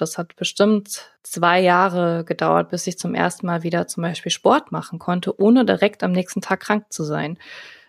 Das 0.00 0.18
hat 0.18 0.36
bestimmt 0.36 1.10
zwei 1.22 1.60
Jahre 1.60 2.24
gedauert, 2.24 2.70
bis 2.70 2.86
ich 2.86 2.98
zum 2.98 3.14
ersten 3.14 3.46
Mal 3.46 3.62
wieder 3.62 3.86
zum 3.86 4.02
Beispiel 4.02 4.32
Sport 4.32 4.72
machen 4.72 4.98
konnte, 4.98 5.38
ohne 5.40 5.64
direkt 5.64 6.02
am 6.02 6.12
nächsten 6.12 6.40
Tag 6.40 6.60
krank 6.60 6.86
zu 6.90 7.04
sein, 7.04 7.38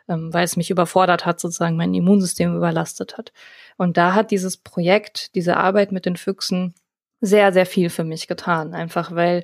ähm, 0.08 0.34
weil 0.34 0.44
es 0.44 0.58
mich 0.58 0.70
überfordert 0.70 1.26
hat, 1.26 1.40
sozusagen 1.40 1.78
mein 1.78 1.94
Immunsystem 1.94 2.56
überlastet 2.56 3.18
hat. 3.18 3.32
Und 3.78 3.98
da 3.98 4.14
hat 4.14 4.32
dieses 4.32 4.58
Projekt, 4.58 5.36
diese 5.36 5.58
Arbeit 5.58 5.92
mit 5.92 6.06
den 6.06 6.18
Füchsen 6.18 6.74
sehr, 7.22 7.54
sehr 7.54 7.66
viel 7.66 7.90
für 7.90 8.04
mich 8.04 8.28
getan. 8.28 8.74
Einfach 8.74 9.14
weil 9.14 9.44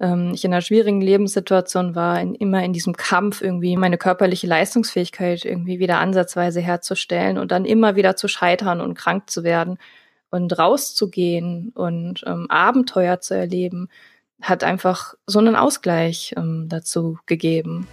ähm, 0.00 0.32
ich 0.34 0.44
in 0.44 0.52
einer 0.52 0.62
schwierigen 0.62 1.00
Lebenssituation 1.00 1.94
war, 1.94 2.20
in, 2.20 2.34
immer 2.34 2.62
in 2.64 2.72
diesem 2.72 2.96
Kampf 2.96 3.42
irgendwie 3.42 3.76
meine 3.76 3.98
körperliche 3.98 4.46
Leistungsfähigkeit 4.46 5.44
irgendwie 5.44 5.78
wieder 5.78 5.98
ansatzweise 5.98 6.60
herzustellen 6.60 7.38
und 7.38 7.50
dann 7.52 7.64
immer 7.64 7.96
wieder 7.96 8.16
zu 8.16 8.28
scheitern 8.28 8.80
und 8.80 8.94
krank 8.94 9.30
zu 9.30 9.44
werden 9.44 9.78
und 10.30 10.58
rauszugehen 10.58 11.70
und 11.74 12.24
ähm, 12.26 12.46
Abenteuer 12.50 13.20
zu 13.20 13.34
erleben, 13.34 13.88
hat 14.40 14.64
einfach 14.64 15.14
so 15.26 15.38
einen 15.38 15.56
Ausgleich 15.56 16.34
ähm, 16.36 16.66
dazu 16.68 17.18
gegeben. 17.26 17.88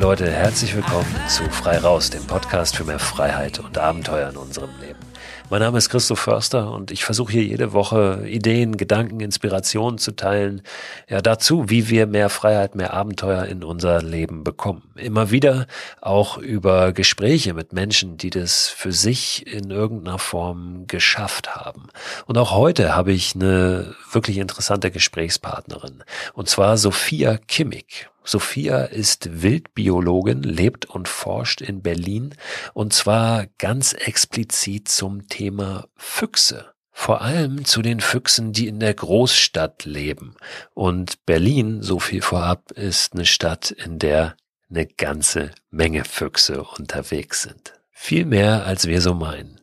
Leute, 0.00 0.32
herzlich 0.32 0.74
willkommen 0.74 1.14
zu 1.28 1.44
Frei 1.50 1.76
Raus, 1.76 2.08
dem 2.08 2.26
Podcast 2.26 2.74
für 2.74 2.84
mehr 2.84 2.98
Freiheit 2.98 3.58
und 3.58 3.76
Abenteuer 3.76 4.30
in 4.30 4.36
unserem 4.38 4.70
Leben. 4.80 4.89
Mein 5.50 5.62
Name 5.62 5.78
ist 5.78 5.88
Christoph 5.88 6.20
Förster 6.20 6.70
und 6.70 6.92
ich 6.92 7.04
versuche 7.04 7.32
hier 7.32 7.42
jede 7.42 7.72
Woche 7.72 8.22
Ideen, 8.24 8.76
Gedanken, 8.76 9.18
Inspirationen 9.18 9.98
zu 9.98 10.12
teilen. 10.12 10.62
Ja, 11.08 11.20
dazu, 11.20 11.68
wie 11.68 11.88
wir 11.88 12.06
mehr 12.06 12.28
Freiheit, 12.28 12.76
mehr 12.76 12.94
Abenteuer 12.94 13.46
in 13.46 13.64
unser 13.64 14.00
Leben 14.00 14.44
bekommen. 14.44 14.84
Immer 14.94 15.32
wieder 15.32 15.66
auch 16.00 16.38
über 16.38 16.92
Gespräche 16.92 17.52
mit 17.52 17.72
Menschen, 17.72 18.16
die 18.16 18.30
das 18.30 18.68
für 18.68 18.92
sich 18.92 19.44
in 19.52 19.72
irgendeiner 19.72 20.20
Form 20.20 20.86
geschafft 20.86 21.56
haben. 21.56 21.88
Und 22.26 22.38
auch 22.38 22.52
heute 22.52 22.94
habe 22.94 23.10
ich 23.10 23.34
eine 23.34 23.96
wirklich 24.12 24.38
interessante 24.38 24.92
Gesprächspartnerin. 24.92 26.04
Und 26.32 26.48
zwar 26.48 26.76
Sophia 26.76 27.38
Kimmig. 27.38 28.09
Sophia 28.30 28.84
ist 28.84 29.42
Wildbiologin, 29.42 30.44
lebt 30.44 30.86
und 30.86 31.08
forscht 31.08 31.60
in 31.60 31.82
Berlin 31.82 32.32
und 32.74 32.92
zwar 32.92 33.48
ganz 33.58 33.92
explizit 33.92 34.86
zum 34.86 35.26
Thema 35.26 35.88
Füchse. 35.96 36.72
Vor 36.92 37.22
allem 37.22 37.64
zu 37.64 37.82
den 37.82 37.98
Füchsen, 37.98 38.52
die 38.52 38.68
in 38.68 38.78
der 38.78 38.94
Großstadt 38.94 39.84
leben. 39.84 40.36
Und 40.74 41.26
Berlin, 41.26 41.82
so 41.82 41.98
viel 41.98 42.22
vorab, 42.22 42.70
ist 42.70 43.14
eine 43.14 43.26
Stadt, 43.26 43.72
in 43.72 43.98
der 43.98 44.36
eine 44.70 44.86
ganze 44.86 45.50
Menge 45.72 46.04
Füchse 46.04 46.62
unterwegs 46.62 47.42
sind. 47.42 47.72
Viel 47.90 48.26
mehr, 48.26 48.64
als 48.64 48.86
wir 48.86 49.00
so 49.00 49.12
meinen. 49.12 49.59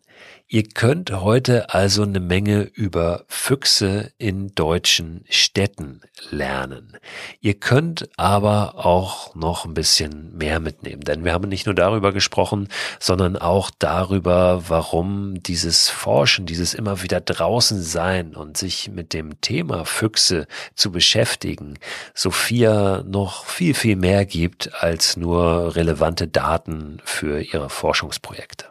Ihr 0.49 0.63
könnt 0.63 1.11
heute 1.11 1.73
also 1.73 2.03
eine 2.03 2.21
Menge 2.21 2.61
über 2.61 3.25
Füchse 3.27 4.13
in 4.17 4.55
deutschen 4.55 5.25
Städten 5.29 5.99
lernen. 6.29 6.97
Ihr 7.41 7.55
könnt 7.55 8.07
aber 8.15 8.85
auch 8.85 9.35
noch 9.35 9.65
ein 9.65 9.73
bisschen 9.73 10.37
mehr 10.37 10.61
mitnehmen, 10.61 11.01
denn 11.01 11.25
wir 11.25 11.33
haben 11.33 11.49
nicht 11.49 11.65
nur 11.65 11.75
darüber 11.75 12.13
gesprochen, 12.13 12.69
sondern 12.97 13.35
auch 13.35 13.69
darüber, 13.77 14.69
warum 14.69 15.43
dieses 15.43 15.89
Forschen, 15.89 16.45
dieses 16.45 16.73
immer 16.73 17.03
wieder 17.03 17.19
draußen 17.19 17.81
sein 17.81 18.33
und 18.33 18.55
sich 18.55 18.89
mit 18.89 19.11
dem 19.11 19.41
Thema 19.41 19.83
Füchse 19.83 20.47
zu 20.75 20.93
beschäftigen, 20.93 21.77
Sophia 22.13 23.03
noch 23.05 23.43
viel, 23.43 23.73
viel 23.73 23.97
mehr 23.97 24.25
gibt 24.25 24.73
als 24.81 25.17
nur 25.17 25.75
relevante 25.75 26.29
Daten 26.29 27.01
für 27.03 27.41
ihre 27.41 27.69
Forschungsprojekte. 27.69 28.67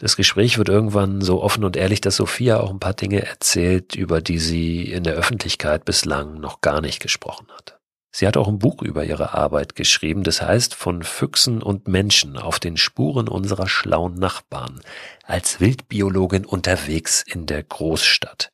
Das 0.00 0.14
Gespräch 0.14 0.58
wird 0.58 0.68
irgendwann 0.68 1.20
so 1.22 1.42
offen 1.42 1.64
und 1.64 1.76
ehrlich, 1.76 2.00
dass 2.00 2.14
Sophia 2.14 2.60
auch 2.60 2.70
ein 2.70 2.78
paar 2.78 2.94
Dinge 2.94 3.26
erzählt, 3.26 3.96
über 3.96 4.20
die 4.20 4.38
sie 4.38 4.84
in 4.84 5.02
der 5.02 5.14
Öffentlichkeit 5.14 5.84
bislang 5.84 6.38
noch 6.38 6.60
gar 6.60 6.80
nicht 6.80 7.00
gesprochen 7.00 7.48
hat. 7.52 7.80
Sie 8.12 8.26
hat 8.26 8.36
auch 8.36 8.46
ein 8.46 8.60
Buch 8.60 8.80
über 8.82 9.04
ihre 9.04 9.34
Arbeit 9.34 9.74
geschrieben, 9.74 10.22
das 10.22 10.40
heißt 10.40 10.74
von 10.74 11.02
Füchsen 11.02 11.62
und 11.62 11.88
Menschen 11.88 12.36
auf 12.36 12.60
den 12.60 12.76
Spuren 12.76 13.28
unserer 13.28 13.68
schlauen 13.68 14.14
Nachbarn, 14.14 14.80
als 15.24 15.60
Wildbiologin 15.60 16.46
unterwegs 16.46 17.22
in 17.26 17.46
der 17.46 17.64
Großstadt. 17.64 18.52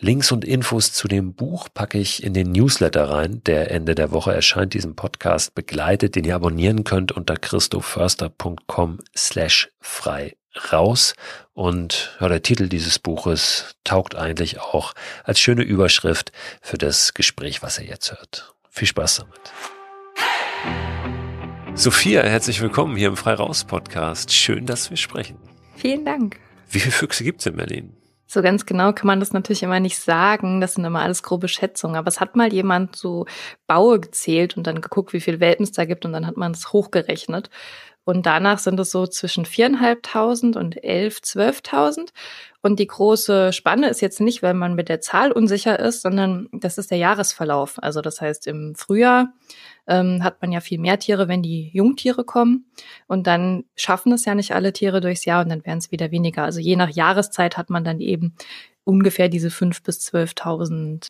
Links 0.00 0.32
und 0.32 0.46
Infos 0.46 0.92
zu 0.92 1.08
dem 1.08 1.34
Buch 1.34 1.68
packe 1.72 1.98
ich 1.98 2.24
in 2.24 2.32
den 2.32 2.52
Newsletter 2.52 3.10
rein, 3.10 3.42
der 3.44 3.70
Ende 3.70 3.94
der 3.94 4.12
Woche 4.12 4.34
erscheint, 4.34 4.72
diesen 4.72 4.96
Podcast 4.96 5.54
begleitet, 5.54 6.16
den 6.16 6.24
ihr 6.24 6.34
abonnieren 6.34 6.84
könnt 6.84 7.12
unter 7.12 7.36
christoförster.com 7.36 8.98
slash 9.14 9.70
frei 9.78 10.34
raus. 10.72 11.14
Und 11.54 12.16
ja, 12.20 12.28
der 12.28 12.42
Titel 12.42 12.68
dieses 12.68 12.98
Buches 12.98 13.76
taugt 13.84 14.14
eigentlich 14.14 14.60
auch 14.60 14.92
als 15.24 15.40
schöne 15.40 15.62
Überschrift 15.62 16.32
für 16.60 16.78
das 16.78 17.14
Gespräch, 17.14 17.62
was 17.62 17.78
ihr 17.78 17.86
jetzt 17.86 18.10
hört. 18.12 18.54
Viel 18.70 18.88
Spaß 18.88 19.24
damit. 19.24 19.40
Sophia, 21.74 22.22
herzlich 22.22 22.60
willkommen 22.60 22.96
hier 22.96 23.08
im 23.08 23.16
Frei 23.16 23.34
Raus 23.34 23.64
Podcast. 23.64 24.32
Schön, 24.32 24.66
dass 24.66 24.90
wir 24.90 24.96
sprechen. 24.96 25.38
Vielen 25.76 26.04
Dank. 26.04 26.38
Wie 26.70 26.80
viele 26.80 26.92
Füchse 26.92 27.22
gibt 27.24 27.40
es 27.40 27.46
in 27.46 27.56
Berlin? 27.56 27.95
So 28.26 28.42
ganz 28.42 28.66
genau 28.66 28.92
kann 28.92 29.06
man 29.06 29.20
das 29.20 29.32
natürlich 29.32 29.62
immer 29.62 29.80
nicht 29.80 29.98
sagen. 29.98 30.60
Das 30.60 30.74
sind 30.74 30.84
immer 30.84 31.02
alles 31.02 31.22
grobe 31.22 31.48
Schätzungen. 31.48 31.96
Aber 31.96 32.08
es 32.08 32.20
hat 32.20 32.36
mal 32.36 32.52
jemand 32.52 32.96
so 32.96 33.26
Baue 33.66 34.00
gezählt 34.00 34.56
und 34.56 34.66
dann 34.66 34.80
geguckt, 34.80 35.12
wie 35.12 35.20
viele 35.20 35.40
Welpen 35.40 35.64
es 35.64 35.72
da 35.72 35.84
gibt 35.84 36.04
und 36.04 36.12
dann 36.12 36.26
hat 36.26 36.36
man 36.36 36.52
es 36.52 36.72
hochgerechnet. 36.72 37.50
Und 38.04 38.24
danach 38.24 38.60
sind 38.60 38.78
es 38.78 38.92
so 38.92 39.06
zwischen 39.08 39.44
viereinhalbtausend 39.44 40.56
und 40.56 40.82
elf, 40.84 41.22
zwölftausend. 41.22 42.12
Und 42.62 42.78
die 42.78 42.86
große 42.86 43.52
Spanne 43.52 43.88
ist 43.88 44.00
jetzt 44.00 44.20
nicht, 44.20 44.44
weil 44.44 44.54
man 44.54 44.76
mit 44.76 44.88
der 44.88 45.00
Zahl 45.00 45.32
unsicher 45.32 45.78
ist, 45.80 46.02
sondern 46.02 46.48
das 46.52 46.78
ist 46.78 46.92
der 46.92 46.98
Jahresverlauf. 46.98 47.82
Also 47.82 48.02
das 48.02 48.20
heißt, 48.20 48.46
im 48.46 48.76
Frühjahr 48.76 49.32
ähm, 49.86 50.22
hat 50.22 50.40
man 50.42 50.52
ja 50.52 50.60
viel 50.60 50.78
mehr 50.78 50.98
Tiere, 50.98 51.28
wenn 51.28 51.42
die 51.42 51.70
Jungtiere 51.72 52.24
kommen. 52.24 52.66
Und 53.06 53.26
dann 53.26 53.64
schaffen 53.74 54.12
es 54.12 54.24
ja 54.24 54.34
nicht 54.34 54.54
alle 54.54 54.72
Tiere 54.72 55.00
durchs 55.00 55.24
Jahr 55.24 55.42
und 55.42 55.50
dann 55.50 55.64
werden 55.64 55.78
es 55.78 55.92
wieder 55.92 56.10
weniger. 56.10 56.44
Also 56.44 56.60
je 56.60 56.76
nach 56.76 56.90
Jahreszeit 56.90 57.56
hat 57.56 57.70
man 57.70 57.84
dann 57.84 58.00
eben 58.00 58.34
ungefähr 58.84 59.28
diese 59.28 59.50
fünf 59.50 59.82
bis 59.82 60.00
zwölftausend 60.00 61.08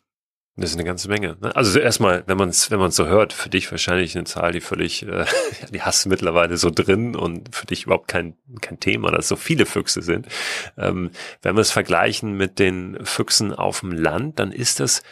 das 0.59 0.71
ist 0.71 0.75
eine 0.75 0.85
ganze 0.85 1.07
Menge. 1.07 1.37
Ne? 1.39 1.55
Also 1.55 1.79
erstmal, 1.79 2.23
wenn 2.25 2.37
man 2.37 2.49
es 2.49 2.71
wenn 2.71 2.79
man 2.79 2.89
so 2.89 3.05
hört, 3.05 3.31
für 3.31 3.47
dich 3.47 3.69
wahrscheinlich 3.69 4.15
eine 4.15 4.25
Zahl, 4.25 4.51
die 4.51 4.59
völlig, 4.59 5.03
äh, 5.03 5.25
die 5.71 5.83
hast 5.83 6.03
du 6.03 6.09
mittlerweile 6.09 6.57
so 6.57 6.71
drin 6.71 7.15
und 7.15 7.55
für 7.55 7.67
dich 7.67 7.83
überhaupt 7.83 8.07
kein, 8.07 8.35
kein 8.59 8.79
Thema, 8.79 9.11
dass 9.11 9.27
so 9.27 9.35
viele 9.35 9.67
Füchse 9.67 10.01
sind. 10.01 10.27
Ähm, 10.75 11.11
wenn 11.43 11.55
wir 11.55 11.61
es 11.61 11.71
vergleichen 11.71 12.33
mit 12.33 12.57
den 12.57 12.97
Füchsen 13.05 13.53
auf 13.53 13.81
dem 13.81 13.91
Land, 13.91 14.39
dann 14.39 14.51
ist 14.51 14.79
das 14.79 15.03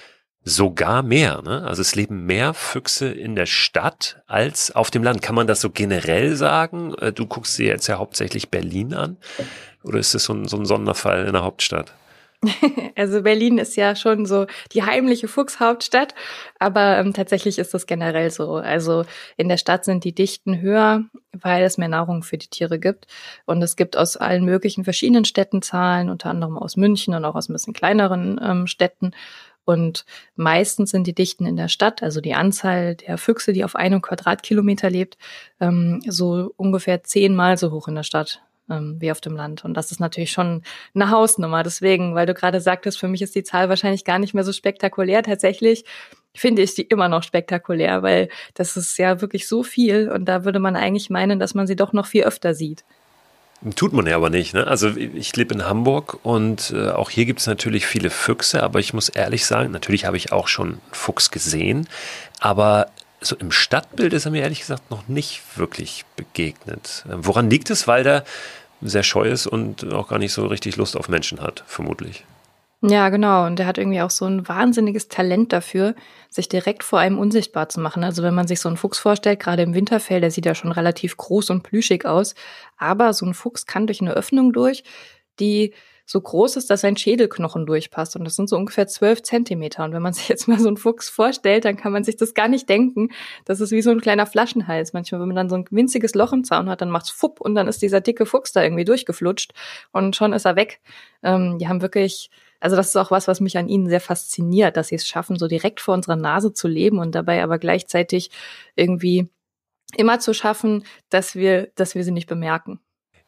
sogar 0.46 1.02
mehr. 1.02 1.42
Ne? 1.42 1.64
Also 1.64 1.82
es 1.82 1.96
leben 1.96 2.26
mehr 2.26 2.54
Füchse 2.54 3.08
in 3.12 3.36
der 3.36 3.48
Stadt 3.48 4.22
als 4.28 4.74
auf 4.74 4.92
dem 4.92 5.04
Land. 5.04 5.22
Kann 5.24 5.36
man 5.36 5.48
das 5.48 5.60
so 5.60 5.72
generell 5.72 6.36
sagen? 6.36 6.94
Äh, 6.96 7.12
du 7.12 7.26
guckst 7.26 7.58
dir 7.58 7.66
jetzt 7.66 7.88
ja 7.88 7.98
hauptsächlich 7.98 8.50
Berlin 8.50 8.94
an. 8.94 9.18
Oder 9.84 10.00
ist 10.00 10.14
das 10.14 10.24
so 10.24 10.34
ein, 10.34 10.48
so 10.48 10.58
ein 10.58 10.66
Sonderfall 10.66 11.26
in 11.26 11.34
der 11.34 11.44
Hauptstadt? 11.44 11.94
Also 12.96 13.24
Berlin 13.24 13.58
ist 13.58 13.76
ja 13.76 13.96
schon 13.96 14.26
so 14.26 14.46
die 14.72 14.84
heimliche 14.84 15.28
Fuchshauptstadt, 15.28 16.16
aber 16.60 16.98
ähm, 16.98 17.14
tatsächlich 17.14 17.60
ist 17.60 17.74
das 17.74 17.88
generell 17.88 18.32
so. 18.32 18.56
Also 18.56 19.04
in 19.36 19.50
der 19.50 19.58
Stadt 19.58 19.84
sind 19.84 20.04
die 20.04 20.16
Dichten 20.16 20.62
höher, 20.62 21.04
weil 21.34 21.64
es 21.64 21.78
mehr 21.78 21.90
Nahrung 21.90 22.24
für 22.24 22.38
die 22.38 22.48
Tiere 22.48 22.80
gibt. 22.80 23.08
Und 23.46 23.62
es 23.62 23.76
gibt 23.76 23.98
aus 23.98 24.16
allen 24.16 24.46
möglichen 24.46 24.84
verschiedenen 24.84 25.26
Städten 25.26 25.62
Zahlen, 25.62 26.10
unter 26.10 26.30
anderem 26.30 26.58
aus 26.58 26.78
München 26.78 27.14
und 27.16 27.26
auch 27.26 27.36
aus 27.36 27.50
ein 27.50 27.54
bisschen 27.54 27.74
kleineren 27.74 28.40
ähm, 28.42 28.68
Städten. 28.68 29.12
Und 29.66 30.06
meistens 30.36 30.92
sind 30.92 31.08
die 31.08 31.16
Dichten 31.16 31.46
in 31.46 31.58
der 31.58 31.68
Stadt, 31.68 32.04
also 32.04 32.22
die 32.22 32.36
Anzahl 32.36 32.96
der 32.96 33.18
Füchse, 33.18 33.52
die 33.52 33.66
auf 33.66 33.76
einem 33.76 34.02
Quadratkilometer 34.02 34.90
lebt, 34.90 35.18
ähm, 35.60 36.02
so 36.08 36.54
ungefähr 36.56 37.04
zehnmal 37.04 37.58
so 37.58 37.72
hoch 37.72 37.88
in 37.88 37.96
der 37.96 38.04
Stadt 38.04 38.42
ähm, 38.70 38.98
wie 39.00 39.12
auf 39.12 39.22
dem 39.22 39.36
Land. 39.36 39.66
Und 39.66 39.74
das 39.76 39.92
ist 39.92 40.00
natürlich 40.00 40.32
schon 40.32 40.62
eine 40.94 41.10
Hausnummer. 41.10 41.64
Deswegen, 41.64 42.16
weil 42.16 42.26
du 42.26 42.34
gerade 42.34 42.62
sagtest, 42.62 43.00
für 43.00 43.08
mich 43.08 43.22
ist 43.22 43.36
die 43.36 43.44
Zahl 43.44 43.70
wahrscheinlich 43.70 44.06
gar 44.06 44.20
nicht 44.20 44.34
mehr 44.34 44.44
so 44.44 44.54
spektakulär. 44.54 45.24
Tatsächlich 45.24 45.86
finde 46.36 46.62
ich 46.62 46.74
sie 46.74 46.82
immer 46.84 47.10
noch 47.10 47.24
spektakulär, 47.24 48.04
weil 48.04 48.30
das 48.54 48.78
ist 48.78 48.98
ja 48.98 49.22
wirklich 49.22 49.48
so 49.48 49.64
viel 49.64 50.10
und 50.10 50.26
da 50.26 50.44
würde 50.46 50.60
man 50.60 50.76
eigentlich 50.76 51.10
meinen, 51.10 51.40
dass 51.40 51.54
man 51.54 51.66
sie 51.66 51.76
doch 51.76 51.94
noch 51.94 52.06
viel 52.06 52.24
öfter 52.24 52.54
sieht. 52.54 52.84
Tut 53.76 53.94
man 53.94 54.06
ja 54.06 54.16
aber 54.16 54.30
nicht. 54.30 54.54
Ne? 54.54 54.68
Also 54.68 54.96
ich 54.96 55.36
lebe 55.36 55.56
in 55.56 55.66
Hamburg 55.66 56.20
und 56.24 56.72
äh, 56.76 56.90
auch 56.90 57.10
hier 57.10 57.26
gibt 57.26 57.40
es 57.40 57.48
natürlich 57.48 57.88
viele 57.88 58.10
Füchse, 58.10 58.62
aber 58.62 58.80
ich 58.80 58.94
muss 58.94 59.10
ehrlich 59.10 59.46
sagen, 59.46 59.72
natürlich 59.72 60.06
habe 60.06 60.18
ich 60.18 60.32
auch 60.32 60.48
schon 60.48 60.80
Fuchs 60.92 61.32
gesehen, 61.32 61.88
aber 62.40 62.88
so 63.22 63.36
im 63.36 63.52
Stadtbild 63.52 64.14
ist 64.14 64.26
er 64.26 64.32
mir 64.32 64.44
ehrlich 64.44 64.60
gesagt 64.60 64.92
noch 64.92 65.08
nicht 65.08 65.42
wirklich 65.56 66.06
begegnet. 66.16 67.06
Ähm, 67.10 67.26
woran 67.26 67.50
liegt 67.50 67.70
es? 67.70 67.88
Weil 67.88 68.04
der 68.04 68.24
sehr 68.82 69.04
scheu 69.04 69.28
ist 69.28 69.48
und 69.48 69.92
auch 69.94 70.10
gar 70.10 70.20
nicht 70.20 70.34
so 70.34 70.46
richtig 70.46 70.76
Lust 70.76 70.96
auf 70.96 71.10
Menschen 71.10 71.42
hat, 71.42 71.64
vermutlich. 71.66 72.26
Ja, 72.82 73.10
genau. 73.10 73.46
Und 73.46 73.60
er 73.60 73.66
hat 73.66 73.78
irgendwie 73.78 74.02
auch 74.02 74.10
so 74.10 74.26
ein 74.26 74.48
wahnsinniges 74.48 75.08
Talent 75.08 75.54
dafür, 75.54 75.96
sich 76.30 76.50
direkt 76.50 76.84
vor 76.84 77.00
einem 77.00 77.18
unsichtbar 77.18 77.70
zu 77.70 77.80
machen. 77.80 78.04
Also 78.04 78.22
wenn 78.22 78.36
man 78.36 78.48
sich 78.48 78.60
so 78.60 78.70
einen 78.70 78.78
Fuchs 78.78 79.00
vorstellt, 79.00 79.40
gerade 79.40 79.64
im 79.64 79.74
Winterfell, 79.74 80.22
der 80.22 80.30
sieht 80.30 80.46
ja 80.46 80.54
schon 80.56 80.72
relativ 80.72 81.18
groß 81.18 81.50
und 81.50 81.64
plüschig 81.64 82.06
aus. 82.06 82.36
Aber 82.78 83.14
so 83.14 83.26
ein 83.26 83.34
Fuchs 83.34 83.66
kann 83.66 83.88
durch 83.88 84.02
eine 84.02 84.14
Öffnung 84.14 84.54
durch, 84.54 84.84
die 85.40 85.74
so 86.06 86.22
groß 86.22 86.58
ist, 86.58 86.70
dass 86.70 86.82
sein 86.82 86.98
Schädelknochen 86.98 87.66
durchpasst. 87.66 88.16
Und 88.16 88.26
das 88.26 88.36
sind 88.36 88.48
so 88.48 88.58
ungefähr 88.58 88.88
zwölf 88.88 89.24
Zentimeter. 89.24 89.84
Und 89.84 89.94
wenn 89.94 90.02
man 90.04 90.14
sich 90.14 90.28
jetzt 90.28 90.48
mal 90.48 90.60
so 90.60 90.68
einen 90.68 90.78
Fuchs 90.78 91.10
vorstellt, 91.10 91.66
dann 91.66 91.78
kann 91.78 91.92
man 91.92 92.04
sich 92.04 92.18
das 92.18 92.34
gar 92.34 92.48
nicht 92.48 92.70
denken. 92.70 93.10
Das 93.46 93.60
ist 93.60 93.72
wie 93.72 93.82
so 93.82 93.90
ein 93.90 94.02
kleiner 94.02 94.28
Flaschenhals. 94.28 94.94
Manchmal, 94.94 95.22
wenn 95.22 95.30
man 95.30 95.36
dann 95.36 95.50
so 95.50 95.56
ein 95.56 95.66
winziges 95.72 96.14
Loch 96.14 96.34
im 96.34 96.44
Zaun 96.44 96.70
hat, 96.70 96.82
dann 96.82 96.92
macht's 96.92 97.10
fupp 97.10 97.42
und 97.42 97.56
dann 97.56 97.68
ist 97.68 97.82
dieser 97.82 98.02
dicke 98.02 98.26
Fuchs 98.26 98.52
da 98.52 98.62
irgendwie 98.64 98.86
durchgeflutscht 98.86 99.54
und 99.92 100.16
schon 100.16 100.34
ist 100.34 100.46
er 100.46 100.56
weg. 100.56 100.80
Ähm, 101.24 101.58
die 101.58 101.68
haben 101.68 101.82
wirklich, 101.82 102.30
also 102.60 102.76
das 102.76 102.88
ist 102.88 102.96
auch 102.96 103.12
was, 103.12 103.28
was 103.28 103.40
mich 103.40 103.58
an 103.58 103.68
ihnen 103.68 103.90
sehr 103.90 104.02
fasziniert, 104.02 104.78
dass 104.78 104.90
sie 104.90 104.96
es 104.96 105.08
schaffen, 105.08 105.38
so 105.38 105.48
direkt 105.48 105.82
vor 105.82 105.94
unserer 105.94 106.16
Nase 106.16 106.54
zu 106.54 106.68
leben 106.68 107.00
und 107.00 107.14
dabei 107.14 107.44
aber 107.44 107.60
gleichzeitig 107.60 108.32
irgendwie 108.76 109.30
immer 109.96 110.20
zu 110.20 110.34
schaffen, 110.34 110.84
dass 111.10 111.36
wir, 111.36 111.70
dass 111.76 111.96
wir 111.96 112.04
sie 112.04 112.12
nicht 112.12 112.28
bemerken. 112.28 112.80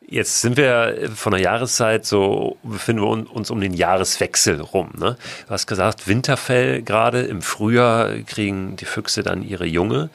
Jetzt 0.10 0.42
sind 0.42 0.56
wir 0.56 1.10
von 1.16 1.34
der 1.34 1.42
Jahreszeit 1.42 2.06
so, 2.06 2.58
befinden 2.64 3.02
wir 3.02 3.10
uns 3.10 3.52
um 3.52 3.60
den 3.60 3.74
Jahreswechsel 3.74 4.62
rum. 4.62 4.92
Ne? 4.98 5.18
Du 5.46 5.50
hast 5.50 5.68
gesagt, 5.68 6.08
Winterfell 6.08 6.82
gerade, 6.82 7.22
im 7.22 7.42
Frühjahr 7.42 8.20
kriegen 8.20 8.78
die 8.78 8.86
Füchse 8.86 9.22
dann 9.24 9.44
ihre 9.44 9.66
Junge. 9.66 10.10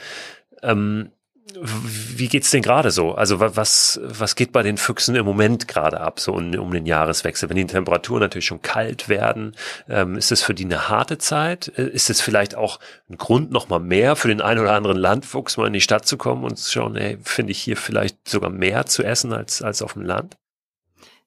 Ähm, 0.62 1.10
wie 1.54 2.28
geht's 2.28 2.50
denn 2.50 2.62
gerade 2.62 2.90
so? 2.90 3.12
Also 3.14 3.40
was, 3.40 4.00
was 4.02 4.36
geht 4.36 4.52
bei 4.52 4.62
den 4.62 4.76
Füchsen 4.76 5.16
im 5.16 5.24
Moment 5.24 5.68
gerade 5.68 6.00
ab, 6.00 6.20
so 6.20 6.32
um, 6.32 6.54
um, 6.54 6.72
den 6.72 6.86
Jahreswechsel? 6.86 7.48
Wenn 7.48 7.56
die 7.56 7.66
Temperaturen 7.66 8.20
natürlich 8.20 8.46
schon 8.46 8.62
kalt 8.62 9.08
werden, 9.08 9.54
ähm, 9.88 10.16
ist 10.16 10.32
es 10.32 10.42
für 10.42 10.54
die 10.54 10.64
eine 10.64 10.88
harte 10.88 11.18
Zeit? 11.18 11.72
Äh, 11.76 11.88
ist 11.88 12.10
es 12.10 12.20
vielleicht 12.20 12.54
auch 12.54 12.78
ein 13.10 13.18
Grund 13.18 13.50
nochmal 13.50 13.80
mehr 13.80 14.16
für 14.16 14.28
den 14.28 14.40
einen 14.40 14.60
oder 14.60 14.72
anderen 14.72 14.96
Landfuchs 14.96 15.56
mal 15.56 15.66
in 15.66 15.72
die 15.72 15.80
Stadt 15.80 16.06
zu 16.06 16.16
kommen 16.16 16.44
und 16.44 16.56
zu 16.56 16.70
schauen, 16.70 16.96
ey, 16.96 17.18
finde 17.22 17.52
ich 17.52 17.60
hier 17.60 17.76
vielleicht 17.76 18.28
sogar 18.28 18.50
mehr 18.50 18.86
zu 18.86 19.02
essen 19.02 19.32
als, 19.32 19.62
als 19.62 19.82
auf 19.82 19.94
dem 19.94 20.02
Land? 20.02 20.36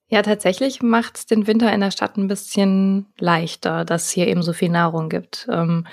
Ja, 0.08 0.22
tatsächlich 0.22 0.82
macht 0.82 1.18
es 1.18 1.26
den 1.26 1.48
Winter 1.48 1.74
in 1.74 1.82
der 1.82 1.92
Stadt 1.92 2.16
ein 2.18 2.28
bisschen 2.28 3.08
leichter, 3.18 3.86
dass 3.86 4.06
es 4.06 4.12
hier 4.12 4.28
eben 4.28 4.44
so 4.44 4.54
viel 4.54 4.70
Nahrung 4.70 5.10
gibt. 5.10 5.48
Ähm, 5.52 5.88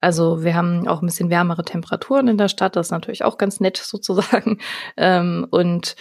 also 0.00 0.42
wir 0.44 0.54
haben 0.54 0.88
auch 0.88 1.02
ein 1.02 1.06
bisschen 1.06 1.30
wärmere 1.30 1.64
Temperaturen 1.64 2.28
in 2.28 2.38
der 2.38 2.48
Stadt, 2.48 2.76
das 2.76 2.88
ist 2.88 2.92
natürlich 2.92 3.24
auch 3.24 3.38
ganz 3.38 3.60
nett 3.60 3.76
sozusagen. 3.82 4.58
Ähm, 4.96 5.46
und 5.50 5.96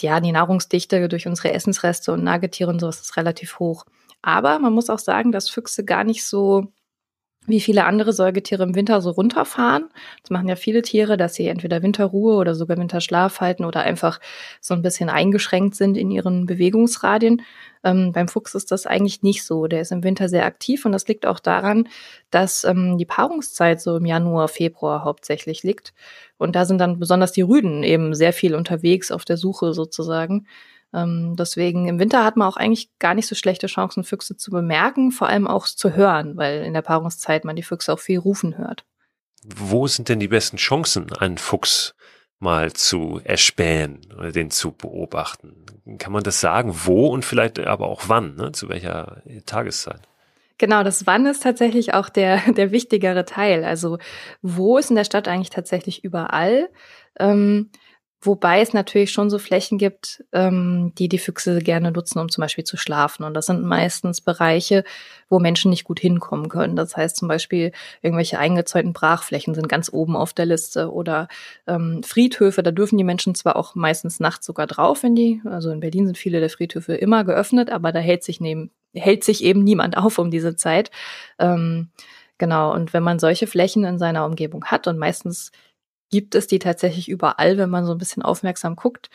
ja, 0.00 0.20
die 0.20 0.32
Nahrungsdichte 0.32 1.08
durch 1.08 1.26
unsere 1.26 1.52
Essensreste 1.52 2.12
und 2.12 2.22
Nagetiere 2.22 2.70
und 2.70 2.80
sowas 2.80 3.00
ist 3.00 3.16
relativ 3.16 3.58
hoch. 3.58 3.84
Aber 4.22 4.58
man 4.60 4.72
muss 4.72 4.90
auch 4.90 5.00
sagen, 5.00 5.32
dass 5.32 5.50
Füchse 5.50 5.84
gar 5.84 6.04
nicht 6.04 6.24
so 6.24 6.72
wie 7.46 7.60
viele 7.60 7.84
andere 7.84 8.12
Säugetiere 8.12 8.62
im 8.62 8.74
Winter 8.76 9.00
so 9.00 9.10
runterfahren. 9.10 9.88
Das 10.22 10.30
machen 10.30 10.48
ja 10.48 10.54
viele 10.54 10.82
Tiere, 10.82 11.16
dass 11.16 11.34
sie 11.34 11.48
entweder 11.48 11.82
Winterruhe 11.82 12.36
oder 12.36 12.54
sogar 12.54 12.76
Winterschlaf 12.78 13.40
halten 13.40 13.64
oder 13.64 13.80
einfach 13.80 14.20
so 14.60 14.74
ein 14.74 14.82
bisschen 14.82 15.08
eingeschränkt 15.08 15.74
sind 15.74 15.96
in 15.96 16.12
ihren 16.12 16.46
Bewegungsradien. 16.46 17.42
Ähm, 17.82 18.12
beim 18.12 18.28
Fuchs 18.28 18.54
ist 18.54 18.70
das 18.70 18.86
eigentlich 18.86 19.22
nicht 19.22 19.44
so. 19.44 19.66
Der 19.66 19.80
ist 19.80 19.90
im 19.90 20.04
Winter 20.04 20.28
sehr 20.28 20.46
aktiv 20.46 20.84
und 20.84 20.92
das 20.92 21.08
liegt 21.08 21.26
auch 21.26 21.40
daran, 21.40 21.88
dass 22.30 22.62
ähm, 22.62 22.96
die 22.96 23.06
Paarungszeit 23.06 23.80
so 23.80 23.96
im 23.96 24.06
Januar, 24.06 24.46
Februar 24.46 25.04
hauptsächlich 25.04 25.64
liegt. 25.64 25.92
Und 26.38 26.54
da 26.54 26.64
sind 26.64 26.78
dann 26.78 27.00
besonders 27.00 27.32
die 27.32 27.42
Rüden 27.42 27.82
eben 27.82 28.14
sehr 28.14 28.32
viel 28.32 28.54
unterwegs 28.54 29.10
auf 29.10 29.24
der 29.24 29.36
Suche 29.36 29.74
sozusagen. 29.74 30.46
Ähm, 30.94 31.36
deswegen 31.36 31.88
im 31.88 31.98
Winter 31.98 32.24
hat 32.24 32.36
man 32.36 32.48
auch 32.48 32.56
eigentlich 32.56 32.90
gar 32.98 33.14
nicht 33.14 33.26
so 33.26 33.34
schlechte 33.34 33.66
Chancen, 33.66 34.04
Füchse 34.04 34.36
zu 34.36 34.50
bemerken, 34.50 35.10
vor 35.10 35.28
allem 35.28 35.46
auch 35.46 35.66
zu 35.66 35.94
hören, 35.94 36.36
weil 36.36 36.62
in 36.62 36.74
der 36.74 36.82
Paarungszeit 36.82 37.44
man 37.44 37.56
die 37.56 37.62
Füchse 37.62 37.92
auch 37.92 37.98
viel 37.98 38.18
rufen 38.18 38.58
hört. 38.58 38.84
Wo 39.44 39.86
sind 39.86 40.08
denn 40.08 40.20
die 40.20 40.28
besten 40.28 40.56
Chancen, 40.56 41.12
einen 41.14 41.38
Fuchs 41.38 41.94
mal 42.38 42.72
zu 42.72 43.20
erspähen 43.24 44.00
oder 44.16 44.32
den 44.32 44.50
zu 44.50 44.72
beobachten? 44.72 45.64
Kann 45.98 46.12
man 46.12 46.22
das 46.22 46.40
sagen, 46.40 46.72
wo 46.84 47.08
und 47.08 47.24
vielleicht 47.24 47.58
aber 47.58 47.88
auch 47.88 48.02
wann, 48.06 48.36
ne? 48.36 48.52
zu 48.52 48.68
welcher 48.68 49.22
Tageszeit? 49.46 50.00
Genau, 50.58 50.84
das 50.84 51.06
Wann 51.08 51.26
ist 51.26 51.42
tatsächlich 51.42 51.92
auch 51.92 52.08
der, 52.08 52.40
der 52.52 52.70
wichtigere 52.70 53.24
Teil. 53.24 53.64
Also 53.64 53.98
wo 54.42 54.78
ist 54.78 54.90
in 54.90 54.96
der 54.96 55.04
Stadt 55.04 55.26
eigentlich 55.26 55.50
tatsächlich 55.50 56.04
überall? 56.04 56.68
Ähm, 57.18 57.70
Wobei 58.24 58.60
es 58.60 58.72
natürlich 58.72 59.10
schon 59.10 59.30
so 59.30 59.40
Flächen 59.40 59.78
gibt, 59.78 60.22
ähm, 60.30 60.92
die 60.96 61.08
die 61.08 61.18
Füchse 61.18 61.58
gerne 61.58 61.90
nutzen, 61.90 62.20
um 62.20 62.28
zum 62.28 62.42
Beispiel 62.42 62.62
zu 62.62 62.76
schlafen. 62.76 63.24
Und 63.24 63.34
das 63.34 63.46
sind 63.46 63.64
meistens 63.64 64.20
Bereiche, 64.20 64.84
wo 65.28 65.40
Menschen 65.40 65.70
nicht 65.70 65.82
gut 65.82 65.98
hinkommen 65.98 66.48
können. 66.48 66.76
Das 66.76 66.96
heißt 66.96 67.16
zum 67.16 67.26
Beispiel 67.26 67.72
irgendwelche 68.00 68.38
eingezäunten 68.38 68.92
Brachflächen 68.92 69.54
sind 69.54 69.68
ganz 69.68 69.92
oben 69.92 70.14
auf 70.14 70.32
der 70.32 70.46
Liste 70.46 70.92
oder 70.92 71.26
ähm, 71.66 72.04
Friedhöfe. 72.04 72.62
Da 72.62 72.70
dürfen 72.70 72.96
die 72.96 73.02
Menschen 73.02 73.34
zwar 73.34 73.56
auch 73.56 73.74
meistens 73.74 74.20
nachts 74.20 74.46
sogar 74.46 74.68
drauf, 74.68 75.02
wenn 75.02 75.16
die, 75.16 75.42
also 75.44 75.70
in 75.70 75.80
Berlin 75.80 76.06
sind 76.06 76.16
viele 76.16 76.38
der 76.38 76.50
Friedhöfe 76.50 76.94
immer 76.94 77.24
geöffnet, 77.24 77.70
aber 77.70 77.90
da 77.90 77.98
hält 77.98 78.22
sich 78.22 78.40
neben, 78.40 78.70
hält 78.94 79.24
sich 79.24 79.42
eben 79.42 79.64
niemand 79.64 79.96
auf 79.98 80.18
um 80.18 80.30
diese 80.30 80.54
Zeit. 80.54 80.92
Ähm, 81.40 81.90
genau. 82.38 82.72
Und 82.72 82.92
wenn 82.92 83.02
man 83.02 83.18
solche 83.18 83.48
Flächen 83.48 83.82
in 83.82 83.98
seiner 83.98 84.24
Umgebung 84.26 84.66
hat 84.66 84.86
und 84.86 84.96
meistens 84.96 85.50
gibt 86.12 86.36
es 86.36 86.46
die 86.46 86.60
tatsächlich 86.60 87.08
überall, 87.08 87.58
wenn 87.58 87.70
man 87.70 87.84
so 87.84 87.92
ein 87.92 87.98
bisschen 87.98 88.22
aufmerksam 88.22 88.76
guckt. 88.76 89.10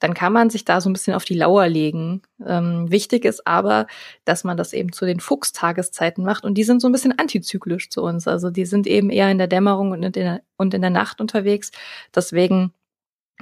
Dann 0.00 0.14
kann 0.14 0.32
man 0.32 0.50
sich 0.50 0.64
da 0.64 0.80
so 0.80 0.90
ein 0.90 0.94
bisschen 0.94 1.14
auf 1.14 1.24
die 1.24 1.34
Lauer 1.34 1.68
legen. 1.68 2.22
Ähm, 2.46 2.90
wichtig 2.90 3.24
ist 3.24 3.46
aber, 3.46 3.86
dass 4.24 4.44
man 4.44 4.56
das 4.56 4.72
eben 4.72 4.92
zu 4.92 5.06
den 5.06 5.20
Fuchstageszeiten 5.20 6.24
macht 6.24 6.44
und 6.44 6.54
die 6.54 6.64
sind 6.64 6.80
so 6.80 6.88
ein 6.88 6.92
bisschen 6.92 7.18
antizyklisch 7.18 7.90
zu 7.90 8.02
uns. 8.02 8.26
Also 8.26 8.50
die 8.50 8.66
sind 8.66 8.86
eben 8.86 9.10
eher 9.10 9.30
in 9.30 9.38
der 9.38 9.46
Dämmerung 9.46 9.92
und 9.92 10.02
in 10.02 10.12
der, 10.12 10.42
und 10.56 10.74
in 10.74 10.80
der 10.82 10.90
Nacht 10.90 11.20
unterwegs. 11.20 11.70
Deswegen 12.14 12.72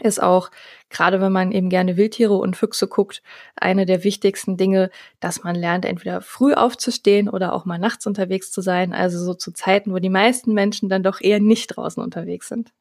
ist 0.03 0.23
auch, 0.23 0.51
gerade 0.91 1.21
wenn 1.21 1.33
man 1.33 1.53
eben 1.53 1.69
gerne 1.71 1.97
Wildtiere 1.97 2.35
und 2.35 2.57
Füchse 2.57 2.89
guckt, 2.89 3.23
eine 3.57 3.87
der 3.87 4.05
wichtigsten 4.05 4.57
Dinge, 4.57 4.91
dass 5.21 5.43
man 5.45 5.55
lernt, 5.57 5.85
entweder 5.85 6.21
früh 6.23 6.55
aufzustehen 6.55 7.29
oder 7.29 7.53
auch 7.53 7.65
mal 7.65 7.79
nachts 7.79 8.07
unterwegs 8.07 8.51
zu 8.53 8.61
sein. 8.61 8.93
Also 8.93 9.19
so 9.25 9.35
zu 9.35 9.53
Zeiten, 9.53 9.93
wo 9.93 9.99
die 9.99 10.11
meisten 10.11 10.55
Menschen 10.55 10.89
dann 10.89 11.03
doch 11.03 11.21
eher 11.21 11.41
nicht 11.41 11.69
draußen 11.69 12.03
unterwegs 12.03 12.49
sind. 12.49 12.73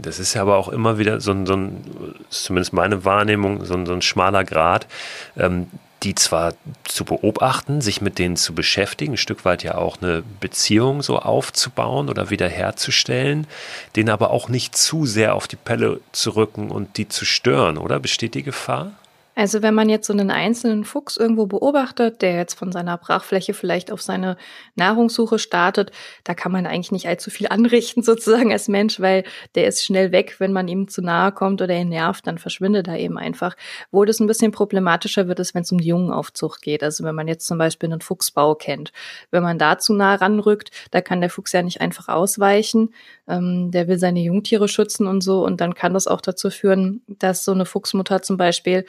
Das 0.00 0.18
ist 0.18 0.34
ja 0.34 0.42
aber 0.42 0.56
auch 0.56 0.68
immer 0.68 0.98
wieder 0.98 1.20
so 1.20 1.32
ein, 1.32 1.46
so 1.46 1.54
ein 1.54 2.14
zumindest 2.28 2.72
meine 2.72 3.04
Wahrnehmung, 3.04 3.64
so 3.64 3.74
ein, 3.74 3.86
so 3.86 3.92
ein 3.92 4.02
schmaler 4.02 4.44
Grad, 4.44 4.86
ähm, 5.36 5.68
die 6.02 6.14
zwar 6.14 6.52
zu 6.84 7.04
beobachten, 7.04 7.80
sich 7.80 8.02
mit 8.02 8.18
denen 8.18 8.36
zu 8.36 8.54
beschäftigen, 8.54 9.14
ein 9.14 9.16
Stück 9.16 9.44
weit 9.46 9.62
ja 9.62 9.76
auch 9.76 10.02
eine 10.02 10.22
Beziehung 10.38 11.02
so 11.02 11.18
aufzubauen 11.18 12.10
oder 12.10 12.28
wiederherzustellen, 12.28 13.46
den 13.96 14.10
aber 14.10 14.30
auch 14.30 14.48
nicht 14.48 14.76
zu 14.76 15.06
sehr 15.06 15.34
auf 15.34 15.48
die 15.48 15.56
Pelle 15.56 16.00
zu 16.12 16.36
rücken 16.36 16.70
und 16.70 16.98
die 16.98 17.08
zu 17.08 17.24
stören, 17.24 17.78
oder? 17.78 17.98
Besteht 18.00 18.34
die 18.34 18.42
Gefahr? 18.42 18.92
Also 19.34 19.62
wenn 19.62 19.74
man 19.74 19.88
jetzt 19.88 20.06
so 20.06 20.12
einen 20.12 20.30
einzelnen 20.30 20.84
Fuchs 20.84 21.16
irgendwo 21.16 21.46
beobachtet, 21.46 22.22
der 22.22 22.36
jetzt 22.36 22.54
von 22.54 22.70
seiner 22.70 22.96
Brachfläche 22.96 23.52
vielleicht 23.52 23.90
auf 23.90 24.00
seine 24.00 24.36
Nahrungssuche 24.76 25.38
startet, 25.38 25.90
da 26.22 26.34
kann 26.34 26.52
man 26.52 26.66
eigentlich 26.66 26.92
nicht 26.92 27.08
allzu 27.08 27.30
viel 27.30 27.48
anrichten 27.50 28.02
sozusagen 28.02 28.52
als 28.52 28.68
Mensch, 28.68 29.00
weil 29.00 29.24
der 29.54 29.66
ist 29.66 29.84
schnell 29.84 30.12
weg, 30.12 30.36
wenn 30.38 30.52
man 30.52 30.68
ihm 30.68 30.88
zu 30.88 31.02
nahe 31.02 31.32
kommt 31.32 31.62
oder 31.62 31.74
ihn 31.74 31.88
nervt, 31.88 32.26
dann 32.26 32.38
verschwindet 32.38 32.86
er 32.86 32.98
eben 32.98 33.18
einfach. 33.18 33.56
Wo 33.90 34.04
das 34.04 34.20
ein 34.20 34.26
bisschen 34.26 34.52
problematischer 34.52 35.26
wird, 35.26 35.40
ist, 35.40 35.54
wenn 35.54 35.62
es 35.62 35.72
um 35.72 35.78
die 35.78 35.88
Jungenaufzucht 35.88 36.62
geht. 36.62 36.82
Also 36.82 37.02
wenn 37.04 37.14
man 37.14 37.26
jetzt 37.26 37.46
zum 37.46 37.58
Beispiel 37.58 37.90
einen 37.90 38.00
Fuchsbau 38.00 38.54
kennt. 38.54 38.92
Wenn 39.30 39.42
man 39.42 39.58
da 39.58 39.78
zu 39.78 39.94
nah 39.94 40.14
ranrückt, 40.14 40.70
da 40.92 41.00
kann 41.00 41.20
der 41.20 41.30
Fuchs 41.30 41.52
ja 41.52 41.62
nicht 41.62 41.80
einfach 41.80 42.08
ausweichen. 42.08 42.94
Ähm, 43.26 43.70
der 43.72 43.88
will 43.88 43.98
seine 43.98 44.20
Jungtiere 44.20 44.68
schützen 44.68 45.06
und 45.06 45.22
so. 45.22 45.44
Und 45.44 45.60
dann 45.60 45.74
kann 45.74 45.94
das 45.94 46.06
auch 46.06 46.20
dazu 46.20 46.50
führen, 46.50 47.02
dass 47.08 47.44
so 47.44 47.52
eine 47.52 47.66
Fuchsmutter 47.66 48.22
zum 48.22 48.36
Beispiel 48.36 48.84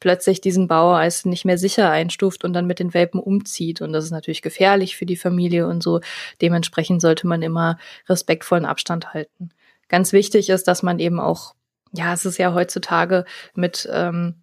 plötzlich 0.00 0.40
diesen 0.40 0.66
Bauer 0.66 0.96
als 0.96 1.24
nicht 1.24 1.44
mehr 1.44 1.58
sicher 1.58 1.90
einstuft 1.90 2.44
und 2.44 2.52
dann 2.52 2.66
mit 2.66 2.78
den 2.78 2.94
Welpen 2.94 3.20
umzieht. 3.20 3.80
Und 3.80 3.92
das 3.92 4.04
ist 4.04 4.10
natürlich 4.10 4.42
gefährlich 4.42 4.96
für 4.96 5.06
die 5.06 5.16
Familie 5.16 5.68
und 5.68 5.82
so. 5.82 6.00
Dementsprechend 6.40 7.00
sollte 7.00 7.26
man 7.26 7.42
immer 7.42 7.78
respektvollen 8.08 8.64
Abstand 8.64 9.14
halten. 9.14 9.50
Ganz 9.88 10.12
wichtig 10.12 10.48
ist, 10.50 10.66
dass 10.66 10.82
man 10.82 10.98
eben 10.98 11.20
auch, 11.20 11.54
ja, 11.92 12.12
es 12.12 12.24
ist 12.24 12.38
ja 12.38 12.54
heutzutage 12.54 13.24
mit, 13.54 13.88
ähm, 13.92 14.42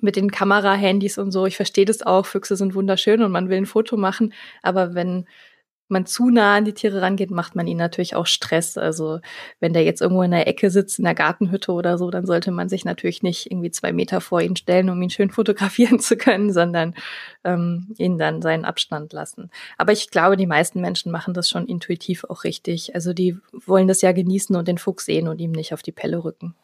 mit 0.00 0.16
den 0.16 0.30
Kamerahandys 0.30 1.18
und 1.18 1.30
so, 1.30 1.46
ich 1.46 1.56
verstehe 1.56 1.84
das 1.84 2.02
auch, 2.02 2.24
Füchse 2.24 2.56
sind 2.56 2.74
wunderschön 2.74 3.22
und 3.22 3.32
man 3.32 3.48
will 3.48 3.58
ein 3.58 3.66
Foto 3.66 3.96
machen, 3.96 4.32
aber 4.62 4.94
wenn 4.94 5.26
man 5.90 6.06
zu 6.06 6.30
nah 6.30 6.56
an 6.56 6.64
die 6.64 6.72
Tiere 6.72 7.02
rangeht, 7.02 7.30
macht 7.30 7.56
man 7.56 7.66
ihnen 7.66 7.78
natürlich 7.78 8.14
auch 8.16 8.26
Stress. 8.26 8.78
Also 8.78 9.20
wenn 9.60 9.72
der 9.72 9.84
jetzt 9.84 10.00
irgendwo 10.00 10.22
in 10.22 10.30
der 10.30 10.46
Ecke 10.46 10.70
sitzt, 10.70 10.98
in 10.98 11.04
der 11.04 11.14
Gartenhütte 11.14 11.72
oder 11.72 11.98
so, 11.98 12.10
dann 12.10 12.26
sollte 12.26 12.50
man 12.50 12.68
sich 12.68 12.84
natürlich 12.84 13.22
nicht 13.22 13.50
irgendwie 13.50 13.70
zwei 13.70 13.92
Meter 13.92 14.20
vor 14.20 14.40
ihn 14.40 14.56
stellen, 14.56 14.90
um 14.90 15.00
ihn 15.02 15.10
schön 15.10 15.30
fotografieren 15.30 16.00
zu 16.00 16.16
können, 16.16 16.52
sondern 16.52 16.94
ähm, 17.44 17.94
ihn 17.98 18.18
dann 18.18 18.42
seinen 18.42 18.64
Abstand 18.64 19.12
lassen. 19.12 19.50
Aber 19.78 19.92
ich 19.92 20.10
glaube, 20.10 20.36
die 20.36 20.46
meisten 20.46 20.80
Menschen 20.80 21.12
machen 21.12 21.34
das 21.34 21.48
schon 21.48 21.66
intuitiv 21.66 22.24
auch 22.24 22.44
richtig. 22.44 22.94
Also 22.94 23.12
die 23.12 23.36
wollen 23.52 23.88
das 23.88 24.02
ja 24.02 24.12
genießen 24.12 24.54
und 24.56 24.68
den 24.68 24.78
Fuchs 24.78 25.06
sehen 25.06 25.28
und 25.28 25.40
ihm 25.40 25.52
nicht 25.52 25.74
auf 25.74 25.82
die 25.82 25.92
Pelle 25.92 26.24
rücken. 26.24 26.54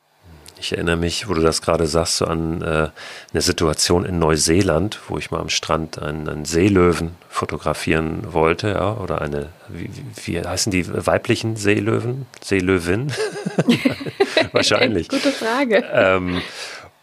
Ich 0.59 0.73
erinnere 0.73 0.97
mich, 0.97 1.29
wo 1.29 1.35
du 1.35 1.43
das 1.43 1.61
gerade 1.61 1.87
sagst, 1.87 2.17
so 2.17 2.25
an 2.25 2.63
äh, 2.63 2.89
eine 3.33 3.43
Situation 3.43 4.07
in 4.07 4.19
Neuseeland, 4.19 5.01
wo 5.09 5.19
ich 5.19 5.31
mal 5.31 5.41
am 5.41 5.51
Strand 5.51 6.01
einen, 6.01 6.29
einen 6.29 6.45
Seelöwen 6.47 7.15
fotografieren 7.29 8.33
wollte, 8.33 8.69
ja, 8.69 8.95
oder 8.95 9.21
eine, 9.21 9.51
wie, 9.69 9.91
wie 10.25 10.41
heißen 10.41 10.73
die 10.73 10.87
weiblichen 11.07 11.57
Seelöwen? 11.57 12.27
Seelöwin? 12.43 13.13
Wahrscheinlich. 14.53 15.09
Gute 15.09 15.31
Frage. 15.31 15.85
Ähm, 15.93 16.41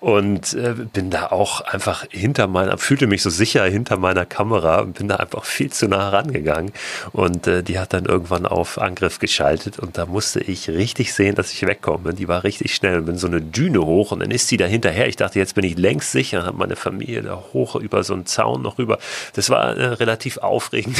und 0.04 0.54
äh, 0.56 0.74
bin 0.92 1.12
da 1.12 1.28
auch 1.28 1.62
einfach 1.62 2.06
hinter 2.10 2.48
meiner, 2.48 2.78
fühlte 2.78 3.08
mich 3.08 3.22
so 3.22 3.30
sicher 3.30 3.64
hinter 3.64 3.96
meiner 3.96 4.26
Kamera 4.26 4.82
und 4.82 4.98
bin 4.98 5.08
da 5.08 5.16
einfach 5.16 5.46
viel 5.46 5.72
zu 5.72 5.88
nah 5.88 6.10
rangegangen. 6.10 6.74
Und 7.14 7.48
äh, 7.48 7.64
die 7.64 7.80
hat 7.80 7.94
dann 7.94 8.04
irgendwann 8.04 8.46
auf 8.46 8.82
Angriff 8.82 9.20
geschaltet 9.20 9.80
und 9.80 9.98
da 9.98 10.06
musste 10.06 10.42
ich 10.42 10.68
richtig 10.68 11.14
sehen, 11.14 11.36
dass 11.36 11.54
ich 11.54 11.66
wegkomme. 11.66 12.14
Die 12.14 12.28
war 12.28 12.44
richtig 12.44 12.76
schnell 12.76 12.98
und 12.98 13.06
bin 13.06 13.18
so 13.18 13.28
eine 13.28 13.40
Düne 13.40 13.80
hoch 13.80 14.12
und 14.12 14.20
dann 14.20 14.32
ist 14.32 14.50
sie 14.50 14.58
da 14.58 14.66
hinterher. 14.66 15.08
Ich 15.08 15.16
dachte, 15.16 15.40
jetzt 15.40 15.56
bin 15.56 15.64
ich 15.64 15.78
längst 15.78 16.12
sicher, 16.12 16.46
habe 16.46 16.58
meine 16.58 16.76
Familie 16.76 17.22
da 17.22 17.42
hoch 17.54 17.78
über 17.78 18.04
so 18.04 18.14
einen 18.14 18.26
Zaun 18.26 18.62
noch 18.62 18.80
rüber. 18.80 19.00
Das 19.36 19.50
war 19.50 19.70
eine 19.70 20.02
relativ 20.02 20.36
aufregend 20.40 20.98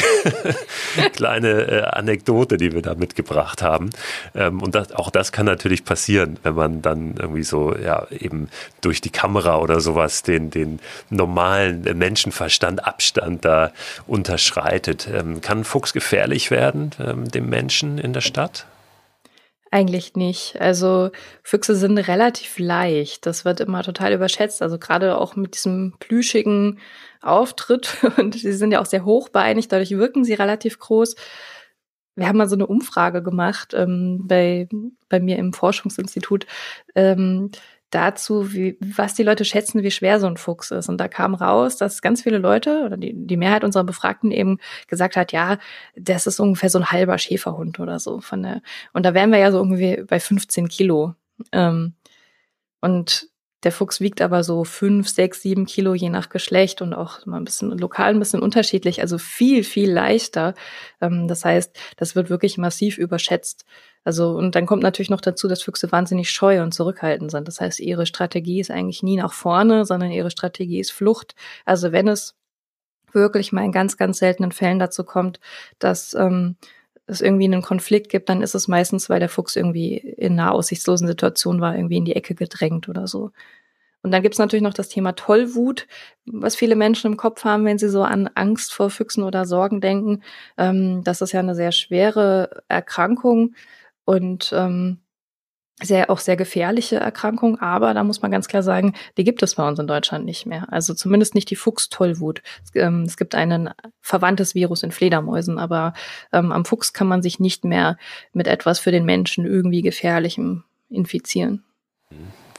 kleine 1.12 1.50
äh, 1.50 1.82
Anekdote, 1.82 2.56
die 2.56 2.72
wir 2.72 2.80
da 2.80 2.94
mitgebracht 2.94 3.60
haben. 3.60 3.90
Ähm, 4.34 4.62
und 4.62 4.74
das, 4.74 4.92
auch 4.92 5.10
das 5.10 5.30
kann 5.30 5.44
natürlich 5.44 5.84
passieren, 5.84 6.38
wenn 6.42 6.54
man 6.54 6.80
dann 6.80 7.16
irgendwie 7.18 7.44
so, 7.44 7.76
ja, 7.76 8.06
eben 8.10 8.48
durch 8.80 8.93
durch 8.94 9.00
die 9.00 9.10
Kamera 9.10 9.58
oder 9.58 9.80
sowas 9.80 10.22
den, 10.22 10.50
den 10.50 10.78
normalen 11.10 11.82
Menschenverstand 11.98 12.86
Abstand 12.86 13.44
da 13.44 13.72
unterschreitet. 14.06 15.08
Ähm, 15.12 15.40
kann 15.40 15.64
Fuchs 15.64 15.92
gefährlich 15.92 16.52
werden, 16.52 16.92
ähm, 17.04 17.28
dem 17.28 17.48
Menschen 17.48 17.98
in 17.98 18.12
der 18.12 18.20
Stadt? 18.20 18.66
Eigentlich 19.72 20.14
nicht. 20.14 20.60
Also 20.60 21.10
Füchse 21.42 21.74
sind 21.74 21.98
relativ 21.98 22.60
leicht. 22.60 23.26
Das 23.26 23.44
wird 23.44 23.58
immer 23.58 23.82
total 23.82 24.12
überschätzt. 24.12 24.62
Also 24.62 24.78
gerade 24.78 25.18
auch 25.18 25.34
mit 25.34 25.56
diesem 25.56 25.94
plüschigen 25.98 26.78
Auftritt. 27.20 27.96
Und 28.16 28.36
sie 28.36 28.52
sind 28.52 28.70
ja 28.70 28.80
auch 28.80 28.86
sehr 28.86 29.04
hochbeinig, 29.04 29.66
dadurch 29.66 29.90
wirken 29.90 30.24
sie 30.24 30.34
relativ 30.34 30.78
groß. 30.78 31.16
Wir 32.14 32.28
haben 32.28 32.38
mal 32.38 32.48
so 32.48 32.54
eine 32.54 32.68
Umfrage 32.68 33.24
gemacht 33.24 33.74
ähm, 33.74 34.20
bei, 34.28 34.68
bei 35.08 35.18
mir 35.18 35.36
im 35.36 35.52
Forschungsinstitut. 35.52 36.46
Ähm, 36.94 37.50
dazu, 37.90 38.52
wie, 38.52 38.76
was 38.80 39.14
die 39.14 39.22
Leute 39.22 39.44
schätzen, 39.44 39.82
wie 39.82 39.90
schwer 39.90 40.18
so 40.18 40.26
ein 40.26 40.36
Fuchs 40.36 40.70
ist. 40.70 40.88
Und 40.88 40.98
da 40.98 41.08
kam 41.08 41.34
raus, 41.34 41.76
dass 41.76 42.02
ganz 42.02 42.22
viele 42.22 42.38
Leute 42.38 42.82
oder 42.84 42.96
die, 42.96 43.12
die 43.14 43.36
Mehrheit 43.36 43.64
unserer 43.64 43.84
Befragten 43.84 44.30
eben 44.30 44.58
gesagt 44.88 45.16
hat, 45.16 45.32
ja, 45.32 45.58
das 45.96 46.26
ist 46.26 46.40
ungefähr 46.40 46.70
so 46.70 46.78
ein 46.78 46.90
halber 46.90 47.18
Schäferhund 47.18 47.78
oder 47.80 47.98
so. 47.98 48.20
Von 48.20 48.42
der, 48.42 48.62
und 48.92 49.04
da 49.04 49.14
wären 49.14 49.30
wir 49.30 49.38
ja 49.38 49.52
so 49.52 49.58
irgendwie 49.58 50.02
bei 50.06 50.18
15 50.18 50.68
Kilo. 50.68 51.14
Ähm, 51.52 51.94
und 52.80 53.28
der 53.64 53.72
Fuchs 53.72 54.00
wiegt 54.00 54.20
aber 54.20 54.44
so 54.44 54.64
fünf, 54.64 55.08
sechs, 55.08 55.40
sieben 55.40 55.64
Kilo 55.66 55.94
je 55.94 56.10
nach 56.10 56.28
Geschlecht 56.28 56.82
und 56.82 56.92
auch 56.92 57.24
mal 57.26 57.38
ein 57.38 57.44
bisschen 57.44 57.76
lokal 57.78 58.10
ein 58.10 58.18
bisschen 58.18 58.42
unterschiedlich, 58.42 59.00
also 59.00 59.18
viel, 59.18 59.64
viel 59.64 59.90
leichter. 59.90 60.54
Ähm, 61.00 61.28
das 61.28 61.44
heißt, 61.44 61.76
das 61.96 62.14
wird 62.14 62.30
wirklich 62.30 62.58
massiv 62.58 62.98
überschätzt. 62.98 63.64
Also, 64.04 64.30
und 64.36 64.54
dann 64.54 64.66
kommt 64.66 64.82
natürlich 64.82 65.10
noch 65.10 65.20
dazu, 65.22 65.48
dass 65.48 65.62
Füchse 65.62 65.90
wahnsinnig 65.90 66.30
scheu 66.30 66.62
und 66.62 66.72
zurückhaltend 66.72 67.30
sind. 67.30 67.48
Das 67.48 67.60
heißt, 67.60 67.80
ihre 67.80 68.06
Strategie 68.06 68.60
ist 68.60 68.70
eigentlich 68.70 69.02
nie 69.02 69.16
nach 69.16 69.32
vorne, 69.32 69.86
sondern 69.86 70.10
ihre 70.10 70.30
Strategie 70.30 70.80
ist 70.80 70.92
Flucht. 70.92 71.34
Also, 71.64 71.90
wenn 71.92 72.08
es 72.08 72.36
wirklich 73.12 73.52
mal 73.52 73.64
in 73.64 73.72
ganz, 73.72 73.96
ganz 73.96 74.18
seltenen 74.18 74.52
Fällen 74.52 74.78
dazu 74.78 75.04
kommt, 75.04 75.40
dass 75.78 76.14
ähm, 76.14 76.56
es 77.06 77.20
irgendwie 77.20 77.44
einen 77.44 77.62
Konflikt 77.62 78.10
gibt, 78.10 78.28
dann 78.28 78.42
ist 78.42 78.54
es 78.54 78.68
meistens, 78.68 79.08
weil 79.08 79.20
der 79.20 79.28
Fuchs 79.28 79.56
irgendwie 79.56 79.96
in 79.96 80.38
einer 80.38 80.52
aussichtslosen 80.52 81.06
Situation 81.06 81.60
war, 81.60 81.76
irgendwie 81.76 81.98
in 81.98 82.04
die 82.04 82.16
Ecke 82.16 82.34
gedrängt 82.34 82.88
oder 82.88 83.06
so. 83.06 83.30
Und 84.02 84.10
dann 84.10 84.22
gibt's 84.22 84.38
natürlich 84.38 84.62
noch 84.62 84.74
das 84.74 84.90
Thema 84.90 85.12
Tollwut, 85.12 85.86
was 86.26 86.56
viele 86.56 86.76
Menschen 86.76 87.10
im 87.10 87.16
Kopf 87.16 87.44
haben, 87.44 87.64
wenn 87.64 87.78
sie 87.78 87.88
so 87.88 88.02
an 88.02 88.28
Angst 88.34 88.74
vor 88.74 88.90
Füchsen 88.90 89.24
oder 89.24 89.46
Sorgen 89.46 89.80
denken. 89.80 90.22
Ähm, 90.58 91.02
das 91.04 91.22
ist 91.22 91.32
ja 91.32 91.40
eine 91.40 91.54
sehr 91.54 91.72
schwere 91.72 92.62
Erkrankung 92.68 93.54
und 94.04 94.52
ähm, 94.54 95.00
sehr 95.82 96.08
auch 96.08 96.20
sehr 96.20 96.36
gefährliche 96.36 96.96
Erkrankung, 96.96 97.58
aber 97.58 97.94
da 97.94 98.04
muss 98.04 98.22
man 98.22 98.30
ganz 98.30 98.46
klar 98.46 98.62
sagen, 98.62 98.94
die 99.16 99.24
gibt 99.24 99.42
es 99.42 99.56
bei 99.56 99.66
uns 99.66 99.78
in 99.78 99.88
Deutschland 99.88 100.24
nicht 100.24 100.46
mehr. 100.46 100.72
Also 100.72 100.94
zumindest 100.94 101.34
nicht 101.34 101.50
die 101.50 101.56
Fuchstollwut. 101.56 102.42
Es, 102.62 102.70
ähm, 102.74 103.02
es 103.02 103.16
gibt 103.16 103.34
ein 103.34 103.70
verwandtes 104.00 104.54
Virus 104.54 104.84
in 104.84 104.92
Fledermäusen, 104.92 105.58
aber 105.58 105.94
ähm, 106.32 106.52
am 106.52 106.64
Fuchs 106.64 106.92
kann 106.92 107.08
man 107.08 107.22
sich 107.22 107.40
nicht 107.40 107.64
mehr 107.64 107.98
mit 108.32 108.46
etwas 108.46 108.78
für 108.78 108.92
den 108.92 109.04
Menschen 109.04 109.46
irgendwie 109.46 109.82
gefährlichem 109.82 110.62
infizieren. 110.88 111.64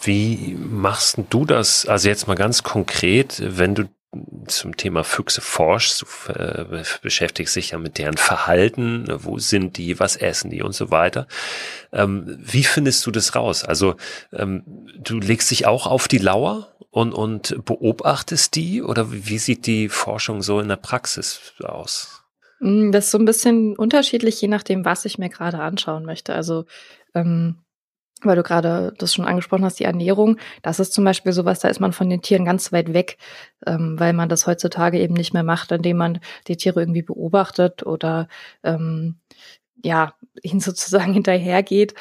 Wie 0.02 0.58
machst 0.60 1.18
du 1.30 1.46
das? 1.46 1.86
Also 1.86 2.10
jetzt 2.10 2.28
mal 2.28 2.36
ganz 2.36 2.64
konkret, 2.64 3.42
wenn 3.44 3.75
du 3.75 3.86
zum 4.48 4.77
Thema 4.77 5.03
Füchse 5.03 5.41
forschst, 5.41 6.01
du 6.01 6.31
äh, 6.31 6.84
beschäftigst 7.01 7.55
dich 7.55 7.72
ja 7.72 7.77
mit 7.77 7.98
deren 7.98 8.17
Verhalten, 8.17 9.05
wo 9.10 9.39
sind 9.39 9.77
die, 9.77 10.00
was 10.00 10.15
essen 10.15 10.50
die 10.50 10.62
und 10.62 10.74
so 10.74 10.91
weiter. 10.91 11.27
Ähm, 11.91 12.38
wie 12.39 12.63
findest 12.63 13.05
du 13.05 13.12
das 13.12 13.36
raus? 13.36 13.63
Also 13.63 13.95
ähm, 14.34 14.63
du 14.98 15.19
legst 15.19 15.51
dich 15.51 15.65
auch 15.65 15.88
auf 15.88 16.07
die 16.07 16.17
Lauer 16.17 16.75
und, 16.91 17.13
und 17.13 17.65
beobachtest 17.65 18.55
die 18.55 18.81
oder 18.81 19.12
wie 19.12 19.38
sieht 19.38 19.65
die 19.65 19.89
Forschung 19.89 20.41
so 20.41 20.60
in 20.60 20.69
der 20.69 20.77
Praxis 20.77 21.53
aus? 21.63 22.24
Mm, 22.60 22.91
das 22.91 23.05
ist 23.05 23.12
so 23.12 23.17
ein 23.17 23.25
bisschen 23.25 23.75
unterschiedlich, 23.75 24.39
je 24.41 24.48
nachdem, 24.48 24.86
was 24.86 25.05
ich 25.05 25.17
mir 25.17 25.29
gerade 25.29 25.60
anschauen 25.60 26.05
möchte. 26.05 26.34
Also 26.34 26.65
ähm, 27.13 27.64
weil 28.25 28.36
du 28.36 28.44
gerade 28.44 28.94
das 28.98 29.13
schon 29.13 29.25
angesprochen 29.25 29.65
hast, 29.65 29.79
die 29.79 29.86
Ernährung, 29.86 30.38
das 30.62 30.79
ist 30.79 30.94
zum 30.94 31.03
Beispiel 31.03 31.32
sowas, 31.32 31.60
da 31.60 31.67
ist 31.67 31.79
man 31.79 31.94
von 31.94 32.10
den 32.10 32.22
Tieren 32.22 32.46
ganz 32.46 32.72
weit 32.72 32.94
weg, 32.94 33.17
ähm, 33.65 34.00
weil 34.00 34.13
man 34.13 34.29
das 34.29 34.48
heutzutage 34.48 35.00
eben 35.00 35.13
nicht 35.13 35.34
mehr 35.34 35.44
macht, 35.44 35.72
indem 35.72 35.98
man 35.98 36.20
die 36.48 36.58
Tiere 36.58 36.79
irgendwie 36.79 37.01
beobachtet 37.01 37.86
oder 37.86 38.27
ähm, 38.63 39.15
ja, 39.84 40.13
ihnen 40.41 40.60
sozusagen 40.60 41.13
hinterhergeht. 41.13 41.94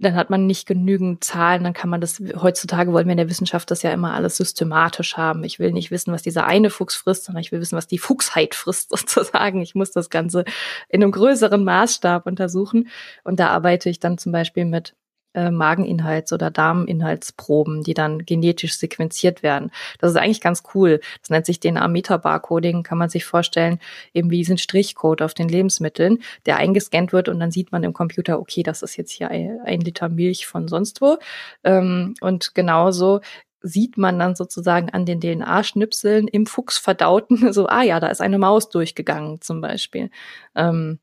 Dann 0.00 0.16
hat 0.16 0.28
man 0.28 0.46
nicht 0.46 0.66
genügend 0.66 1.22
Zahlen, 1.22 1.62
dann 1.62 1.72
kann 1.72 1.88
man 1.88 2.00
das, 2.00 2.20
heutzutage 2.40 2.92
wollen 2.92 3.06
wir 3.06 3.12
in 3.12 3.18
der 3.18 3.30
Wissenschaft 3.30 3.70
das 3.70 3.82
ja 3.82 3.92
immer 3.92 4.12
alles 4.12 4.36
systematisch 4.36 5.16
haben. 5.16 5.44
Ich 5.44 5.60
will 5.60 5.72
nicht 5.72 5.92
wissen, 5.92 6.12
was 6.12 6.22
dieser 6.22 6.46
eine 6.46 6.68
Fuchs 6.68 6.96
frisst, 6.96 7.24
sondern 7.24 7.42
ich 7.42 7.52
will 7.52 7.60
wissen, 7.60 7.76
was 7.76 7.86
die 7.86 7.98
Fuchsheit 7.98 8.54
frisst, 8.56 8.90
sozusagen. 8.90 9.62
Ich 9.62 9.74
muss 9.74 9.92
das 9.92 10.10
Ganze 10.10 10.44
in 10.88 11.02
einem 11.02 11.12
größeren 11.12 11.62
Maßstab 11.62 12.26
untersuchen. 12.26 12.88
Und 13.22 13.38
da 13.38 13.48
arbeite 13.50 13.88
ich 13.88 14.00
dann 14.00 14.18
zum 14.18 14.32
Beispiel 14.32 14.64
mit 14.64 14.96
äh, 15.34 15.50
Mageninhalts- 15.50 16.32
oder 16.32 16.50
Darminhaltsproben, 16.50 17.82
die 17.82 17.94
dann 17.94 18.24
genetisch 18.24 18.78
sequenziert 18.78 19.42
werden. 19.42 19.70
Das 19.98 20.10
ist 20.10 20.16
eigentlich 20.16 20.40
ganz 20.40 20.62
cool. 20.74 21.00
Das 21.20 21.30
nennt 21.30 21.46
sich 21.46 21.60
DNA-Metabarcoding, 21.60 22.82
kann 22.82 22.98
man 22.98 23.08
sich 23.08 23.24
vorstellen, 23.24 23.78
eben 24.12 24.30
wie 24.30 24.38
diesen 24.38 24.58
Strichcode 24.58 25.22
auf 25.22 25.34
den 25.34 25.48
Lebensmitteln, 25.48 26.22
der 26.46 26.56
eingescannt 26.56 27.12
wird 27.12 27.28
und 27.28 27.40
dann 27.40 27.50
sieht 27.50 27.72
man 27.72 27.82
im 27.84 27.92
Computer, 27.92 28.38
okay, 28.38 28.62
das 28.62 28.82
ist 28.82 28.96
jetzt 28.96 29.12
hier 29.12 29.30
ein, 29.30 29.60
ein 29.64 29.80
Liter 29.80 30.08
Milch 30.08 30.46
von 30.46 30.68
sonst 30.68 31.00
wo. 31.00 31.18
Ähm, 31.64 32.14
und 32.20 32.54
genauso 32.54 33.20
sieht 33.64 33.96
man 33.96 34.18
dann 34.18 34.36
sozusagen 34.36 34.90
an 34.90 35.06
den 35.06 35.20
DNA-Schnipseln 35.20 36.28
im 36.28 36.46
Fuchs 36.46 36.78
verdauten, 36.78 37.52
so, 37.52 37.66
ah 37.66 37.82
ja, 37.82 37.98
da 37.98 38.08
ist 38.08 38.20
eine 38.20 38.38
Maus 38.38 38.68
durchgegangen 38.68 39.40
zum 39.40 39.60
Beispiel. 39.60 40.10
Ähm, 40.54 40.98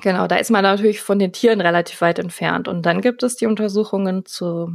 Genau, 0.00 0.28
da 0.28 0.36
ist 0.36 0.50
man 0.52 0.62
natürlich 0.62 1.00
von 1.00 1.18
den 1.18 1.32
Tieren 1.32 1.60
relativ 1.60 2.00
weit 2.02 2.20
entfernt. 2.20 2.68
Und 2.68 2.86
dann 2.86 3.00
gibt 3.00 3.24
es 3.24 3.34
die 3.34 3.46
Untersuchungen 3.46 4.24
zur 4.24 4.72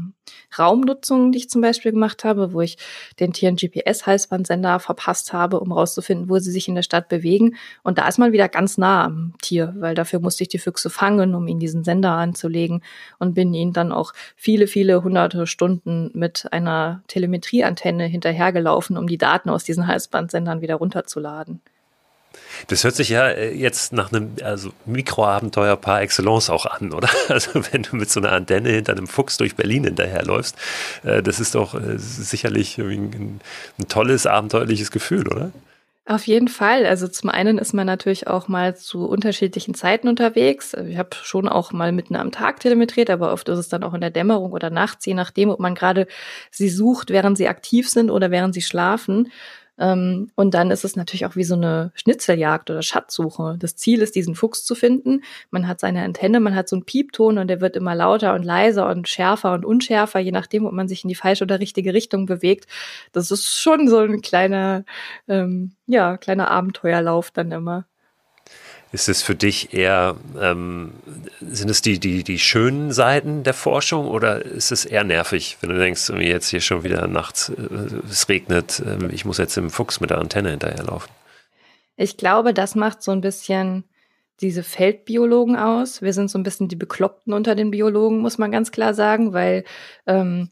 Raumnutzung, 0.59 1.31
die 1.31 1.37
ich 1.37 1.49
zum 1.49 1.61
Beispiel 1.61 1.93
gemacht 1.93 2.25
habe, 2.25 2.51
wo 2.51 2.59
ich 2.59 2.77
den 3.21 3.31
Tieren 3.31 3.55
GPS-Halsbandsender 3.55 4.79
verpasst 4.79 5.31
habe, 5.31 5.61
um 5.61 5.71
rauszufinden, 5.71 6.27
wo 6.27 6.39
sie 6.39 6.51
sich 6.51 6.67
in 6.67 6.75
der 6.75 6.81
Stadt 6.83 7.07
bewegen. 7.07 7.55
Und 7.83 7.99
da 7.99 8.07
ist 8.09 8.17
man 8.17 8.33
wieder 8.33 8.49
ganz 8.49 8.77
nah 8.77 9.05
am 9.05 9.33
Tier, 9.41 9.73
weil 9.77 9.95
dafür 9.95 10.19
musste 10.19 10.43
ich 10.43 10.49
die 10.49 10.59
Füchse 10.59 10.89
fangen, 10.89 11.35
um 11.35 11.47
ihnen 11.47 11.61
diesen 11.61 11.85
Sender 11.85 12.11
anzulegen 12.11 12.83
und 13.17 13.33
bin 13.33 13.53
ihnen 13.53 13.71
dann 13.71 13.93
auch 13.93 14.11
viele, 14.35 14.67
viele 14.67 15.03
hunderte 15.03 15.47
Stunden 15.47 16.11
mit 16.13 16.51
einer 16.51 17.01
Telemetrieantenne 17.07 18.05
hinterhergelaufen, 18.07 18.97
um 18.97 19.07
die 19.07 19.17
Daten 19.17 19.49
aus 19.49 19.63
diesen 19.63 19.87
Halsbandsendern 19.87 20.59
wieder 20.59 20.75
runterzuladen. 20.75 21.61
Das 22.67 22.83
hört 22.83 22.95
sich 22.95 23.09
ja 23.09 23.27
äh, 23.27 23.53
jetzt 23.53 23.93
nach 23.93 24.11
einem 24.11 24.35
also 24.43 24.71
Mikroabenteuer 24.85 25.75
par 25.75 26.01
excellence 26.01 26.49
auch 26.49 26.65
an, 26.65 26.93
oder? 26.93 27.09
Also 27.29 27.51
wenn 27.71 27.83
du 27.83 27.95
mit 27.95 28.09
so 28.11 28.19
einer 28.19 28.31
Antenne 28.31 28.69
hinter 28.69 28.93
einem 28.93 29.07
Fuchs 29.07 29.37
durch 29.37 29.55
Berlin 29.55 29.85
hinterherläufst, 29.85 30.55
äh, 31.03 31.23
das 31.23 31.39
ist 31.39 31.55
doch 31.55 31.73
äh, 31.73 31.97
sicherlich 31.97 32.77
ein, 32.77 33.39
ein 33.79 33.87
tolles, 33.87 34.27
abenteuerliches 34.27 34.91
Gefühl, 34.91 35.27
oder? 35.27 35.51
Auf 36.05 36.27
jeden 36.27 36.49
Fall. 36.49 36.85
Also 36.85 37.07
zum 37.07 37.29
einen 37.29 37.57
ist 37.57 37.73
man 37.73 37.87
natürlich 37.87 38.27
auch 38.27 38.49
mal 38.49 38.75
zu 38.75 39.05
unterschiedlichen 39.05 39.73
Zeiten 39.73 40.09
unterwegs. 40.09 40.73
Ich 40.73 40.97
habe 40.97 41.11
schon 41.21 41.47
auch 41.47 41.71
mal 41.71 41.93
mitten 41.93 42.17
am 42.17 42.31
Tag 42.31 42.59
telemetriert, 42.59 43.09
aber 43.09 43.31
oft 43.31 43.47
ist 43.47 43.57
es 43.57 43.69
dann 43.69 43.83
auch 43.83 43.93
in 43.93 44.01
der 44.01 44.09
Dämmerung 44.09 44.51
oder 44.51 44.69
nachts, 44.69 45.05
je 45.05 45.13
nachdem, 45.13 45.49
ob 45.49 45.61
man 45.61 45.75
gerade 45.75 46.07
sie 46.51 46.67
sucht, 46.67 47.09
während 47.09 47.37
sie 47.37 47.47
aktiv 47.47 47.89
sind 47.89 48.11
oder 48.11 48.31
während 48.31 48.53
sie 48.53 48.61
schlafen. 48.61 49.31
Ähm, 49.79 50.29
und 50.35 50.53
dann 50.53 50.71
ist 50.71 50.83
es 50.85 50.95
natürlich 50.95 51.25
auch 51.25 51.35
wie 51.35 51.43
so 51.43 51.55
eine 51.55 51.91
Schnitzeljagd 51.95 52.69
oder 52.69 52.81
Schatzsuche. 52.81 53.55
Das 53.59 53.75
Ziel 53.75 54.01
ist, 54.01 54.15
diesen 54.15 54.35
Fuchs 54.35 54.65
zu 54.65 54.75
finden. 54.75 55.23
Man 55.51 55.67
hat 55.67 55.79
seine 55.79 56.03
Antenne, 56.03 56.39
man 56.39 56.55
hat 56.55 56.69
so 56.69 56.75
einen 56.75 56.85
Piepton 56.85 57.37
und 57.37 57.47
der 57.47 57.61
wird 57.61 57.75
immer 57.75 57.95
lauter 57.95 58.35
und 58.35 58.43
leiser 58.43 58.87
und 58.89 59.07
schärfer 59.07 59.53
und 59.53 59.65
unschärfer, 59.65 60.19
je 60.19 60.31
nachdem, 60.31 60.65
ob 60.65 60.73
man 60.73 60.87
sich 60.87 61.03
in 61.03 61.09
die 61.09 61.15
falsche 61.15 61.43
oder 61.43 61.59
richtige 61.59 61.93
Richtung 61.93 62.25
bewegt. 62.25 62.67
Das 63.11 63.31
ist 63.31 63.59
schon 63.59 63.87
so 63.87 63.99
ein 63.99 64.21
kleiner, 64.21 64.85
ähm, 65.27 65.73
ja, 65.87 66.17
kleiner 66.17 66.51
Abenteuerlauf 66.51 67.31
dann 67.31 67.51
immer. 67.51 67.85
Ist 68.93 69.09
es 69.09 69.23
für 69.23 69.33
dich 69.33 69.73
eher, 69.73 70.15
ähm, 70.39 70.93
sind 71.41 71.69
es 71.69 71.81
die, 71.81 71.99
die, 71.99 72.23
die 72.23 72.37
schönen 72.37 72.91
Seiten 72.91 73.41
der 73.43 73.55
Forschung 73.55 74.07
oder 74.07 74.43
ist 74.43 74.71
es 74.71 74.85
eher 74.85 75.03
nervig, 75.03 75.57
wenn 75.61 75.71
du 75.71 75.77
denkst, 75.79 76.09
jetzt 76.19 76.49
hier 76.49 76.61
schon 76.61 76.83
wieder 76.83 77.07
nachts, 77.07 77.49
äh, 77.49 77.53
es 78.07 78.29
regnet, 78.29 78.83
äh, 78.85 79.07
ich 79.11 79.25
muss 79.25 79.39
jetzt 79.39 79.57
im 79.57 79.71
Fuchs 79.71 79.99
mit 79.99 80.11
der 80.11 80.19
Antenne 80.19 80.51
hinterherlaufen? 80.51 81.09
Ich 81.97 82.17
glaube, 82.17 82.53
das 82.53 82.75
macht 82.75 83.01
so 83.01 83.11
ein 83.11 83.21
bisschen 83.21 83.83
diese 84.41 84.61
Feldbiologen 84.61 85.55
aus. 85.55 86.03
Wir 86.03 86.13
sind 86.13 86.29
so 86.29 86.37
ein 86.37 86.43
bisschen 86.43 86.67
die 86.67 86.75
Bekloppten 86.75 87.33
unter 87.33 87.55
den 87.55 87.71
Biologen, 87.71 88.19
muss 88.19 88.37
man 88.37 88.51
ganz 88.51 88.71
klar 88.71 88.93
sagen, 88.93 89.33
weil 89.33 89.63
ähm, 90.05 90.49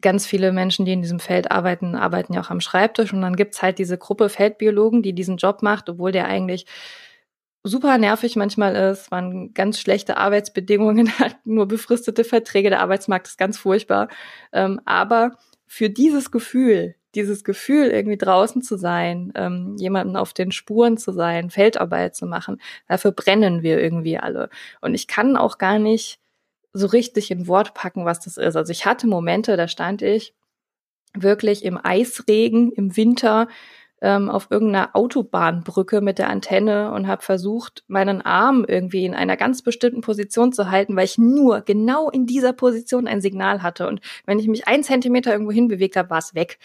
ganz 0.00 0.24
viele 0.24 0.52
Menschen, 0.52 0.86
die 0.86 0.92
in 0.92 1.02
diesem 1.02 1.20
Feld 1.20 1.50
arbeiten, 1.50 1.96
arbeiten 1.96 2.32
ja 2.32 2.40
auch 2.40 2.50
am 2.50 2.62
Schreibtisch 2.62 3.12
und 3.12 3.20
dann 3.20 3.36
gibt's 3.36 3.60
halt 3.60 3.78
diese 3.78 3.98
Gruppe 3.98 4.30
Feldbiologen, 4.30 5.02
die 5.02 5.12
diesen 5.12 5.36
Job 5.36 5.62
macht, 5.62 5.90
obwohl 5.90 6.12
der 6.12 6.26
eigentlich 6.26 6.64
super 7.68 7.98
nervig 7.98 8.36
manchmal 8.36 8.74
ist, 8.74 9.10
man 9.10 9.54
ganz 9.54 9.78
schlechte 9.80 10.16
Arbeitsbedingungen 10.16 11.08
hat, 11.18 11.36
nur 11.44 11.68
befristete 11.68 12.24
Verträge, 12.24 12.70
der 12.70 12.80
Arbeitsmarkt 12.80 13.28
ist 13.28 13.38
ganz 13.38 13.58
furchtbar. 13.58 14.08
Ähm, 14.52 14.80
aber 14.84 15.36
für 15.66 15.90
dieses 15.90 16.30
Gefühl, 16.30 16.94
dieses 17.14 17.44
Gefühl, 17.44 17.88
irgendwie 17.88 18.18
draußen 18.18 18.62
zu 18.62 18.76
sein, 18.76 19.32
ähm, 19.34 19.76
jemanden 19.78 20.16
auf 20.16 20.32
den 20.32 20.52
Spuren 20.52 20.98
zu 20.98 21.12
sein, 21.12 21.50
Feldarbeit 21.50 22.14
zu 22.14 22.26
machen, 22.26 22.60
dafür 22.86 23.12
brennen 23.12 23.62
wir 23.62 23.80
irgendwie 23.80 24.18
alle. 24.18 24.50
Und 24.80 24.94
ich 24.94 25.06
kann 25.06 25.36
auch 25.36 25.58
gar 25.58 25.78
nicht 25.78 26.20
so 26.72 26.86
richtig 26.86 27.30
in 27.30 27.46
Wort 27.46 27.74
packen, 27.74 28.04
was 28.04 28.20
das 28.20 28.36
ist. 28.36 28.56
Also 28.56 28.72
ich 28.72 28.86
hatte 28.86 29.06
Momente, 29.06 29.56
da 29.56 29.68
stand 29.68 30.02
ich 30.02 30.34
wirklich 31.14 31.64
im 31.64 31.78
Eisregen 31.82 32.72
im 32.72 32.96
Winter 32.96 33.48
ähm, 34.00 34.30
auf 34.30 34.48
irgendeiner 34.50 34.90
Autobahnbrücke 34.94 36.00
mit 36.00 36.18
der 36.18 36.28
Antenne 36.28 36.92
und 36.92 37.08
habe 37.08 37.22
versucht, 37.22 37.84
meinen 37.88 38.22
Arm 38.22 38.64
irgendwie 38.66 39.04
in 39.04 39.14
einer 39.14 39.36
ganz 39.36 39.62
bestimmten 39.62 40.00
Position 40.00 40.52
zu 40.52 40.70
halten, 40.70 40.96
weil 40.96 41.04
ich 41.04 41.18
nur 41.18 41.62
genau 41.62 42.08
in 42.10 42.26
dieser 42.26 42.52
Position 42.52 43.08
ein 43.08 43.20
Signal 43.20 43.62
hatte. 43.62 43.88
Und 43.88 44.00
wenn 44.26 44.38
ich 44.38 44.46
mich 44.46 44.68
ein 44.68 44.84
Zentimeter 44.84 45.32
irgendwo 45.32 45.52
hinbewegt 45.52 45.96
habe, 45.96 46.10
war 46.10 46.18
es 46.18 46.34
weg. 46.34 46.58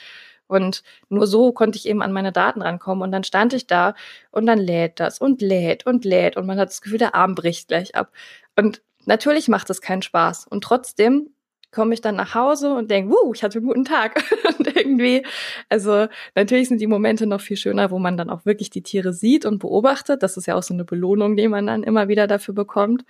Und 0.48 0.84
nur 1.10 1.26
so 1.26 1.52
konnte 1.52 1.78
ich 1.78 1.88
eben 1.88 2.02
an 2.02 2.12
meine 2.12 2.32
Daten 2.32 2.62
rankommen. 2.62 3.02
Und 3.04 3.12
dann 3.12 3.24
stand 3.24 3.54
ich 3.54 3.66
da 3.66 3.96
und 4.32 4.46
dann 4.46 4.60
lädt 4.60 5.00
das 5.00 5.20
und 5.20 5.42
lädt 5.42 5.86
und 5.86 6.06
lädt. 6.06 6.38
Und 6.38 6.46
man 6.46 6.60
hat 6.60 6.70
das 6.70 6.82
Gefühl, 6.82 7.00
der 7.00 7.16
Arm 7.16 7.34
bricht 7.34 7.70
gleich 7.70 7.96
ab. 7.96 8.12
Und 8.56 8.82
natürlich 9.06 9.48
macht 9.48 9.70
es 9.70 9.82
keinen 9.82 10.02
Spaß. 10.02 10.46
Und 10.48 10.64
trotzdem 10.64 11.30
komme 11.74 11.94
ich 11.94 12.02
dann 12.02 12.16
nach 12.16 12.36
Hause 12.36 12.74
und 12.74 12.90
denke, 12.90 13.12
wuh, 13.12 13.34
ich 13.34 13.44
hatte 13.44 13.58
einen 13.58 13.68
guten 13.68 13.86
Tag. 13.86 14.24
und 14.60 14.76
irgendwie, 14.76 15.26
also 15.70 16.08
natürlich 16.36 16.70
sind 16.70 16.80
die 16.80 16.88
Momente 16.88 17.28
noch 17.28 17.42
viel 17.42 17.58
schöner, 17.58 17.92
wo 17.92 18.00
man 18.00 18.16
dann 18.16 18.30
auch 18.30 18.46
wirklich 18.46 18.70
die 18.70 18.84
Tiere 18.84 19.14
sieht 19.14 19.46
und 19.46 19.60
beobachtet. 19.60 20.24
Das 20.24 20.38
ist 20.38 20.46
ja 20.46 20.56
auch 20.56 20.64
so 20.64 20.74
eine 20.74 20.86
Belohnung, 20.86 21.36
die 21.36 21.48
man 21.48 21.68
dann 21.68 21.84
immer 21.84 22.08
wieder 22.08 22.28
dafür 22.28 22.54
bekommt. 22.54 23.04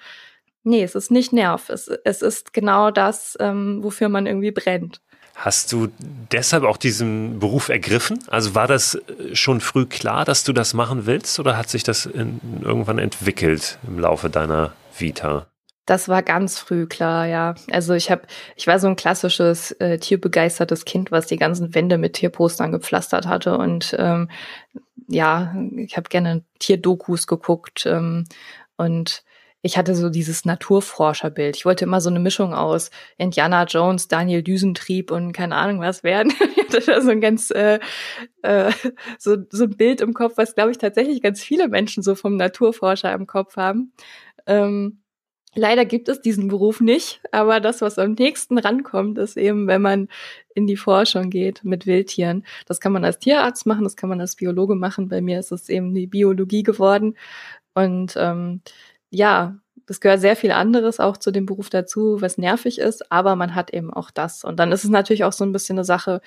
Nee, 0.63 0.83
es 0.83 0.95
ist 0.95 1.11
nicht 1.11 1.33
Nerv. 1.33 1.69
Es, 1.69 1.87
es 1.87 2.21
ist 2.21 2.53
genau 2.53 2.89
das, 2.89 3.37
ähm, 3.39 3.83
wofür 3.83 4.09
man 4.09 4.25
irgendwie 4.25 4.51
brennt. 4.51 5.01
Hast 5.35 5.71
du 5.71 5.89
deshalb 6.31 6.63
auch 6.63 6.77
diesen 6.77 7.39
Beruf 7.39 7.69
ergriffen? 7.69 8.19
Also 8.27 8.53
war 8.53 8.67
das 8.67 9.01
schon 9.33 9.61
früh 9.61 9.85
klar, 9.85 10.25
dass 10.25 10.43
du 10.43 10.53
das 10.53 10.73
machen 10.73 11.05
willst 11.05 11.39
oder 11.39 11.57
hat 11.57 11.69
sich 11.69 11.83
das 11.83 12.05
in, 12.05 12.39
irgendwann 12.61 12.99
entwickelt 12.99 13.79
im 13.87 13.99
Laufe 13.99 14.29
deiner 14.29 14.73
Vita? 14.95 15.47
Das 15.85 16.07
war 16.07 16.23
ganz 16.23 16.59
früh 16.59 16.87
klar, 16.87 17.27
ja. 17.27 17.55
Also 17.71 17.93
ich 17.93 18.09
habe, 18.09 18.23
ich 18.55 18.67
war 18.67 18.79
so 18.79 18.87
ein 18.87 18.95
klassisches 18.95 19.71
äh, 19.73 19.97
tierbegeistertes 19.97 20.85
Kind, 20.85 21.11
was 21.11 21.27
die 21.27 21.37
ganzen 21.37 21.75
Wände 21.75 21.97
mit 21.97 22.13
Tierpostern 22.13 22.71
gepflastert 22.71 23.27
hatte 23.27 23.57
und 23.57 23.95
ähm, 23.99 24.29
ja, 25.07 25.53
ich 25.75 25.97
habe 25.97 26.09
gerne 26.09 26.43
Tierdokus 26.59 27.27
geguckt 27.27 27.85
ähm, 27.85 28.25
und 28.77 29.23
ich 29.61 29.77
hatte 29.77 29.95
so 29.95 30.09
dieses 30.09 30.43
Naturforscherbild. 30.43 31.55
Ich 31.55 31.65
wollte 31.65 31.85
immer 31.85 32.01
so 32.01 32.09
eine 32.09 32.19
Mischung 32.19 32.53
aus 32.53 32.89
Indiana 33.17 33.63
Jones, 33.63 34.09
Daniel 34.09 34.43
Düsentrieb 34.43 35.09
und 35.09 35.31
keine 35.31 35.55
Ahnung 35.55 35.79
was 35.79 36.03
werden. 36.03 36.33
ich 36.55 36.75
hatte 36.75 37.01
so 37.01 37.11
ein 37.11 37.21
ganz 37.21 37.49
äh, 37.51 37.79
äh, 38.41 38.71
so, 39.17 39.37
so 39.49 39.63
ein 39.65 39.77
Bild 39.77 40.01
im 40.01 40.13
Kopf, 40.13 40.33
was 40.35 40.55
glaube 40.55 40.71
ich 40.71 40.77
tatsächlich 40.77 41.21
ganz 41.21 41.41
viele 41.41 41.69
Menschen 41.69 42.03
so 42.03 42.15
vom 42.15 42.35
Naturforscher 42.35 43.13
im 43.13 43.25
Kopf 43.25 43.55
haben. 43.55 43.93
Ähm, 44.47 45.02
Leider 45.55 45.85
gibt 45.85 46.09
es 46.09 46.21
diesen 46.21 46.47
Beruf 46.47 46.81
nicht, 46.81 47.21
aber 47.31 47.59
das, 47.59 47.81
was 47.81 47.99
am 47.99 48.13
nächsten 48.13 48.57
rankommt, 48.57 49.17
ist 49.19 49.37
eben, 49.37 49.67
wenn 49.67 49.81
man 49.83 50.07
in 50.55 50.65
die 50.65 50.77
Forschung 50.77 51.29
geht 51.29 51.63
mit 51.63 51.85
Wildtieren. 51.85 52.45
Das 52.65 52.79
kann 52.79 52.91
man 52.91 53.05
als 53.05 53.19
Tierarzt 53.19 53.65
machen, 53.67 53.83
das 53.83 53.95
kann 53.95 54.09
man 54.09 54.19
als 54.19 54.35
Biologe 54.35 54.75
machen. 54.75 55.09
Bei 55.09 55.21
mir 55.21 55.39
ist 55.39 55.51
es 55.51 55.69
eben 55.69 55.93
die 55.93 56.07
Biologie 56.07 56.63
geworden. 56.63 57.15
Und 57.75 58.15
ähm, 58.17 58.61
ja, 59.11 59.57
es 59.87 59.99
gehört 59.99 60.21
sehr 60.21 60.35
viel 60.35 60.51
anderes 60.51 60.99
auch 60.99 61.17
zu 61.17 61.31
dem 61.31 61.45
Beruf 61.45 61.69
dazu, 61.69 62.21
was 62.21 62.37
nervig 62.37 62.79
ist, 62.79 63.11
aber 63.11 63.35
man 63.35 63.53
hat 63.53 63.73
eben 63.73 63.93
auch 63.93 64.11
das. 64.11 64.43
Und 64.43 64.59
dann 64.59 64.71
ist 64.71 64.83
es 64.83 64.89
natürlich 64.89 65.23
auch 65.23 65.33
so 65.33 65.43
ein 65.43 65.51
bisschen 65.51 65.77
eine 65.77 65.85
Sache, 65.85 66.21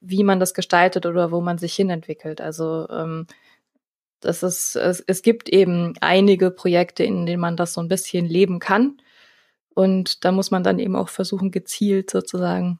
wie 0.00 0.24
man 0.24 0.40
das 0.40 0.54
gestaltet 0.54 1.06
oder 1.06 1.30
wo 1.30 1.40
man 1.40 1.58
sich 1.58 1.74
hinentwickelt. 1.74 2.40
Also 2.40 2.88
ähm, 2.90 3.26
das 4.20 4.42
ist, 4.42 4.76
es, 4.76 5.00
es 5.06 5.22
gibt 5.22 5.48
eben 5.48 5.94
einige 6.00 6.50
Projekte, 6.50 7.04
in 7.04 7.26
denen 7.26 7.40
man 7.40 7.56
das 7.56 7.72
so 7.72 7.80
ein 7.80 7.88
bisschen 7.88 8.26
leben 8.26 8.58
kann. 8.58 9.00
Und 9.74 10.24
da 10.24 10.32
muss 10.32 10.50
man 10.50 10.62
dann 10.62 10.78
eben 10.78 10.96
auch 10.96 11.08
versuchen, 11.08 11.50
gezielt 11.50 12.10
sozusagen 12.10 12.78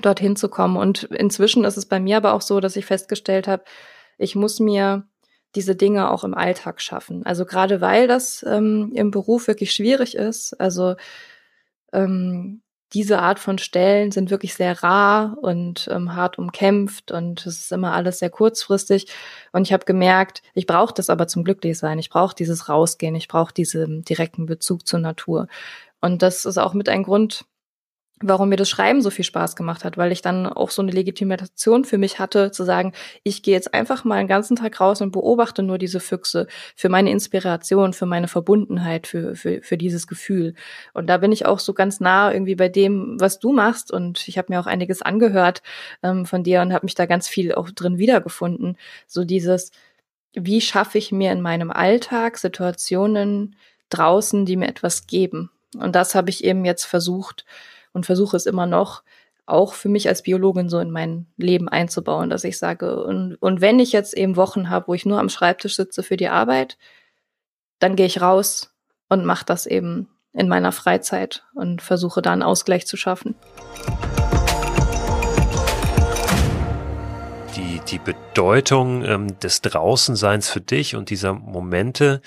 dorthin 0.00 0.36
zu 0.36 0.48
kommen. 0.48 0.76
Und 0.76 1.04
inzwischen 1.04 1.64
ist 1.64 1.76
es 1.76 1.86
bei 1.86 2.00
mir 2.00 2.18
aber 2.18 2.34
auch 2.34 2.42
so, 2.42 2.60
dass 2.60 2.76
ich 2.76 2.86
festgestellt 2.86 3.48
habe, 3.48 3.64
ich 4.18 4.36
muss 4.36 4.60
mir 4.60 5.06
diese 5.54 5.76
Dinge 5.76 6.10
auch 6.10 6.24
im 6.24 6.34
Alltag 6.34 6.80
schaffen. 6.80 7.24
Also 7.24 7.44
gerade 7.44 7.80
weil 7.80 8.08
das 8.08 8.44
ähm, 8.48 8.92
im 8.94 9.10
Beruf 9.10 9.46
wirklich 9.46 9.72
schwierig 9.72 10.16
ist. 10.16 10.60
Also 10.60 10.96
ähm, 11.92 12.62
diese 12.94 13.18
Art 13.18 13.40
von 13.40 13.58
Stellen 13.58 14.12
sind 14.12 14.30
wirklich 14.30 14.54
sehr 14.54 14.82
rar 14.82 15.36
und 15.42 15.88
ähm, 15.90 16.14
hart 16.14 16.38
umkämpft 16.38 17.10
und 17.10 17.44
es 17.44 17.60
ist 17.60 17.72
immer 17.72 17.92
alles 17.92 18.20
sehr 18.20 18.30
kurzfristig. 18.30 19.08
Und 19.52 19.62
ich 19.66 19.72
habe 19.72 19.84
gemerkt, 19.84 20.42
ich 20.54 20.66
brauche 20.66 20.94
das 20.94 21.10
aber 21.10 21.26
zum 21.26 21.42
Glücklichsein. 21.42 21.98
Ich 21.98 22.08
brauche 22.08 22.34
dieses 22.34 22.68
Rausgehen, 22.68 23.16
ich 23.16 23.28
brauche 23.28 23.52
diesen 23.52 24.04
direkten 24.04 24.46
Bezug 24.46 24.86
zur 24.86 25.00
Natur. 25.00 25.48
Und 26.00 26.22
das 26.22 26.44
ist 26.44 26.58
auch 26.58 26.72
mit 26.72 26.88
ein 26.88 27.02
Grund, 27.02 27.44
warum 28.20 28.48
mir 28.48 28.56
das 28.56 28.70
Schreiben 28.70 29.02
so 29.02 29.10
viel 29.10 29.24
Spaß 29.24 29.56
gemacht 29.56 29.84
hat, 29.84 29.98
weil 29.98 30.12
ich 30.12 30.22
dann 30.22 30.46
auch 30.46 30.70
so 30.70 30.80
eine 30.82 30.92
Legitimation 30.92 31.84
für 31.84 31.98
mich 31.98 32.20
hatte, 32.20 32.52
zu 32.52 32.62
sagen, 32.64 32.92
ich 33.24 33.42
gehe 33.42 33.54
jetzt 33.54 33.74
einfach 33.74 34.04
mal 34.04 34.16
einen 34.16 34.28
ganzen 34.28 34.56
Tag 34.56 34.80
raus 34.80 35.00
und 35.00 35.10
beobachte 35.10 35.62
nur 35.62 35.78
diese 35.78 35.98
Füchse 35.98 36.46
für 36.76 36.88
meine 36.88 37.10
Inspiration, 37.10 37.92
für 37.92 38.06
meine 38.06 38.28
Verbundenheit, 38.28 39.08
für, 39.08 39.34
für, 39.34 39.60
für 39.62 39.76
dieses 39.76 40.06
Gefühl. 40.06 40.54
Und 40.92 41.08
da 41.08 41.18
bin 41.18 41.32
ich 41.32 41.44
auch 41.44 41.58
so 41.58 41.74
ganz 41.74 41.98
nah 41.98 42.32
irgendwie 42.32 42.54
bei 42.54 42.68
dem, 42.68 43.20
was 43.20 43.40
du 43.40 43.52
machst. 43.52 43.90
Und 43.90 44.28
ich 44.28 44.38
habe 44.38 44.52
mir 44.52 44.60
auch 44.60 44.66
einiges 44.66 45.02
angehört 45.02 45.62
ähm, 46.02 46.24
von 46.24 46.44
dir 46.44 46.62
und 46.62 46.72
habe 46.72 46.86
mich 46.86 46.94
da 46.94 47.06
ganz 47.06 47.26
viel 47.26 47.54
auch 47.54 47.70
drin 47.70 47.98
wiedergefunden. 47.98 48.78
So 49.08 49.24
dieses, 49.24 49.72
wie 50.34 50.60
schaffe 50.60 50.98
ich 50.98 51.10
mir 51.10 51.32
in 51.32 51.40
meinem 51.40 51.72
Alltag 51.72 52.38
Situationen 52.38 53.56
draußen, 53.90 54.46
die 54.46 54.56
mir 54.56 54.68
etwas 54.68 55.08
geben? 55.08 55.50
Und 55.76 55.96
das 55.96 56.14
habe 56.14 56.30
ich 56.30 56.44
eben 56.44 56.64
jetzt 56.64 56.84
versucht, 56.84 57.44
und 57.94 58.04
versuche 58.04 58.36
es 58.36 58.44
immer 58.44 58.66
noch 58.66 59.02
auch 59.46 59.74
für 59.74 59.88
mich 59.88 60.08
als 60.08 60.22
Biologin 60.22 60.68
so 60.68 60.78
in 60.78 60.90
mein 60.90 61.26
Leben 61.36 61.68
einzubauen, 61.68 62.30
dass 62.30 62.44
ich 62.44 62.58
sage, 62.58 63.04
und, 63.04 63.36
und 63.36 63.60
wenn 63.60 63.78
ich 63.78 63.92
jetzt 63.92 64.16
eben 64.16 64.36
Wochen 64.36 64.70
habe, 64.70 64.88
wo 64.88 64.94
ich 64.94 65.06
nur 65.06 65.18
am 65.18 65.28
Schreibtisch 65.28 65.76
sitze 65.76 66.02
für 66.02 66.16
die 66.16 66.28
Arbeit, 66.28 66.78
dann 67.78 67.96
gehe 67.96 68.06
ich 68.06 68.20
raus 68.20 68.74
und 69.08 69.24
mache 69.24 69.44
das 69.44 69.66
eben 69.66 70.08
in 70.32 70.48
meiner 70.48 70.72
Freizeit 70.72 71.44
und 71.54 71.82
versuche 71.82 72.22
da 72.22 72.32
einen 72.32 72.42
Ausgleich 72.42 72.86
zu 72.86 72.96
schaffen. 72.96 73.34
Die 77.88 77.98
Bedeutung 77.98 79.04
ähm, 79.04 79.38
des 79.40 79.60
Draußenseins 79.60 80.48
für 80.48 80.60
dich 80.60 80.96
und 80.96 81.10
dieser 81.10 81.34
Momente 81.34 82.20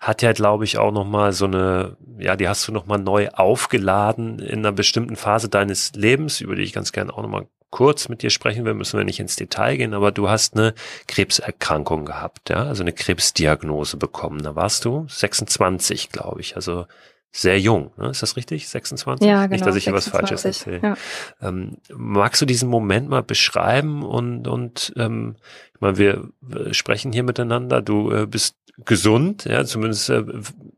hat 0.00 0.22
ja, 0.22 0.32
glaube 0.32 0.64
ich, 0.64 0.78
auch 0.78 0.92
nochmal 0.92 1.32
so 1.32 1.46
eine, 1.46 1.96
ja, 2.18 2.36
die 2.36 2.48
hast 2.48 2.68
du 2.68 2.72
nochmal 2.72 2.98
neu 2.98 3.28
aufgeladen 3.30 4.38
in 4.38 4.60
einer 4.60 4.72
bestimmten 4.72 5.16
Phase 5.16 5.48
deines 5.48 5.92
Lebens, 5.94 6.40
über 6.40 6.54
die 6.54 6.62
ich 6.62 6.72
ganz 6.72 6.92
gerne 6.92 7.12
auch 7.12 7.22
nochmal 7.22 7.46
kurz 7.70 8.08
mit 8.08 8.22
dir 8.22 8.30
sprechen 8.30 8.64
will, 8.64 8.74
müssen 8.74 8.98
wir 8.98 9.04
nicht 9.04 9.20
ins 9.20 9.36
Detail 9.36 9.76
gehen, 9.76 9.94
aber 9.94 10.10
du 10.10 10.28
hast 10.28 10.56
eine 10.56 10.74
Krebserkrankung 11.06 12.04
gehabt, 12.06 12.50
ja, 12.50 12.64
also 12.64 12.82
eine 12.82 12.92
Krebsdiagnose 12.92 13.96
bekommen. 13.96 14.42
Da 14.42 14.54
warst 14.54 14.84
du 14.84 15.06
26, 15.08 16.10
glaube 16.10 16.40
ich, 16.40 16.56
also 16.56 16.86
sehr 17.30 17.60
jung, 17.60 17.92
ne? 17.96 18.08
ist 18.10 18.22
das 18.22 18.36
richtig? 18.36 18.68
26? 18.68 19.26
Ja, 19.26 19.42
genau. 19.42 19.52
Nicht, 19.52 19.66
dass 19.66 19.76
ich 19.76 19.84
hier 19.84 19.92
was 19.92 20.08
Falsches 20.08 20.44
erzähle. 20.44 20.80
Ja. 20.82 20.96
Ähm, 21.40 21.76
magst 21.94 22.40
du 22.40 22.46
diesen 22.46 22.68
Moment 22.68 23.08
mal 23.08 23.22
beschreiben 23.22 24.02
und, 24.02 24.48
und 24.48 24.92
ähm, 24.96 25.36
ich 25.74 25.80
meine, 25.80 25.98
wir 25.98 26.30
sprechen 26.72 27.12
hier 27.12 27.22
miteinander, 27.22 27.82
du 27.82 28.10
äh, 28.10 28.26
bist 28.26 28.56
gesund, 28.84 29.44
ja, 29.44 29.64
zumindest, 29.64 30.08
äh, 30.10 30.24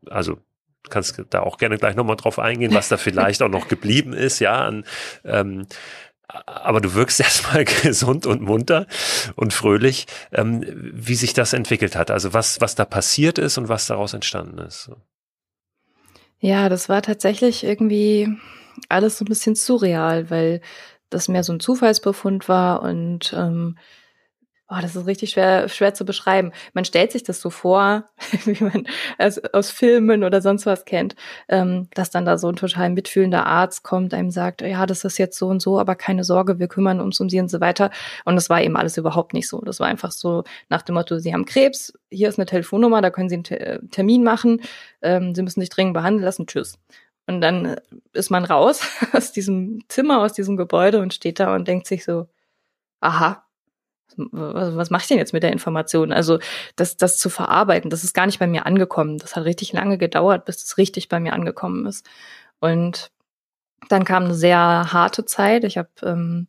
also 0.09 0.37
kannst 0.89 1.23
da 1.29 1.41
auch 1.41 1.57
gerne 1.57 1.77
gleich 1.77 1.95
nochmal 1.95 2.17
drauf 2.17 2.37
eingehen, 2.37 2.73
was 2.73 2.89
da 2.89 2.97
vielleicht 2.97 3.41
auch 3.41 3.49
noch 3.49 3.67
geblieben 3.67 4.13
ist, 4.13 4.39
ja, 4.39 4.65
an 4.65 4.83
ähm, 5.23 5.67
aber 6.45 6.81
du 6.81 6.93
wirkst 6.93 7.19
erstmal 7.21 7.65
gesund 7.65 8.25
und 8.25 8.41
munter 8.41 8.87
und 9.35 9.53
fröhlich, 9.53 10.07
ähm, 10.31 10.63
wie 10.93 11.15
sich 11.15 11.33
das 11.33 11.53
entwickelt 11.53 11.95
hat. 11.95 12.11
Also 12.11 12.33
was, 12.33 12.61
was 12.61 12.75
da 12.75 12.85
passiert 12.85 13.37
ist 13.37 13.57
und 13.57 13.69
was 13.69 13.87
daraus 13.87 14.13
entstanden 14.13 14.59
ist. 14.59 14.91
Ja, 16.43 16.69
das 16.69 16.89
war 16.89 17.01
tatsächlich 17.03 17.63
irgendwie 17.63 18.27
alles 18.89 19.17
so 19.19 19.25
ein 19.25 19.27
bisschen 19.27 19.53
surreal, 19.55 20.29
weil 20.31 20.61
das 21.11 21.27
mehr 21.27 21.43
so 21.43 21.53
ein 21.53 21.59
Zufallsbefund 21.59 22.49
war 22.49 22.81
und 22.81 23.31
ähm, 23.37 23.77
Oh, 24.73 24.77
das 24.81 24.95
ist 24.95 25.05
richtig 25.05 25.31
schwer, 25.31 25.67
schwer 25.67 25.93
zu 25.93 26.05
beschreiben. 26.05 26.53
Man 26.73 26.85
stellt 26.85 27.11
sich 27.11 27.23
das 27.23 27.41
so 27.41 27.49
vor, 27.49 28.05
wie 28.45 28.63
man 28.63 28.87
es 29.17 29.43
aus 29.53 29.69
Filmen 29.69 30.23
oder 30.23 30.41
sonst 30.41 30.65
was 30.65 30.85
kennt, 30.85 31.15
ähm, 31.49 31.89
dass 31.93 32.09
dann 32.09 32.23
da 32.23 32.37
so 32.37 32.47
ein 32.47 32.55
total 32.55 32.89
mitfühlender 32.89 33.45
Arzt 33.45 33.83
kommt, 33.83 34.13
einem 34.13 34.31
sagt, 34.31 34.61
ja, 34.61 34.85
das 34.85 35.03
ist 35.03 35.17
jetzt 35.17 35.37
so 35.37 35.47
und 35.49 35.61
so, 35.61 35.77
aber 35.77 35.95
keine 35.95 36.23
Sorge, 36.23 36.57
wir 36.57 36.69
kümmern 36.69 37.01
uns 37.01 37.19
um 37.19 37.29
sie 37.29 37.41
und 37.41 37.49
so 37.49 37.59
weiter. 37.59 37.91
Und 38.23 38.35
das 38.35 38.49
war 38.49 38.61
eben 38.61 38.77
alles 38.77 38.95
überhaupt 38.95 39.33
nicht 39.33 39.49
so. 39.49 39.59
Das 39.59 39.81
war 39.81 39.87
einfach 39.87 40.11
so 40.11 40.45
nach 40.69 40.83
dem 40.83 40.95
Motto, 40.95 41.19
Sie 41.19 41.33
haben 41.33 41.43
Krebs, 41.43 41.91
hier 42.09 42.29
ist 42.29 42.39
eine 42.39 42.45
Telefonnummer, 42.45 43.01
da 43.01 43.09
können 43.09 43.27
Sie 43.27 43.35
einen 43.35 43.91
Termin 43.91 44.23
machen, 44.23 44.61
ähm, 45.01 45.35
Sie 45.35 45.41
müssen 45.41 45.59
sich 45.59 45.69
dringend 45.69 45.95
behandeln 45.95 46.23
lassen, 46.23 46.47
tschüss. 46.47 46.79
Und 47.27 47.41
dann 47.41 47.75
ist 48.13 48.29
man 48.29 48.45
raus 48.45 48.87
aus 49.11 49.33
diesem 49.33 49.81
Zimmer, 49.89 50.21
aus 50.21 50.31
diesem 50.31 50.55
Gebäude 50.55 51.01
und 51.01 51.13
steht 51.13 51.41
da 51.41 51.53
und 51.55 51.67
denkt 51.67 51.87
sich 51.87 52.05
so, 52.05 52.27
aha, 53.01 53.43
was, 54.17 54.75
was 54.75 54.89
mache 54.89 55.03
ich 55.03 55.07
denn 55.07 55.17
jetzt 55.17 55.33
mit 55.33 55.43
der 55.43 55.51
Information? 55.51 56.11
Also 56.11 56.39
das, 56.75 56.97
das 56.97 57.17
zu 57.17 57.29
verarbeiten, 57.29 57.89
das 57.89 58.03
ist 58.03 58.13
gar 58.13 58.25
nicht 58.25 58.39
bei 58.39 58.47
mir 58.47 58.65
angekommen. 58.65 59.17
Das 59.17 59.35
hat 59.35 59.45
richtig 59.45 59.73
lange 59.73 59.97
gedauert, 59.97 60.45
bis 60.45 60.63
es 60.63 60.77
richtig 60.77 61.09
bei 61.09 61.19
mir 61.19 61.33
angekommen 61.33 61.85
ist. 61.85 62.05
Und 62.59 63.11
dann 63.89 64.05
kam 64.05 64.25
eine 64.25 64.35
sehr 64.35 64.57
harte 64.57 65.25
Zeit. 65.25 65.63
Ich 65.63 65.77
habe 65.77 65.89
ähm, 66.03 66.47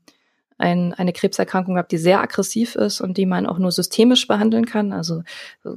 ein, 0.59 0.95
eine 0.95 1.13
Krebserkrankung 1.13 1.75
gehabt, 1.75 1.93
die 1.93 1.99
sehr 1.99 2.21
aggressiv 2.21 2.77
ist 2.77 3.01
und 3.01 3.17
die 3.17 3.27
man 3.27 3.47
auch 3.47 3.59
nur 3.59 3.73
systemisch 3.73 4.29
behandeln 4.29 4.65
kann. 4.65 4.93
Also 4.93 5.23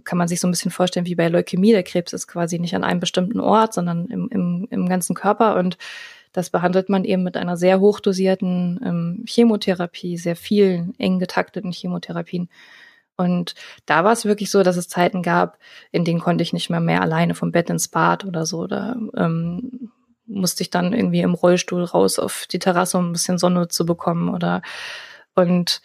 kann 0.03 0.17
man 0.17 0.27
sich 0.27 0.39
so 0.39 0.47
ein 0.47 0.51
bisschen 0.51 0.71
vorstellen 0.71 1.05
wie 1.07 1.15
bei 1.15 1.27
Leukämie. 1.27 1.71
Der 1.71 1.83
Krebs 1.83 2.13
ist 2.13 2.27
quasi 2.27 2.59
nicht 2.59 2.75
an 2.75 2.83
einem 2.83 2.99
bestimmten 2.99 3.39
Ort, 3.39 3.73
sondern 3.73 4.05
im, 4.07 4.29
im, 4.29 4.67
im 4.69 4.87
ganzen 4.87 5.15
Körper. 5.15 5.55
Und 5.55 5.77
das 6.35 6.49
behandelt 6.49 6.89
man 6.89 7.05
eben 7.05 7.23
mit 7.23 7.37
einer 7.37 7.55
sehr 7.55 7.79
hochdosierten 7.79 8.79
ähm, 8.83 9.23
Chemotherapie, 9.25 10.17
sehr 10.17 10.35
vielen 10.35 10.93
eng 10.99 11.17
getakteten 11.17 11.71
Chemotherapien. 11.71 12.49
Und 13.15 13.55
da 13.85 14.03
war 14.03 14.11
es 14.11 14.25
wirklich 14.25 14.51
so, 14.51 14.61
dass 14.61 14.75
es 14.75 14.89
Zeiten 14.89 15.23
gab, 15.23 15.57
in 15.93 16.03
denen 16.03 16.19
konnte 16.19 16.43
ich 16.43 16.51
nicht 16.51 16.69
mehr 16.69 16.81
mehr 16.81 17.01
alleine 17.01 17.35
vom 17.35 17.53
Bett 17.53 17.69
ins 17.69 17.87
Bad 17.87 18.25
oder 18.25 18.45
so. 18.45 18.67
Da 18.67 18.97
ähm, 19.15 19.91
musste 20.25 20.63
ich 20.63 20.69
dann 20.71 20.91
irgendwie 20.91 21.21
im 21.21 21.35
Rollstuhl 21.35 21.85
raus 21.85 22.19
auf 22.19 22.47
die 22.51 22.59
Terrasse, 22.59 22.97
um 22.97 23.09
ein 23.09 23.13
bisschen 23.13 23.37
Sonne 23.37 23.69
zu 23.69 23.85
bekommen 23.85 24.27
oder 24.27 24.61
und 25.35 25.81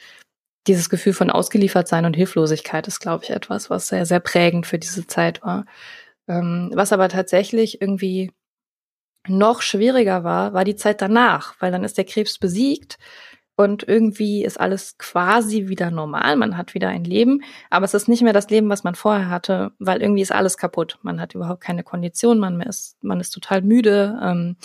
dieses 0.66 0.90
Gefühl 0.90 1.12
von 1.12 1.30
ausgeliefert 1.30 1.86
sein 1.86 2.04
und 2.04 2.14
Hilflosigkeit 2.14 2.88
ist, 2.88 2.98
glaube 2.98 3.24
ich, 3.24 3.30
etwas, 3.30 3.70
was 3.70 3.88
sehr, 3.88 4.04
sehr 4.04 4.20
prägend 4.20 4.66
für 4.66 4.78
diese 4.78 5.06
Zeit 5.06 5.42
war. 5.42 5.64
Ähm, 6.28 6.70
was 6.74 6.92
aber 6.92 7.08
tatsächlich 7.08 7.80
irgendwie 7.80 8.32
noch 9.28 9.62
schwieriger 9.62 10.24
war, 10.24 10.52
war 10.52 10.64
die 10.64 10.76
Zeit 10.76 11.02
danach, 11.02 11.54
weil 11.60 11.72
dann 11.72 11.84
ist 11.84 11.98
der 11.98 12.04
Krebs 12.04 12.38
besiegt 12.38 12.98
und 13.56 13.86
irgendwie 13.86 14.42
ist 14.42 14.58
alles 14.58 14.96
quasi 14.96 15.68
wieder 15.68 15.90
normal. 15.90 16.36
Man 16.36 16.56
hat 16.56 16.72
wieder 16.72 16.88
ein 16.88 17.04
Leben, 17.04 17.42
aber 17.68 17.84
es 17.84 17.92
ist 17.92 18.08
nicht 18.08 18.22
mehr 18.22 18.32
das 18.32 18.48
Leben, 18.48 18.70
was 18.70 18.84
man 18.84 18.94
vorher 18.94 19.28
hatte, 19.28 19.72
weil 19.78 20.00
irgendwie 20.00 20.22
ist 20.22 20.32
alles 20.32 20.56
kaputt. 20.56 20.98
Man 21.02 21.20
hat 21.20 21.34
überhaupt 21.34 21.60
keine 21.60 21.82
Kondition, 21.82 22.38
man 22.38 22.62
ist, 22.62 22.96
man 23.02 23.20
ist 23.20 23.30
total 23.32 23.60
müde. 23.60 24.18
Ähm, 24.22 24.56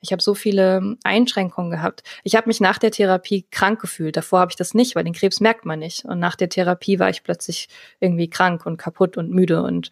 ich 0.00 0.12
habe 0.12 0.22
so 0.22 0.34
viele 0.34 0.96
Einschränkungen 1.02 1.72
gehabt. 1.72 2.04
Ich 2.22 2.36
habe 2.36 2.46
mich 2.46 2.60
nach 2.60 2.78
der 2.78 2.92
Therapie 2.92 3.46
krank 3.50 3.80
gefühlt. 3.80 4.16
Davor 4.16 4.40
habe 4.40 4.52
ich 4.52 4.56
das 4.56 4.74
nicht, 4.74 4.94
weil 4.94 5.04
den 5.04 5.14
Krebs 5.14 5.40
merkt 5.40 5.64
man 5.64 5.80
nicht. 5.80 6.04
Und 6.04 6.20
nach 6.20 6.36
der 6.36 6.50
Therapie 6.50 6.98
war 6.98 7.10
ich 7.10 7.24
plötzlich 7.24 7.68
irgendwie 7.98 8.28
krank 8.30 8.66
und 8.66 8.76
kaputt 8.76 9.16
und 9.16 9.30
müde 9.30 9.62
und 9.62 9.90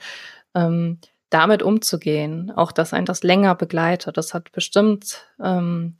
ähm, 0.54 0.98
damit 1.32 1.62
umzugehen, 1.62 2.52
auch 2.54 2.72
dass 2.72 2.92
ein 2.92 3.06
das 3.06 3.22
länger 3.22 3.54
begleitet. 3.54 4.16
Das 4.16 4.34
hat 4.34 4.52
bestimmt 4.52 5.26
ähm, 5.42 5.96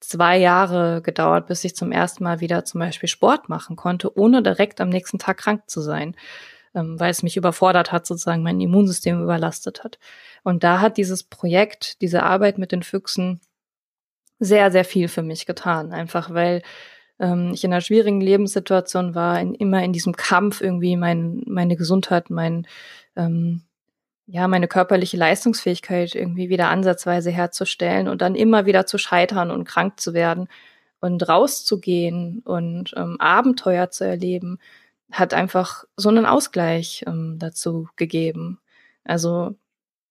zwei 0.00 0.38
Jahre 0.38 1.02
gedauert, 1.02 1.46
bis 1.46 1.64
ich 1.64 1.74
zum 1.74 1.90
ersten 1.90 2.22
Mal 2.24 2.40
wieder 2.40 2.64
zum 2.64 2.80
Beispiel 2.80 3.08
Sport 3.08 3.48
machen 3.48 3.76
konnte, 3.76 4.16
ohne 4.16 4.42
direkt 4.42 4.80
am 4.80 4.88
nächsten 4.88 5.18
Tag 5.18 5.38
krank 5.38 5.62
zu 5.66 5.80
sein, 5.80 6.14
ähm, 6.74 7.00
weil 7.00 7.10
es 7.10 7.22
mich 7.24 7.36
überfordert 7.36 7.90
hat, 7.90 8.06
sozusagen 8.06 8.42
mein 8.42 8.60
Immunsystem 8.60 9.22
überlastet 9.22 9.82
hat. 9.82 9.98
Und 10.44 10.62
da 10.62 10.80
hat 10.80 10.98
dieses 10.98 11.24
Projekt, 11.24 12.00
diese 12.00 12.22
Arbeit 12.22 12.58
mit 12.58 12.70
den 12.70 12.84
Füchsen 12.84 13.40
sehr, 14.38 14.70
sehr 14.70 14.84
viel 14.84 15.08
für 15.08 15.22
mich 15.22 15.46
getan, 15.46 15.92
einfach 15.92 16.32
weil 16.32 16.62
ähm, 17.18 17.50
ich 17.54 17.64
in 17.64 17.72
einer 17.72 17.80
schwierigen 17.80 18.20
Lebenssituation 18.20 19.14
war, 19.14 19.40
in, 19.40 19.54
immer 19.54 19.82
in 19.82 19.92
diesem 19.92 20.14
Kampf 20.14 20.60
irgendwie 20.60 20.96
mein, 20.96 21.42
meine 21.46 21.76
Gesundheit, 21.76 22.30
mein 22.30 22.66
ähm, 23.16 23.62
ja, 24.26 24.48
meine 24.48 24.68
körperliche 24.68 25.16
Leistungsfähigkeit 25.16 26.14
irgendwie 26.14 26.48
wieder 26.48 26.68
ansatzweise 26.68 27.30
herzustellen 27.30 28.08
und 28.08 28.22
dann 28.22 28.34
immer 28.34 28.66
wieder 28.66 28.86
zu 28.86 28.98
scheitern 28.98 29.50
und 29.50 29.64
krank 29.64 30.00
zu 30.00 30.14
werden 30.14 30.48
und 31.00 31.28
rauszugehen 31.28 32.40
und 32.44 32.92
ähm, 32.96 33.20
Abenteuer 33.20 33.90
zu 33.90 34.04
erleben, 34.04 34.58
hat 35.12 35.34
einfach 35.34 35.84
so 35.96 36.08
einen 36.08 36.26
Ausgleich 36.26 37.04
ähm, 37.06 37.38
dazu 37.38 37.88
gegeben. 37.96 38.60
Also 39.04 39.56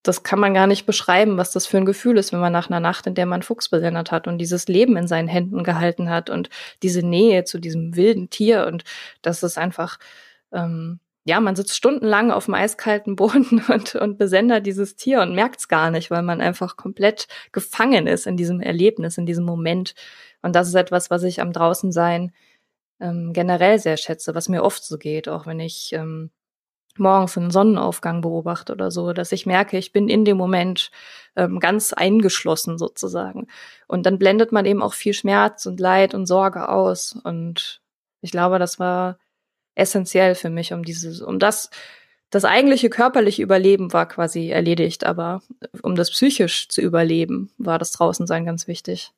das 0.03 0.23
kann 0.23 0.39
man 0.39 0.53
gar 0.53 0.67
nicht 0.67 0.85
beschreiben, 0.85 1.37
was 1.37 1.51
das 1.51 1.65
für 1.65 1.77
ein 1.77 1.85
Gefühl 1.85 2.17
ist, 2.17 2.31
wenn 2.31 2.39
man 2.39 2.53
nach 2.53 2.69
einer 2.69 2.79
Nacht, 2.79 3.07
in 3.07 3.15
der 3.15 3.25
man 3.25 3.41
Fuchs 3.43 3.69
besendet 3.69 4.11
hat 4.11 4.27
und 4.27 4.37
dieses 4.37 4.67
Leben 4.67 4.97
in 4.97 5.07
seinen 5.07 5.27
Händen 5.27 5.63
gehalten 5.63 6.09
hat 6.09 6.29
und 6.29 6.49
diese 6.83 7.01
Nähe 7.05 7.43
zu 7.43 7.59
diesem 7.59 7.95
wilden 7.95 8.29
Tier 8.29 8.67
und 8.67 8.83
das 9.21 9.43
ist 9.43 9.57
einfach 9.57 9.97
ähm, 10.53 10.99
ja, 11.27 11.39
man 11.39 11.55
sitzt 11.55 11.75
stundenlang 11.75 12.31
auf 12.31 12.45
dem 12.45 12.53
eiskalten 12.53 13.15
Boden 13.15 13.63
und, 13.69 13.95
und 13.95 14.17
besendert 14.17 14.65
dieses 14.65 14.95
Tier 14.95 15.21
und 15.21 15.33
merkt 15.33 15.59
es 15.59 15.67
gar 15.67 15.89
nicht, 15.91 16.11
weil 16.11 16.21
man 16.21 16.39
einfach 16.39 16.77
komplett 16.77 17.27
gefangen 17.51 18.07
ist 18.07 18.27
in 18.27 18.37
diesem 18.37 18.61
Erlebnis, 18.61 19.17
in 19.17 19.25
diesem 19.25 19.43
Moment. 19.43 19.95
Und 20.43 20.55
das 20.55 20.67
ist 20.67 20.75
etwas, 20.75 21.09
was 21.09 21.23
ich 21.23 21.41
am 21.41 21.51
Draußensein 21.51 22.31
ähm, 22.99 23.33
generell 23.33 23.79
sehr 23.79 23.97
schätze, 23.97 24.35
was 24.35 24.49
mir 24.49 24.63
oft 24.63 24.83
so 24.85 24.97
geht, 24.99 25.27
auch 25.27 25.47
wenn 25.47 25.59
ich 25.59 25.91
ähm, 25.93 26.29
morgens 26.97 27.37
einen 27.37 27.51
Sonnenaufgang 27.51 28.21
beobachte 28.21 28.73
oder 28.73 28.91
so, 28.91 29.11
dass 29.11 29.31
ich 29.31 29.47
merke, 29.47 29.77
ich 29.77 29.91
bin 29.91 30.07
in 30.07 30.25
dem 30.25 30.37
Moment 30.37 30.91
ähm, 31.35 31.59
ganz 31.59 31.91
eingeschlossen 31.91 32.77
sozusagen. 32.77 33.47
Und 33.87 34.05
dann 34.05 34.19
blendet 34.19 34.51
man 34.51 34.65
eben 34.65 34.83
auch 34.83 34.93
viel 34.93 35.13
Schmerz 35.13 35.65
und 35.65 35.79
Leid 35.79 36.13
und 36.13 36.27
Sorge 36.27 36.69
aus. 36.69 37.17
Und 37.23 37.81
ich 38.21 38.31
glaube, 38.31 38.59
das 38.59 38.79
war 38.79 39.17
essentiell 39.75 40.35
für 40.35 40.49
mich, 40.49 40.73
um 40.73 40.83
dieses, 40.83 41.21
um 41.21 41.39
das, 41.39 41.69
das 42.29 42.45
eigentliche 42.45 42.89
körperliche 42.89 43.43
Überleben 43.43 43.93
war 43.93 44.07
quasi 44.07 44.49
erledigt, 44.49 45.05
aber 45.05 45.41
um 45.81 45.95
das 45.95 46.11
psychisch 46.11 46.67
zu 46.69 46.81
überleben, 46.81 47.51
war 47.57 47.77
das 47.77 47.91
Draußensein 47.91 48.45
ganz 48.45 48.67
wichtig. 48.67 49.11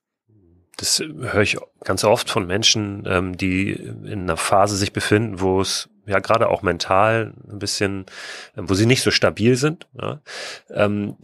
Das 0.77 0.99
höre 0.99 1.41
ich 1.41 1.57
ganz 1.83 2.03
oft 2.03 2.29
von 2.29 2.45
Menschen, 2.45 3.03
ähm, 3.07 3.35
die 3.35 3.71
in 3.71 4.23
einer 4.23 4.37
Phase 4.37 4.77
sich 4.77 4.93
befinden, 4.93 5.41
wo 5.41 5.59
es 5.61 5.89
ja 6.05 6.19
gerade 6.19 6.49
auch 6.49 6.61
mental 6.61 7.33
ein 7.49 7.57
bisschen, 7.57 8.05
wo 8.55 8.75
sie 8.75 8.85
nicht 8.85 9.01
so 9.01 9.09
stabil 9.09 9.55
sind. 9.55 9.87
Ja, 9.99 10.21
ähm, 10.69 11.17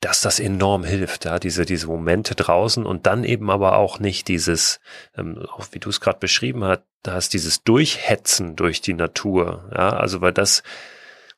dass 0.00 0.20
das 0.20 0.40
enorm 0.40 0.84
hilft, 0.84 1.24
ja, 1.24 1.38
diese, 1.38 1.64
diese 1.64 1.86
Momente 1.86 2.34
draußen 2.34 2.84
und 2.84 3.06
dann 3.06 3.24
eben 3.24 3.50
aber 3.50 3.76
auch 3.76 3.98
nicht 3.98 4.28
dieses, 4.28 4.78
ähm, 5.16 5.46
wie 5.72 5.78
du 5.78 5.88
es 5.88 6.00
gerade 6.00 6.18
beschrieben 6.18 6.64
hast, 6.64 6.82
hast, 7.12 7.32
dieses 7.34 7.62
Durchhetzen 7.62 8.56
durch 8.56 8.80
die 8.80 8.94
Natur, 8.94 9.68
ja, 9.72 9.90
also 9.90 10.20
weil 10.20 10.32
das, 10.32 10.62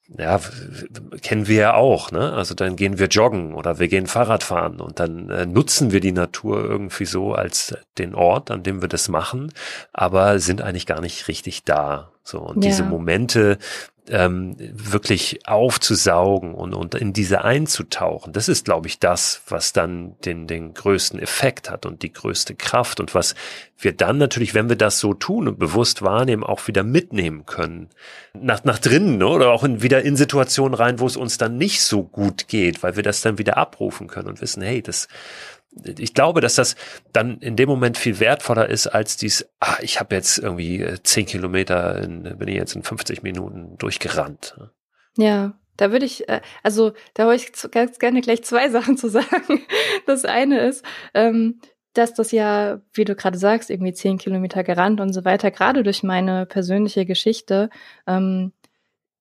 ja, 0.08 0.40
kennen 1.22 1.48
wir 1.48 1.56
ja 1.56 1.74
auch, 1.74 2.10
ne? 2.10 2.32
Also 2.32 2.54
dann 2.54 2.76
gehen 2.76 2.98
wir 2.98 3.08
joggen 3.08 3.54
oder 3.54 3.78
wir 3.78 3.88
gehen 3.88 4.06
Fahrrad 4.06 4.42
fahren 4.42 4.80
und 4.80 5.00
dann 5.00 5.28
äh, 5.28 5.46
nutzen 5.46 5.92
wir 5.92 6.00
die 6.00 6.12
Natur 6.12 6.64
irgendwie 6.64 7.04
so 7.04 7.34
als 7.34 7.76
den 7.98 8.14
Ort, 8.14 8.50
an 8.50 8.62
dem 8.62 8.80
wir 8.80 8.88
das 8.88 9.08
machen, 9.08 9.52
aber 9.92 10.38
sind 10.38 10.62
eigentlich 10.62 10.86
gar 10.86 11.00
nicht 11.00 11.28
richtig 11.28 11.64
da 11.64 12.12
So, 12.28 12.40
und 12.40 12.62
Ja. 12.62 12.68
diese 12.70 12.84
Momente 12.84 13.56
ähm, 14.10 14.54
wirklich 14.58 15.46
aufzusaugen 15.46 16.54
und, 16.54 16.74
und 16.74 16.94
in 16.94 17.12
diese 17.12 17.44
einzutauchen, 17.44 18.32
das 18.32 18.48
ist, 18.48 18.64
glaube 18.66 18.86
ich, 18.88 18.98
das, 18.98 19.42
was 19.48 19.72
dann 19.72 20.14
den, 20.24 20.46
den 20.46 20.74
größten 20.74 21.20
Effekt 21.20 21.70
hat 21.70 21.86
und 21.86 22.02
die 22.02 22.12
größte 22.12 22.54
Kraft 22.54 23.00
und 23.00 23.14
was 23.14 23.34
wir 23.78 23.92
dann 23.92 24.18
natürlich, 24.18 24.54
wenn 24.54 24.68
wir 24.68 24.76
das 24.76 24.98
so 24.98 25.14
tun 25.14 25.48
und 25.48 25.58
bewusst 25.58 26.02
wahrnehmen, 26.02 26.42
auch 26.42 26.68
wieder 26.68 26.82
mitnehmen 26.84 27.46
können. 27.46 27.88
Nach, 28.34 28.62
nach 28.64 28.78
drinnen 28.78 29.18
ne? 29.18 29.26
oder 29.26 29.50
auch 29.50 29.64
in, 29.64 29.82
wieder 29.82 30.02
in 30.02 30.16
Situationen 30.16 30.74
rein, 30.74 31.00
wo 31.00 31.06
es 31.06 31.16
uns 31.16 31.38
dann 31.38 31.56
nicht 31.56 31.82
so 31.82 32.02
gut 32.02 32.48
geht, 32.48 32.82
weil 32.82 32.96
wir 32.96 33.02
das 33.02 33.20
dann 33.22 33.38
wieder 33.38 33.56
abrufen 33.56 34.06
können 34.06 34.28
und 34.28 34.40
wissen, 34.40 34.62
hey, 34.62 34.82
das, 34.82 35.08
ich 35.84 36.14
glaube, 36.14 36.40
dass 36.40 36.54
das 36.54 36.76
dann 37.12 37.38
in 37.38 37.56
dem 37.56 37.68
Moment 37.68 37.98
viel 37.98 38.20
wertvoller 38.20 38.68
ist 38.68 38.86
als 38.86 39.16
dies, 39.16 39.48
ah, 39.60 39.76
ich 39.80 40.00
habe 40.00 40.14
jetzt 40.14 40.38
irgendwie 40.38 40.82
äh, 40.82 41.02
zehn 41.02 41.26
Kilometer, 41.26 42.02
in, 42.02 42.22
bin 42.22 42.48
ich 42.48 42.56
jetzt 42.56 42.74
in 42.74 42.82
50 42.82 43.22
Minuten 43.22 43.76
durchgerannt. 43.78 44.56
Ja, 45.16 45.58
da 45.76 45.92
würde 45.92 46.06
ich, 46.06 46.28
äh, 46.28 46.40
also 46.62 46.92
da 47.14 47.26
wollte 47.26 47.44
ich 47.44 47.70
ganz 47.70 47.98
gerne 47.98 48.20
gleich 48.20 48.44
zwei 48.44 48.68
Sachen 48.70 48.96
zu 48.96 49.08
sagen. 49.08 49.62
Das 50.06 50.24
eine 50.24 50.60
ist, 50.60 50.84
ähm, 51.14 51.60
dass 51.94 52.14
das 52.14 52.30
ja, 52.30 52.80
wie 52.92 53.04
du 53.04 53.14
gerade 53.14 53.38
sagst, 53.38 53.70
irgendwie 53.70 53.92
zehn 53.92 54.18
Kilometer 54.18 54.62
gerannt 54.62 55.00
und 55.00 55.12
so 55.12 55.24
weiter, 55.24 55.50
gerade 55.50 55.82
durch 55.82 56.02
meine 56.02 56.46
persönliche 56.46 57.06
Geschichte, 57.06 57.70
ähm, 58.06 58.52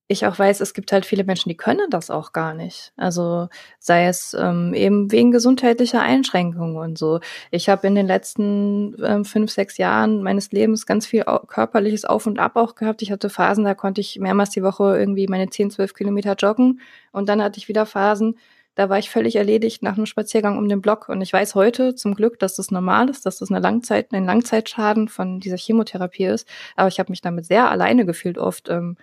ich 0.10 0.26
auch 0.26 0.39
weiß, 0.39 0.62
es 0.62 0.74
gibt 0.74 0.93
halt 0.93 1.06
viele 1.06 1.26
Menschen, 1.26 1.50
die 1.50 1.58
können 1.58 1.89
das 1.89 2.10
auch 2.10 2.32
gar 2.32 2.54
nicht. 2.54 2.93
Also 2.96 3.50
sei 3.80 4.08
es 4.08 4.34
ähm, 4.39 4.74
eben 4.74 5.12
wegen 5.12 5.32
gesundheitlicher 5.32 6.02
Einschränkungen 6.02 6.78
und 6.78 6.98
so. 6.98 7.20
Ich 7.52 7.67
habe 7.67 7.88
in 7.88 7.96
den 7.96 8.08
letzten 8.08 8.96
ähm, 9.04 9.26
fünf, 9.26 9.52
sechs 9.52 9.78
Jahren 9.78 10.24
meines 10.24 10.52
Lebens 10.54 10.86
ganz 10.86 11.06
viel 11.06 11.26
körperliches 11.48 12.06
Auf 12.06 12.26
und 12.26 12.39
Ab 12.39 12.56
auch 12.56 12.76
gehabt. 12.76 13.02
Ich 13.02 13.12
hatte 13.12 13.30
Phasen, 13.30 13.65
da 13.65 13.74
konnte 13.76 14.00
ich 14.00 14.17
mehrmals 14.20 14.52
die 14.52 14.63
Woche 14.63 14.98
irgendwie 14.98 15.28
meine 15.28 15.50
10, 15.50 15.72
12 15.72 15.93
Kilometer 15.93 16.36
joggen. 16.36 16.80
Und 17.12 17.28
dann 17.28 17.43
hatte 17.43 17.58
ich 17.58 17.67
wieder 17.67 17.86
Phasen, 17.86 18.38
da 18.76 18.89
war 18.89 19.00
ich 19.00 19.10
völlig 19.10 19.36
erledigt 19.36 19.82
nach 19.84 19.98
einem 19.98 20.06
Spaziergang 20.06 20.58
um 20.58 20.70
den 20.70 20.82
Block. 20.82 21.10
Und 21.10 21.22
ich 21.22 21.34
weiß 21.34 21.56
heute 21.56 21.96
zum 21.96 22.13
Glück, 22.13 22.39
dass 22.39 22.56
das 22.56 22.72
normal 22.72 23.10
ist, 23.10 23.26
dass 23.26 23.39
das 23.39 23.50
eine 23.50 23.60
Langzeit, 23.60 24.13
ein 24.13 24.26
Langzeitschaden 24.26 25.10
von 25.10 25.39
dieser 25.41 25.58
Chemotherapie 25.58 26.26
ist. 26.26 26.48
Aber 26.76 26.88
ich 26.88 27.00
habe 27.00 27.12
mich 27.12 27.22
damit 27.22 27.46
sehr 27.46 27.70
alleine 27.72 28.06
gefühlt 28.06 28.38
oft. 28.38 28.70
Ähm, 28.70 28.96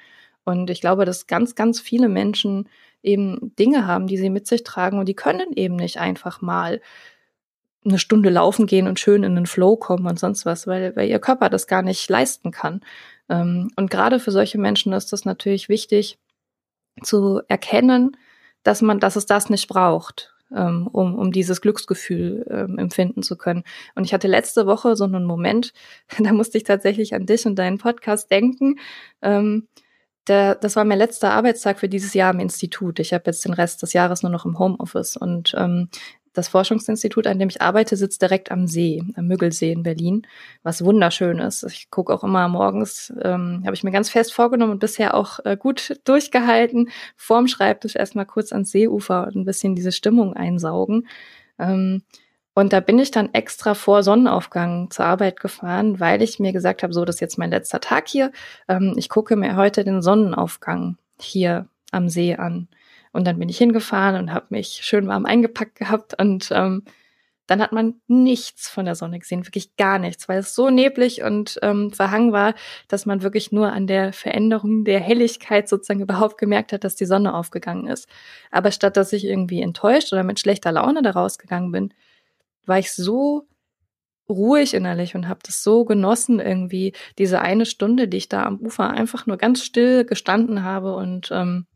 und 0.45 0.71
ich 0.71 0.81
glaube, 0.81 1.05
dass 1.05 1.27
ganz, 1.27 1.55
ganz 1.55 1.81
viele 1.81 2.09
Menschen 2.09 2.69
eben 3.03 3.55
Dinge 3.59 3.87
haben, 3.87 4.07
die 4.07 4.17
sie 4.17 4.31
mit 4.31 4.47
sich 4.47 4.65
tragen 4.65 4.99
und 4.99 5.07
die 5.09 5.15
können 5.15 5.53
eben 5.55 5.77
nicht 5.77 5.99
einfach 5.99 6.41
mal 6.41 6.81
eine 7.85 7.99
Stunde 7.99 8.31
laufen 8.31 8.67
gehen 8.67 8.89
und 8.89 8.99
schön 8.99 9.23
in 9.23 9.35
den 9.35 9.47
Flow 9.47 9.77
kommen 9.77 10.07
und 10.07 10.19
sonst 10.19 10.47
was, 10.47 10.67
weil, 10.67 10.97
weil 10.97 11.09
ihr 11.09 11.19
Körper 11.19 11.51
das 11.51 11.67
gar 11.67 11.83
nicht 11.83 12.09
leisten 12.09 12.51
kann. 12.51 12.81
Ähm, 13.29 13.71
und 13.77 13.91
gerade 13.91 14.21
für 14.21 14.31
solche 14.31 14.59
Menschen 14.59 14.93
ist 14.93 15.13
das 15.13 15.25
natürlich 15.25 15.69
wichtig 15.69 16.19
zu 17.03 17.43
erkennen, 17.49 18.17
dass 18.63 18.81
man, 18.81 19.01
dass 19.01 19.17
es 19.17 19.27
das 19.27 19.51
nicht 19.51 19.69
braucht, 19.69 20.35
ähm, 20.55 20.87
um, 20.87 21.15
um 21.15 21.33
dieses 21.33 21.61
Glücksgefühl 21.61 22.47
ähm, 22.51 22.79
empfinden 22.79 23.23
zu 23.23 23.37
können. 23.37 23.65
Und 23.95 24.05
ich 24.05 24.15
hatte 24.15 24.29
letzte 24.29 24.67
Woche 24.67 24.97
so 24.97 25.05
einen 25.05 25.25
Moment, 25.25 25.75
da 26.19 26.33
musste 26.33 26.57
ich 26.57 26.65
tatsächlich 26.65 27.15
an 27.15 27.27
dich 27.27 27.45
und 27.45 27.57
deinen 27.57 27.79
Podcast 27.79 28.31
denken. 28.31 28.79
Ähm, 29.21 29.69
der, 30.29 30.55
das 30.55 30.77
war 30.77 30.85
mein 30.85 30.99
letzter 30.99 31.33
Arbeitstag 31.33 31.79
für 31.79 31.89
dieses 31.89 32.15
Jahr 32.15 32.33
im 32.33 32.41
Institut. 32.41 32.99
Ich 32.99 33.13
habe 33.13 33.25
jetzt 33.27 33.45
den 33.45 33.53
Rest 33.53 33.83
des 33.83 33.93
Jahres 33.93 34.23
nur 34.23 34.33
noch 34.33 34.45
im 34.45 34.59
Homeoffice 34.59 35.17
und 35.17 35.55
ähm, 35.57 35.89
das 36.35 36.49
Forschungsinstitut, 36.49 37.27
an 37.27 37.39
dem 37.39 37.49
ich 37.49 37.63
arbeite, 37.63 37.97
sitzt 37.97 38.21
direkt 38.21 38.51
am 38.51 38.67
See, 38.67 39.03
am 39.15 39.29
Müggelsee 39.29 39.71
in 39.71 39.85
Berlin, 39.85 40.27
was 40.65 40.85
wunderschön 40.85 41.39
ist. 41.39 41.63
Ich 41.63 41.91
gucke 41.91 42.13
auch 42.13 42.25
immer 42.25 42.49
morgens, 42.49 43.13
ähm, 43.23 43.63
habe 43.65 43.75
ich 43.75 43.85
mir 43.85 43.93
ganz 43.93 44.11
fest 44.11 44.35
vorgenommen 44.35 44.73
und 44.73 44.81
bisher 44.81 45.15
auch 45.15 45.39
äh, 45.45 45.57
gut 45.57 46.01
durchgehalten, 46.05 46.91
vorm 47.17 47.47
Schreibtisch 47.47 47.95
erstmal 47.95 48.27
kurz 48.27 48.53
ans 48.53 48.73
Seeufer 48.73 49.29
und 49.29 49.37
ein 49.37 49.45
bisschen 49.45 49.77
diese 49.77 49.93
Stimmung 49.93 50.35
einsaugen. 50.35 51.07
Ähm, 51.59 52.03
und 52.55 52.73
da 52.73 52.81
bin 52.81 52.99
ich 52.99 53.11
dann 53.11 53.35
extra 53.35 53.75
vor 53.75 54.03
Sonnenaufgang 54.03 54.91
zur 54.91 55.05
Arbeit 55.05 55.41
gefahren, 55.41 55.99
weil 55.99 56.23
ich 56.23 56.39
mir 56.39 56.53
gesagt 56.53 56.83
habe, 56.83 56.93
so, 56.93 57.05
das 57.05 57.17
ist 57.17 57.21
jetzt 57.21 57.39
mein 57.39 57.51
letzter 57.51 57.81
Tag 57.81 58.09
hier. 58.09 58.31
Ähm, 58.69 58.95
ich 58.97 59.09
gucke 59.09 59.35
mir 59.37 59.57
heute 59.57 59.85
den 59.85 60.03
Sonnenaufgang 60.03 60.97
hier 61.21 61.67
am 61.91 62.09
See 62.09 62.37
an. 62.37 62.69
Und 63.13 63.27
dann 63.27 63.39
bin 63.39 63.49
ich 63.49 63.59
hingefahren 63.59 64.17
und 64.17 64.33
habe 64.33 64.47
mich 64.51 64.81
schön 64.83 65.07
warm 65.07 65.27
eingepackt 65.27 65.77
gehabt 65.77 66.21
und 66.21 66.49
ähm, 66.53 66.83
dann 67.47 67.61
hat 67.61 67.73
man 67.73 68.01
nichts 68.07 68.69
von 68.69 68.87
der 68.87 68.95
Sonne 68.95 69.19
gesehen, 69.19 69.47
wirklich 69.47 69.77
gar 69.77 69.99
nichts, 69.99 70.29
weil 70.29 70.39
es 70.39 70.55
so 70.55 70.71
neblig 70.71 71.23
und 71.23 71.59
ähm, 71.63 71.93
verhangen 71.93 72.33
war, 72.33 72.55
dass 72.89 73.05
man 73.05 73.23
wirklich 73.23 73.53
nur 73.53 73.71
an 73.73 73.87
der 73.87 74.13
Veränderung 74.13 74.85
der 74.85 75.01
Helligkeit 75.01 75.69
sozusagen 75.69 76.01
überhaupt 76.01 76.39
gemerkt 76.39 76.73
hat, 76.73 76.85
dass 76.85 76.97
die 76.97 77.05
Sonne 77.05 77.35
aufgegangen 77.35 77.87
ist. 77.87 78.09
Aber 78.51 78.71
statt 78.71 78.97
dass 78.97 79.13
ich 79.13 79.27
irgendwie 79.27 79.61
enttäuscht 79.61 80.13
oder 80.13 80.23
mit 80.23 80.41
schlechter 80.41 80.73
Laune 80.73 81.03
da 81.03 81.11
rausgegangen 81.11 81.71
bin, 81.71 81.93
war 82.67 82.79
ich 82.79 82.93
so 82.93 83.47
ruhig 84.29 84.75
innerlich 84.75 85.15
und 85.15 85.29
habe 85.29 85.41
das 85.45 85.63
so 85.63 85.85
genossen 85.85 86.41
irgendwie 86.41 86.95
diese 87.19 87.41
eine 87.41 87.67
Stunde, 87.67 88.09
die 88.09 88.17
ich 88.17 88.29
da 88.29 88.45
am 88.45 88.59
Ufer 88.59 88.91
einfach 88.91 89.27
nur 89.27 89.37
ganz 89.37 89.63
still 89.63 90.05
gestanden 90.05 90.63
habe 90.63 90.95
und 90.95 91.31
ähm, 91.31 91.67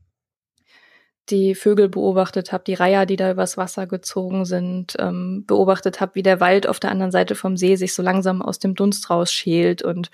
die 1.31 1.55
Vögel 1.55 1.89
beobachtet 1.89 2.53
habe, 2.53 2.65
die 2.65 2.75
Reiher, 2.75 3.07
die 3.07 3.17
da 3.17 3.31
übers 3.31 3.57
Wasser 3.57 3.87
gezogen 3.87 4.45
sind, 4.47 4.97
ähm, 4.99 5.45
beobachtet 5.47 6.01
habe, 6.01 6.15
wie 6.15 6.23
der 6.23 6.41
Wald 6.41 6.67
auf 6.67 6.81
der 6.81 6.91
anderen 6.91 7.13
Seite 7.13 7.35
vom 7.35 7.57
See 7.57 7.77
sich 7.77 7.95
so 7.95 8.03
langsam 8.03 8.41
aus 8.41 8.59
dem 8.59 8.75
Dunst 8.75 9.11
rausschält 9.11 9.83
und 9.83 10.11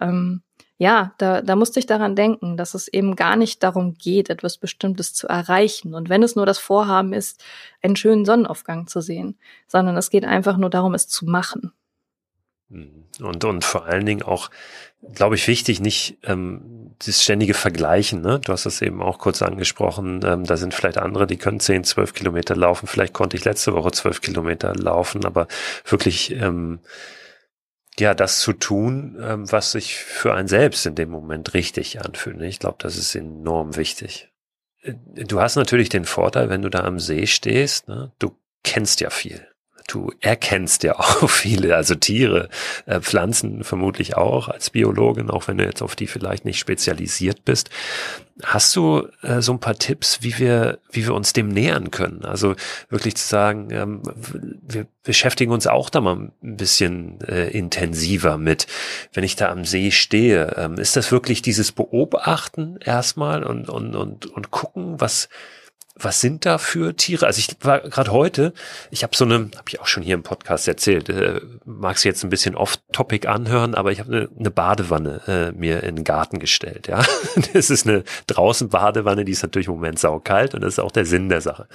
ähm, 0.00 0.42
ja, 0.78 1.14
da, 1.18 1.40
da 1.40 1.56
musste 1.56 1.78
ich 1.78 1.86
daran 1.86 2.16
denken, 2.16 2.56
dass 2.56 2.74
es 2.74 2.88
eben 2.88 3.16
gar 3.16 3.36
nicht 3.36 3.62
darum 3.62 3.94
geht, 3.94 4.28
etwas 4.28 4.58
Bestimmtes 4.58 5.14
zu 5.14 5.26
erreichen. 5.26 5.94
Und 5.94 6.10
wenn 6.10 6.22
es 6.22 6.36
nur 6.36 6.44
das 6.44 6.58
Vorhaben 6.58 7.14
ist, 7.14 7.42
einen 7.82 7.96
schönen 7.96 8.26
Sonnenaufgang 8.26 8.86
zu 8.86 9.00
sehen, 9.00 9.38
sondern 9.66 9.96
es 9.96 10.10
geht 10.10 10.24
einfach 10.24 10.58
nur 10.58 10.68
darum, 10.68 10.94
es 10.94 11.08
zu 11.08 11.24
machen. 11.24 11.72
Und, 12.68 13.44
und 13.44 13.64
vor 13.64 13.86
allen 13.86 14.04
Dingen 14.04 14.22
auch, 14.22 14.50
glaube 15.14 15.36
ich, 15.36 15.46
wichtig, 15.46 15.80
nicht 15.80 16.18
ähm, 16.24 16.90
das 16.98 17.22
ständige 17.22 17.54
Vergleichen. 17.54 18.20
Ne? 18.20 18.40
Du 18.40 18.52
hast 18.52 18.66
das 18.66 18.82
eben 18.82 19.00
auch 19.00 19.18
kurz 19.18 19.40
angesprochen. 19.40 20.20
Ähm, 20.24 20.44
da 20.44 20.56
sind 20.56 20.74
vielleicht 20.74 20.98
andere, 20.98 21.28
die 21.28 21.36
können 21.36 21.60
10, 21.60 21.84
12 21.84 22.12
Kilometer 22.12 22.56
laufen. 22.56 22.88
Vielleicht 22.88 23.14
konnte 23.14 23.36
ich 23.36 23.44
letzte 23.44 23.72
Woche 23.72 23.92
12 23.92 24.20
Kilometer 24.20 24.74
laufen, 24.74 25.24
aber 25.24 25.46
wirklich 25.84 26.32
ähm, 26.32 26.80
ja, 27.98 28.14
das 28.14 28.40
zu 28.40 28.52
tun, 28.52 29.16
ähm, 29.20 29.50
was 29.50 29.72
sich 29.72 29.96
für 29.96 30.34
einen 30.34 30.48
selbst 30.48 30.84
in 30.86 30.94
dem 30.94 31.10
Moment 31.10 31.54
richtig 31.54 32.00
anfühlt. 32.00 32.40
Ich 32.42 32.58
glaube, 32.58 32.76
das 32.80 32.96
ist 32.96 33.14
enorm 33.14 33.76
wichtig. 33.76 34.32
Äh, 34.82 34.94
Du 35.24 35.40
hast 35.40 35.56
natürlich 35.56 35.88
den 35.88 36.04
Vorteil, 36.04 36.48
wenn 36.50 36.62
du 36.62 36.68
da 36.68 36.80
am 36.80 36.98
See 37.00 37.26
stehst, 37.26 37.88
ne? 37.88 38.12
du 38.18 38.36
kennst 38.62 39.00
ja 39.00 39.10
viel. 39.10 39.46
Du 39.86 40.10
erkennst 40.20 40.82
ja 40.82 40.98
auch 40.98 41.28
viele, 41.30 41.76
also 41.76 41.94
Tiere, 41.94 42.48
äh, 42.86 43.00
Pflanzen 43.00 43.62
vermutlich 43.62 44.16
auch 44.16 44.48
als 44.48 44.70
Biologin, 44.70 45.30
auch 45.30 45.46
wenn 45.46 45.58
du 45.58 45.64
jetzt 45.64 45.82
auf 45.82 45.94
die 45.94 46.06
vielleicht 46.06 46.44
nicht 46.44 46.58
spezialisiert 46.58 47.44
bist. 47.44 47.70
Hast 48.42 48.74
du 48.76 49.08
äh, 49.22 49.40
so 49.40 49.52
ein 49.52 49.60
paar 49.60 49.78
Tipps, 49.78 50.18
wie 50.22 50.38
wir, 50.38 50.78
wie 50.90 51.06
wir 51.06 51.14
uns 51.14 51.32
dem 51.32 51.48
nähern 51.48 51.90
können? 51.90 52.24
Also 52.24 52.54
wirklich 52.90 53.16
zu 53.16 53.26
sagen, 53.26 53.68
ähm, 53.70 54.02
wir 54.14 54.86
beschäftigen 55.04 55.52
uns 55.52 55.66
auch 55.66 55.88
da 55.88 56.00
mal 56.00 56.16
ein 56.16 56.56
bisschen 56.56 57.20
äh, 57.22 57.48
intensiver 57.48 58.36
mit, 58.38 58.66
wenn 59.12 59.24
ich 59.24 59.36
da 59.36 59.50
am 59.50 59.64
See 59.64 59.90
stehe. 59.90 60.54
Ähm, 60.56 60.74
ist 60.74 60.96
das 60.96 61.12
wirklich 61.12 61.42
dieses 61.42 61.72
Beobachten 61.72 62.78
erstmal 62.84 63.44
und, 63.44 63.68
und, 63.70 63.94
und, 63.94 64.26
und 64.26 64.50
gucken, 64.50 65.00
was, 65.00 65.28
was 65.98 66.20
sind 66.20 66.44
da 66.44 66.58
für 66.58 66.94
Tiere? 66.94 67.26
Also 67.26 67.38
ich 67.38 67.56
war 67.62 67.80
gerade 67.80 68.12
heute, 68.12 68.52
ich 68.90 69.02
habe 69.02 69.16
so 69.16 69.24
eine, 69.24 69.34
habe 69.34 69.68
ich 69.68 69.80
auch 69.80 69.86
schon 69.86 70.02
hier 70.02 70.14
im 70.14 70.22
Podcast 70.22 70.68
erzählt, 70.68 71.08
äh, 71.08 71.40
mag 71.64 72.02
jetzt 72.04 72.22
ein 72.22 72.28
bisschen 72.28 72.54
off-topic 72.54 73.26
anhören, 73.26 73.74
aber 73.74 73.92
ich 73.92 74.00
habe 74.00 74.12
eine, 74.14 74.28
eine 74.38 74.50
Badewanne 74.50 75.22
äh, 75.26 75.58
mir 75.58 75.82
in 75.82 75.96
den 75.96 76.04
Garten 76.04 76.38
gestellt. 76.38 76.86
Ja, 76.86 77.02
das 77.54 77.70
ist 77.70 77.86
eine 77.86 78.04
draußen 78.26 78.68
Badewanne, 78.68 79.24
die 79.24 79.32
ist 79.32 79.42
natürlich 79.42 79.68
im 79.68 79.74
Moment 79.74 79.98
saukalt 79.98 80.54
und 80.54 80.62
das 80.62 80.74
ist 80.74 80.80
auch 80.80 80.92
der 80.92 81.06
Sinn 81.06 81.30
der 81.30 81.40
Sache. 81.40 81.66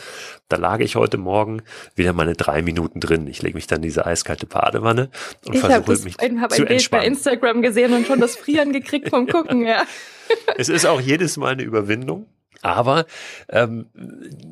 Da 0.49 0.57
lag 0.57 0.79
ich 0.81 0.95
heute 0.95 1.17
Morgen 1.17 1.63
wieder 1.95 2.13
meine 2.13 2.33
drei 2.33 2.61
Minuten 2.61 2.99
drin. 2.99 3.25
Ich 3.27 3.41
lege 3.41 3.55
mich 3.55 3.65
dann 3.65 3.77
in 3.77 3.83
diese 3.83 4.05
eiskalte 4.05 4.45
Badewanne 4.45 5.09
und 5.45 5.55
ich 5.55 5.61
versuche 5.61 6.03
mich 6.03 6.19
ein, 6.19 6.41
hab 6.41 6.51
zu 6.51 6.61
ein 6.61 6.67
Bild 6.67 6.71
entspannen. 6.71 7.03
bei 7.03 7.07
Instagram 7.07 7.61
gesehen 7.63 7.93
und 7.93 8.05
schon 8.05 8.19
das 8.19 8.35
Frieren 8.35 8.71
gekriegt 8.71 9.09
vom 9.09 9.27
Gucken, 9.27 9.65
ja. 9.65 9.83
Es 10.55 10.69
ist 10.69 10.85
auch 10.85 11.01
jedes 11.01 11.35
Mal 11.35 11.53
eine 11.53 11.63
Überwindung. 11.63 12.27
Aber 12.61 13.05
ähm, 13.49 13.87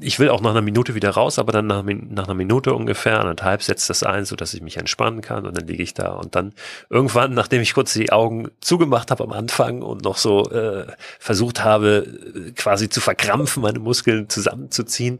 ich 0.01 0.19
will 0.19 0.29
auch 0.29 0.41
nach 0.41 0.51
einer 0.51 0.61
Minute 0.61 0.95
wieder 0.95 1.11
raus, 1.11 1.37
aber 1.37 1.51
dann 1.51 1.67
nach, 1.67 1.83
nach 1.83 2.25
einer 2.25 2.33
Minute 2.33 2.73
ungefähr, 2.73 3.19
anderthalb 3.19 3.61
setzt 3.61 3.89
das 3.89 4.01
ein, 4.01 4.25
so 4.25 4.35
dass 4.35 4.53
ich 4.53 4.61
mich 4.61 4.77
entspannen 4.77 5.21
kann 5.21 5.45
und 5.45 5.55
dann 5.55 5.67
liege 5.67 5.83
ich 5.83 5.93
da 5.93 6.13
und 6.13 6.35
dann 6.35 6.53
irgendwann, 6.89 7.33
nachdem 7.33 7.61
ich 7.61 7.73
kurz 7.75 7.93
die 7.93 8.11
Augen 8.11 8.49
zugemacht 8.61 9.11
habe 9.11 9.23
am 9.23 9.31
Anfang 9.31 9.83
und 9.83 10.03
noch 10.03 10.17
so 10.17 10.49
äh, 10.49 10.87
versucht 11.19 11.63
habe, 11.63 12.53
quasi 12.55 12.89
zu 12.89 12.99
verkrampfen, 12.99 13.61
meine 13.61 13.79
Muskeln 13.79 14.27
zusammenzuziehen, 14.27 15.19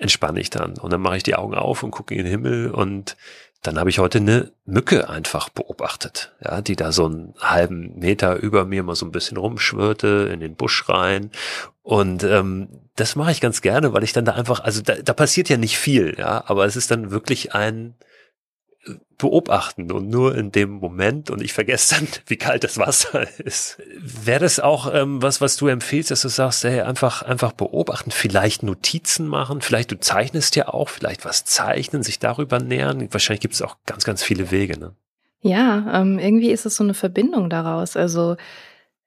entspanne 0.00 0.40
ich 0.40 0.50
dann. 0.50 0.78
Und 0.78 0.92
dann 0.92 1.00
mache 1.00 1.16
ich 1.16 1.22
die 1.22 1.34
Augen 1.34 1.54
auf 1.54 1.82
und 1.82 1.90
gucke 1.90 2.14
in 2.14 2.24
den 2.24 2.30
Himmel 2.30 2.70
und 2.70 3.16
dann 3.62 3.78
habe 3.78 3.90
ich 3.90 3.98
heute 3.98 4.18
eine 4.18 4.52
Mücke 4.64 5.10
einfach 5.10 5.50
beobachtet, 5.50 6.32
ja, 6.42 6.62
die 6.62 6.76
da 6.76 6.92
so 6.92 7.06
einen 7.06 7.34
halben 7.38 7.98
Meter 7.98 8.36
über 8.36 8.64
mir 8.64 8.82
mal 8.82 8.94
so 8.94 9.04
ein 9.04 9.12
bisschen 9.12 9.36
rumschwirrte 9.36 10.30
in 10.32 10.40
den 10.40 10.54
Busch 10.54 10.88
rein. 10.88 11.30
Und 11.82 12.24
ähm, 12.24 12.68
das 12.96 13.16
mache 13.16 13.32
ich 13.32 13.40
ganz 13.40 13.60
gerne, 13.60 13.92
weil 13.92 14.04
ich 14.04 14.12
dann 14.12 14.24
da 14.24 14.32
einfach, 14.32 14.60
also 14.60 14.80
da, 14.80 14.94
da 14.94 15.12
passiert 15.12 15.48
ja 15.48 15.58
nicht 15.58 15.78
viel, 15.78 16.14
ja, 16.18 16.44
aber 16.46 16.64
es 16.64 16.76
ist 16.76 16.90
dann 16.90 17.10
wirklich 17.10 17.54
ein 17.54 17.94
beobachten 19.18 19.92
und 19.92 20.08
nur 20.08 20.34
in 20.34 20.50
dem 20.50 20.70
Moment 20.70 21.30
und 21.30 21.42
ich 21.42 21.52
vergesse 21.52 21.96
dann, 21.96 22.08
wie 22.26 22.36
kalt 22.36 22.64
das 22.64 22.78
Wasser 22.78 23.26
ist. 23.38 23.78
Wäre 23.98 24.40
das 24.40 24.58
auch 24.58 24.92
ähm, 24.92 25.22
was, 25.22 25.40
was 25.40 25.56
du 25.56 25.68
empfiehlst, 25.68 26.10
dass 26.10 26.22
du 26.22 26.28
sagst, 26.28 26.64
hey, 26.64 26.80
einfach, 26.80 27.22
einfach 27.22 27.52
beobachten, 27.52 28.10
vielleicht 28.10 28.62
Notizen 28.62 29.28
machen, 29.28 29.60
vielleicht 29.60 29.90
du 29.90 30.00
zeichnest 30.00 30.56
ja 30.56 30.68
auch, 30.68 30.88
vielleicht 30.88 31.24
was 31.24 31.44
zeichnen, 31.44 32.02
sich 32.02 32.18
darüber 32.18 32.58
nähern. 32.58 33.12
Wahrscheinlich 33.12 33.42
gibt 33.42 33.54
es 33.54 33.62
auch 33.62 33.76
ganz, 33.84 34.04
ganz 34.04 34.22
viele 34.22 34.50
Wege, 34.50 34.78
ne? 34.78 34.94
Ja, 35.42 36.00
ähm, 36.00 36.18
irgendwie 36.18 36.50
ist 36.50 36.66
es 36.66 36.76
so 36.76 36.84
eine 36.84 36.92
Verbindung 36.92 37.48
daraus. 37.48 37.96
Also 37.96 38.36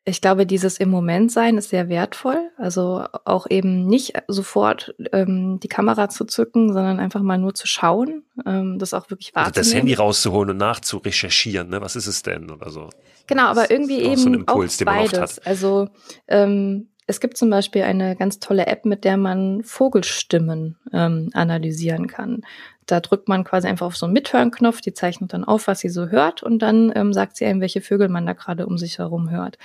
ich 0.05 0.19
glaube, 0.19 0.45
dieses 0.45 0.79
im 0.79 0.89
Moment 0.89 1.31
sein 1.31 1.57
ist 1.57 1.69
sehr 1.69 1.87
wertvoll. 1.87 2.51
Also 2.57 3.05
auch 3.23 3.47
eben 3.49 3.85
nicht 3.85 4.13
sofort 4.27 4.93
ähm, 5.13 5.59
die 5.61 5.69
Kamera 5.69 6.09
zu 6.09 6.25
zücken, 6.25 6.73
sondern 6.73 6.99
einfach 6.99 7.21
mal 7.21 7.37
nur 7.37 7.53
zu 7.53 7.67
schauen, 7.67 8.23
ähm, 8.45 8.79
das 8.79 8.93
auch 8.93 9.09
wirklich 9.09 9.33
wahrzunehmen. 9.33 9.57
Also 9.57 9.69
das 9.71 9.73
Handy 9.73 9.93
rauszuholen 9.93 10.49
und 10.49 10.57
nachzurecherchieren, 10.57 11.69
ne? 11.69 11.81
Was 11.81 11.95
ist 11.95 12.07
es 12.07 12.21
denn 12.21 12.51
oder 12.51 12.69
so? 12.69 12.89
Genau, 13.27 13.43
aber 13.43 13.71
irgendwie 13.71 14.01
eben 14.01 14.17
so 14.17 14.33
Impuls, 14.33 14.81
auch 14.81 14.85
beides. 14.85 15.39
Also 15.39 15.87
ähm, 16.27 16.89
es 17.07 17.19
gibt 17.19 17.37
zum 17.37 17.49
Beispiel 17.49 17.83
eine 17.83 18.15
ganz 18.15 18.39
tolle 18.39 18.67
App, 18.67 18.85
mit 18.85 19.03
der 19.03 19.17
man 19.17 19.63
Vogelstimmen 19.63 20.77
ähm, 20.93 21.29
analysieren 21.33 22.07
kann. 22.07 22.41
Da 22.85 22.99
drückt 22.99 23.27
man 23.27 23.43
quasi 23.43 23.67
einfach 23.67 23.87
auf 23.87 23.97
so 23.97 24.05
einen 24.05 24.13
Mithörenknopf, 24.13 24.81
die 24.81 24.93
zeichnet 24.93 25.33
dann 25.33 25.43
auf, 25.43 25.67
was 25.67 25.79
sie 25.79 25.89
so 25.89 26.07
hört 26.07 26.43
und 26.43 26.59
dann 26.59 26.91
ähm, 26.95 27.13
sagt 27.13 27.37
sie 27.37 27.45
einem, 27.45 27.61
welche 27.61 27.81
Vögel 27.81 28.09
man 28.09 28.25
da 28.25 28.33
gerade 28.33 28.65
um 28.65 28.77
sich 28.77 28.99
herum 28.99 29.29
hört. 29.29 29.57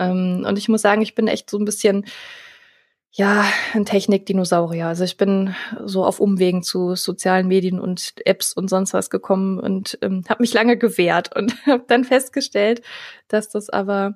Ähm, 0.00 0.44
und 0.48 0.58
ich 0.58 0.68
muss 0.68 0.82
sagen, 0.82 1.02
ich 1.02 1.14
bin 1.14 1.28
echt 1.28 1.50
so 1.50 1.58
ein 1.58 1.64
bisschen, 1.64 2.06
ja, 3.12 3.44
ein 3.74 3.84
Technik-Dinosaurier. 3.84 4.86
Also 4.86 5.04
ich 5.04 5.16
bin 5.16 5.54
so 5.84 6.04
auf 6.04 6.20
Umwegen 6.20 6.62
zu 6.62 6.94
sozialen 6.94 7.48
Medien 7.48 7.80
und 7.80 8.14
Apps 8.24 8.52
und 8.52 8.68
sonst 8.68 8.94
was 8.94 9.10
gekommen 9.10 9.58
und 9.58 9.98
ähm, 10.02 10.24
habe 10.28 10.42
mich 10.42 10.54
lange 10.54 10.76
gewehrt 10.78 11.36
und 11.36 11.54
habe 11.66 11.84
dann 11.86 12.04
festgestellt, 12.04 12.82
dass 13.28 13.48
das 13.48 13.68
aber 13.68 14.14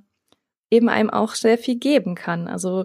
eben 0.71 0.89
einem 0.89 1.11
auch 1.11 1.35
sehr 1.35 1.59
viel 1.59 1.79
geben 1.79 2.15
kann. 2.15 2.49
Also 2.49 2.85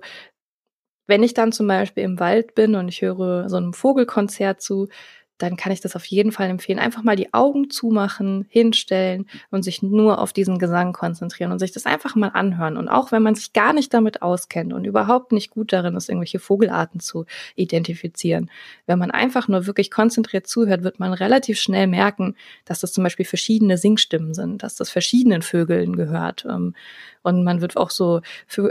wenn 1.07 1.23
ich 1.23 1.33
dann 1.33 1.51
zum 1.51 1.67
Beispiel 1.67 2.03
im 2.03 2.19
Wald 2.19 2.53
bin 2.53 2.75
und 2.75 2.87
ich 2.87 3.01
höre 3.01 3.49
so 3.49 3.57
einem 3.57 3.73
Vogelkonzert 3.73 4.61
zu, 4.61 4.89
dann 5.39 5.55
kann 5.55 5.71
ich 5.71 5.79
das 5.79 5.95
auf 5.95 6.05
jeden 6.05 6.31
Fall 6.31 6.49
empfehlen. 6.49 6.79
Einfach 6.79 7.01
mal 7.01 7.15
die 7.15 7.33
Augen 7.33 7.69
zumachen, 7.69 8.45
hinstellen 8.49 9.25
und 9.49 9.63
sich 9.63 9.81
nur 9.81 10.19
auf 10.19 10.33
diesen 10.33 10.59
Gesang 10.59 10.93
konzentrieren 10.93 11.51
und 11.51 11.59
sich 11.59 11.71
das 11.71 11.85
einfach 11.85 12.15
mal 12.15 12.27
anhören. 12.27 12.77
Und 12.77 12.89
auch 12.89 13.11
wenn 13.11 13.23
man 13.23 13.35
sich 13.35 13.53
gar 13.53 13.73
nicht 13.73 13.93
damit 13.93 14.21
auskennt 14.21 14.73
und 14.73 14.85
überhaupt 14.85 15.31
nicht 15.31 15.49
gut 15.49 15.71
darin 15.71 15.95
ist, 15.95 16.09
irgendwelche 16.09 16.39
Vogelarten 16.39 16.99
zu 16.99 17.25
identifizieren, 17.55 18.51
wenn 18.85 18.99
man 18.99 19.11
einfach 19.11 19.47
nur 19.47 19.65
wirklich 19.65 19.89
konzentriert 19.89 20.45
zuhört, 20.45 20.83
wird 20.83 20.99
man 20.99 21.13
relativ 21.13 21.59
schnell 21.59 21.87
merken, 21.87 22.35
dass 22.65 22.81
das 22.81 22.91
zum 22.91 23.05
Beispiel 23.05 23.25
verschiedene 23.25 23.77
Singstimmen 23.77 24.33
sind, 24.33 24.61
dass 24.61 24.75
das 24.75 24.89
verschiedenen 24.89 25.41
Vögeln 25.41 25.95
gehört. 25.95 26.45
Ähm, 26.45 26.75
und 27.23 27.43
man 27.45 27.61
wird 27.61 27.77
auch 27.77 27.91
so, 27.91 28.21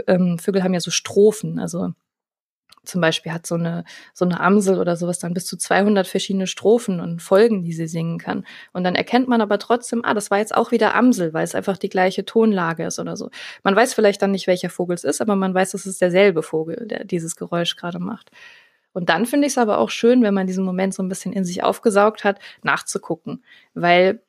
ähm, 0.07 0.37
Vögel 0.37 0.63
haben 0.63 0.73
ja 0.73 0.79
so 0.79 0.91
Strophen, 0.91 1.57
also 1.57 1.93
zum 2.83 3.01
Beispiel 3.01 3.31
hat 3.31 3.45
so 3.45 3.55
eine, 3.55 3.83
so 4.13 4.25
eine 4.25 4.39
Amsel 4.39 4.79
oder 4.79 4.95
sowas 4.95 5.19
dann 5.19 5.33
bis 5.33 5.45
zu 5.45 5.57
200 5.57 6.07
verschiedene 6.07 6.47
Strophen 6.47 6.99
und 6.99 7.21
Folgen, 7.21 7.63
die 7.63 7.73
sie 7.73 7.87
singen 7.87 8.17
kann. 8.17 8.45
Und 8.73 8.83
dann 8.83 8.95
erkennt 8.95 9.27
man 9.27 9.41
aber 9.41 9.59
trotzdem, 9.59 10.03
ah, 10.03 10.13
das 10.13 10.31
war 10.31 10.39
jetzt 10.39 10.55
auch 10.55 10.71
wieder 10.71 10.95
Amsel, 10.95 11.33
weil 11.33 11.43
es 11.43 11.55
einfach 11.55 11.77
die 11.77 11.89
gleiche 11.89 12.25
Tonlage 12.25 12.85
ist 12.85 12.99
oder 12.99 13.15
so. 13.15 13.29
Man 13.63 13.75
weiß 13.75 13.93
vielleicht 13.93 14.21
dann 14.21 14.31
nicht, 14.31 14.47
welcher 14.47 14.69
Vogel 14.69 14.95
es 14.95 15.03
ist, 15.03 15.21
aber 15.21 15.35
man 15.35 15.53
weiß, 15.53 15.73
es 15.73 15.85
ist 15.85 16.01
derselbe 16.01 16.43
Vogel, 16.43 16.87
der 16.87 17.03
dieses 17.03 17.35
Geräusch 17.35 17.75
gerade 17.75 17.99
macht. 17.99 18.31
Und 18.91 19.09
dann 19.09 19.25
finde 19.25 19.47
ich 19.47 19.53
es 19.53 19.57
aber 19.57 19.77
auch 19.77 19.89
schön, 19.89 20.23
wenn 20.23 20.33
man 20.33 20.47
diesen 20.47 20.65
Moment 20.65 20.93
so 20.93 21.03
ein 21.03 21.09
bisschen 21.09 21.31
in 21.31 21.45
sich 21.45 21.63
aufgesaugt 21.63 22.23
hat, 22.23 22.39
nachzugucken. 22.63 23.43
Weil 23.73 24.21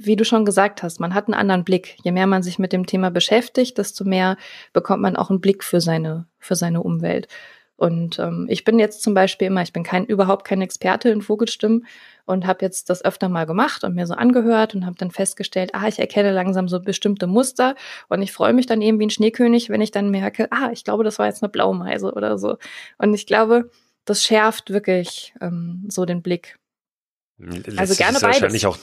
wie 0.00 0.14
du 0.14 0.24
schon 0.24 0.44
gesagt 0.44 0.84
hast, 0.84 1.00
man 1.00 1.12
hat 1.12 1.26
einen 1.26 1.34
anderen 1.34 1.64
Blick. 1.64 1.96
Je 2.04 2.12
mehr 2.12 2.28
man 2.28 2.44
sich 2.44 2.60
mit 2.60 2.72
dem 2.72 2.86
Thema 2.86 3.10
beschäftigt, 3.10 3.78
desto 3.78 4.04
mehr 4.04 4.36
bekommt 4.72 5.02
man 5.02 5.16
auch 5.16 5.28
einen 5.28 5.40
Blick 5.40 5.64
für 5.64 5.80
seine, 5.80 6.26
für 6.38 6.54
seine 6.54 6.82
Umwelt. 6.82 7.26
Und 7.78 8.18
ähm, 8.18 8.46
ich 8.50 8.64
bin 8.64 8.80
jetzt 8.80 9.02
zum 9.02 9.14
Beispiel 9.14 9.46
immer, 9.46 9.62
ich 9.62 9.72
bin 9.72 9.84
kein 9.84 10.04
überhaupt 10.04 10.44
kein 10.44 10.60
Experte 10.60 11.10
in 11.10 11.22
Vogelstimmen 11.22 11.86
und 12.26 12.44
habe 12.44 12.64
jetzt 12.64 12.90
das 12.90 13.04
öfter 13.04 13.28
mal 13.28 13.46
gemacht 13.46 13.84
und 13.84 13.94
mir 13.94 14.04
so 14.04 14.14
angehört 14.14 14.74
und 14.74 14.84
habe 14.84 14.96
dann 14.98 15.12
festgestellt, 15.12 15.70
ah, 15.74 15.86
ich 15.86 16.00
erkenne 16.00 16.32
langsam 16.32 16.66
so 16.66 16.80
bestimmte 16.80 17.28
Muster 17.28 17.76
und 18.08 18.20
ich 18.20 18.32
freue 18.32 18.52
mich 18.52 18.66
dann 18.66 18.82
eben 18.82 18.98
wie 18.98 19.06
ein 19.06 19.10
Schneekönig, 19.10 19.70
wenn 19.70 19.80
ich 19.80 19.92
dann 19.92 20.10
merke, 20.10 20.48
ah, 20.50 20.70
ich 20.72 20.82
glaube, 20.82 21.04
das 21.04 21.20
war 21.20 21.26
jetzt 21.26 21.40
eine 21.40 21.50
Blaumeise 21.50 22.12
oder 22.12 22.36
so. 22.36 22.58
Und 22.98 23.14
ich 23.14 23.26
glaube, 23.26 23.70
das 24.04 24.24
schärft 24.24 24.70
wirklich 24.70 25.32
ähm, 25.40 25.84
so 25.88 26.04
den 26.04 26.20
Blick. 26.20 26.58
Letztlich 27.38 27.78
also 27.78 27.94
gerne 27.94 28.16
ist 28.16 28.22
wahrscheinlich 28.22 28.66
auch 28.66 28.78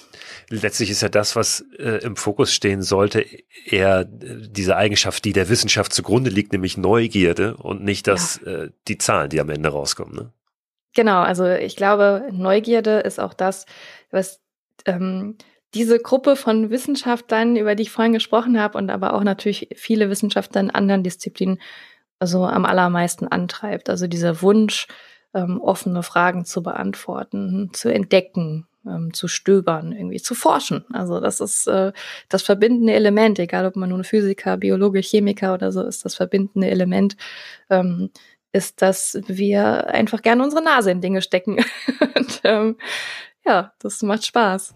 letztlich 0.49 0.89
ist 0.89 1.01
ja 1.01 1.09
das, 1.09 1.35
was 1.35 1.65
äh, 1.77 2.03
im 2.03 2.15
Fokus 2.15 2.53
stehen 2.53 2.81
sollte, 2.81 3.25
eher 3.65 4.01
äh, 4.01 4.05
diese 4.49 4.75
Eigenschaft, 4.75 5.25
die 5.25 5.33
der 5.33 5.49
Wissenschaft 5.49 5.93
zugrunde 5.93 6.29
liegt, 6.29 6.51
nämlich 6.53 6.77
Neugierde 6.77 7.57
und 7.57 7.83
nicht 7.83 8.07
das 8.07 8.39
ja. 8.45 8.51
äh, 8.51 8.71
die 8.87 8.97
Zahlen, 8.97 9.29
die 9.29 9.39
am 9.39 9.49
Ende 9.49 9.69
rauskommen. 9.69 10.15
Ne? 10.15 10.31
Genau, 10.93 11.21
also 11.21 11.45
ich 11.45 11.75
glaube, 11.75 12.29
Neugierde 12.31 12.99
ist 12.99 13.19
auch 13.19 13.33
das, 13.33 13.65
was 14.11 14.39
ähm, 14.85 15.37
diese 15.73 15.99
Gruppe 15.99 16.35
von 16.35 16.69
Wissenschaftlern, 16.69 17.57
über 17.57 17.75
die 17.75 17.83
ich 17.83 17.91
vorhin 17.91 18.13
gesprochen 18.13 18.59
habe, 18.59 18.77
und 18.77 18.89
aber 18.89 19.13
auch 19.13 19.23
natürlich 19.23 19.69
viele 19.75 20.09
Wissenschaftler 20.09 20.61
in 20.61 20.71
anderen 20.71 21.03
Disziplinen, 21.03 21.59
also 22.19 22.45
am 22.45 22.65
allermeisten 22.65 23.27
antreibt. 23.27 23.89
Also 23.89 24.07
dieser 24.07 24.41
Wunsch, 24.41 24.87
ähm, 25.35 25.61
offene 25.61 26.01
Fragen 26.01 26.45
zu 26.45 26.63
beantworten, 26.63 27.69
zu 27.73 27.93
entdecken, 27.93 28.67
ähm, 28.87 29.13
zu 29.13 29.27
stöbern, 29.27 29.91
irgendwie 29.91 30.21
zu 30.21 30.33
forschen. 30.33 30.85
Also 30.93 31.19
das 31.19 31.41
ist 31.41 31.67
äh, 31.67 31.91
das 32.29 32.41
verbindende 32.41 32.93
Element, 32.93 33.37
egal 33.37 33.65
ob 33.65 33.75
man 33.75 33.89
nun 33.89 34.03
Physiker, 34.03 34.57
Biologe, 34.57 34.99
Chemiker 34.99 35.53
oder 35.53 35.71
so 35.71 35.83
ist, 35.83 36.05
das 36.05 36.15
verbindende 36.15 36.69
Element 36.69 37.17
ähm, 37.69 38.09
ist, 38.53 38.81
dass 38.81 39.19
wir 39.27 39.87
einfach 39.89 40.21
gerne 40.21 40.41
unsere 40.41 40.63
Nase 40.63 40.91
in 40.91 41.01
Dinge 41.01 41.21
stecken. 41.21 41.57
Und 42.15 42.41
ähm, 42.45 42.77
ja, 43.45 43.73
das 43.79 44.01
macht 44.01 44.25
Spaß. 44.25 44.73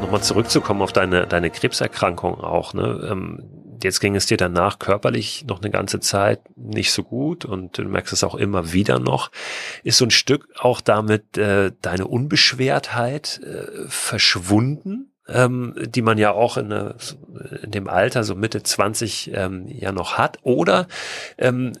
Nochmal 0.00 0.22
zurückzukommen 0.22 0.80
auf 0.80 0.94
deine, 0.94 1.26
deine 1.26 1.50
Krebserkrankung 1.50 2.40
auch, 2.40 2.72
ne? 2.72 3.06
Ähm, 3.10 3.59
jetzt 3.84 4.00
ging 4.00 4.16
es 4.16 4.26
dir 4.26 4.36
danach 4.36 4.78
körperlich 4.78 5.44
noch 5.46 5.60
eine 5.60 5.70
ganze 5.70 6.00
Zeit 6.00 6.40
nicht 6.56 6.92
so 6.92 7.02
gut 7.02 7.44
und 7.44 7.78
du 7.78 7.84
merkst 7.84 8.12
es 8.12 8.24
auch 8.24 8.34
immer 8.34 8.72
wieder 8.72 8.98
noch. 8.98 9.30
Ist 9.82 9.98
so 9.98 10.04
ein 10.04 10.10
Stück 10.10 10.48
auch 10.58 10.80
damit 10.80 11.38
äh, 11.38 11.72
deine 11.82 12.06
Unbeschwertheit 12.06 13.40
äh, 13.42 13.88
verschwunden? 13.88 15.06
Ähm, 15.28 15.76
die 15.78 16.02
man 16.02 16.18
ja 16.18 16.32
auch 16.32 16.56
in, 16.56 16.72
eine, 16.72 16.96
in, 17.62 17.70
dem 17.70 17.88
Alter, 17.88 18.24
so 18.24 18.34
Mitte 18.34 18.64
20, 18.64 19.30
ähm, 19.32 19.68
ja 19.68 19.92
noch 19.92 20.18
hat? 20.18 20.38
Oder 20.42 20.88
ähm, 21.38 21.72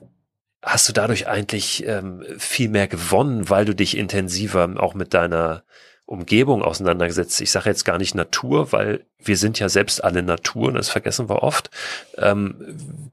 hast 0.62 0.88
du 0.88 0.92
dadurch 0.92 1.26
eigentlich 1.26 1.84
ähm, 1.86 2.22
viel 2.38 2.68
mehr 2.68 2.86
gewonnen, 2.86 3.48
weil 3.48 3.64
du 3.64 3.74
dich 3.74 3.96
intensiver 3.96 4.70
auch 4.76 4.94
mit 4.94 5.14
deiner 5.14 5.64
Umgebung 6.10 6.62
auseinandergesetzt. 6.62 7.40
Ich 7.40 7.52
sage 7.52 7.70
jetzt 7.70 7.84
gar 7.84 7.96
nicht 7.96 8.16
Natur, 8.16 8.72
weil 8.72 9.06
wir 9.22 9.36
sind 9.36 9.60
ja 9.60 9.68
selbst 9.68 10.02
alle 10.02 10.24
Natur 10.24 10.68
und 10.68 10.74
das 10.74 10.88
vergessen 10.88 11.28
wir 11.28 11.44
oft. 11.44 11.70
Ähm, 12.18 13.12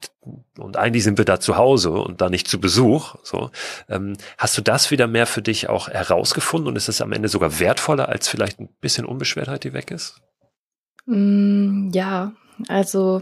und 0.58 0.78
eigentlich 0.78 1.04
sind 1.04 1.20
wir 1.20 1.26
da 1.26 1.40
zu 1.40 1.58
Hause 1.58 1.92
und 1.92 2.22
da 2.22 2.32
nicht 2.32 2.48
zu 2.48 2.60
Besuch. 2.60 3.16
So, 3.22 3.52
ähm, 3.88 4.18
hast 4.40 4.58
du 4.58 4.64
das 4.64 4.90
wieder 4.90 5.06
mehr 5.06 5.28
für 5.28 5.44
dich 5.44 5.70
auch 5.70 5.90
herausgefunden 5.90 6.70
und 6.70 6.76
ist 6.76 6.90
es 6.90 7.00
am 7.00 7.12
Ende 7.12 7.28
sogar 7.28 7.60
wertvoller 7.60 8.10
als 8.10 8.28
vielleicht 8.28 8.60
ein 8.60 8.70
bisschen 8.82 9.06
Unbeschwertheit, 9.06 9.64
die 9.64 9.74
weg 9.74 9.92
ist? 9.92 10.20
Mm, 11.06 11.92
ja, 11.94 12.34
also 12.68 13.22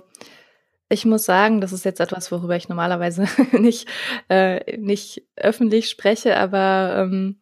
ich 0.87 1.03
muss 1.03 1.25
sagen, 1.25 1.59
das 1.59 1.73
ist 1.73 1.83
jetzt 1.83 1.99
etwas, 1.99 2.31
worüber 2.31 2.55
ich 2.55 2.69
normalerweise 2.69 3.27
nicht, 3.51 3.89
äh, 4.29 4.77
nicht 4.77 5.23
öffentlich 5.35 5.89
spreche, 5.89 6.37
aber 6.37 6.95
ähm, 6.97 7.41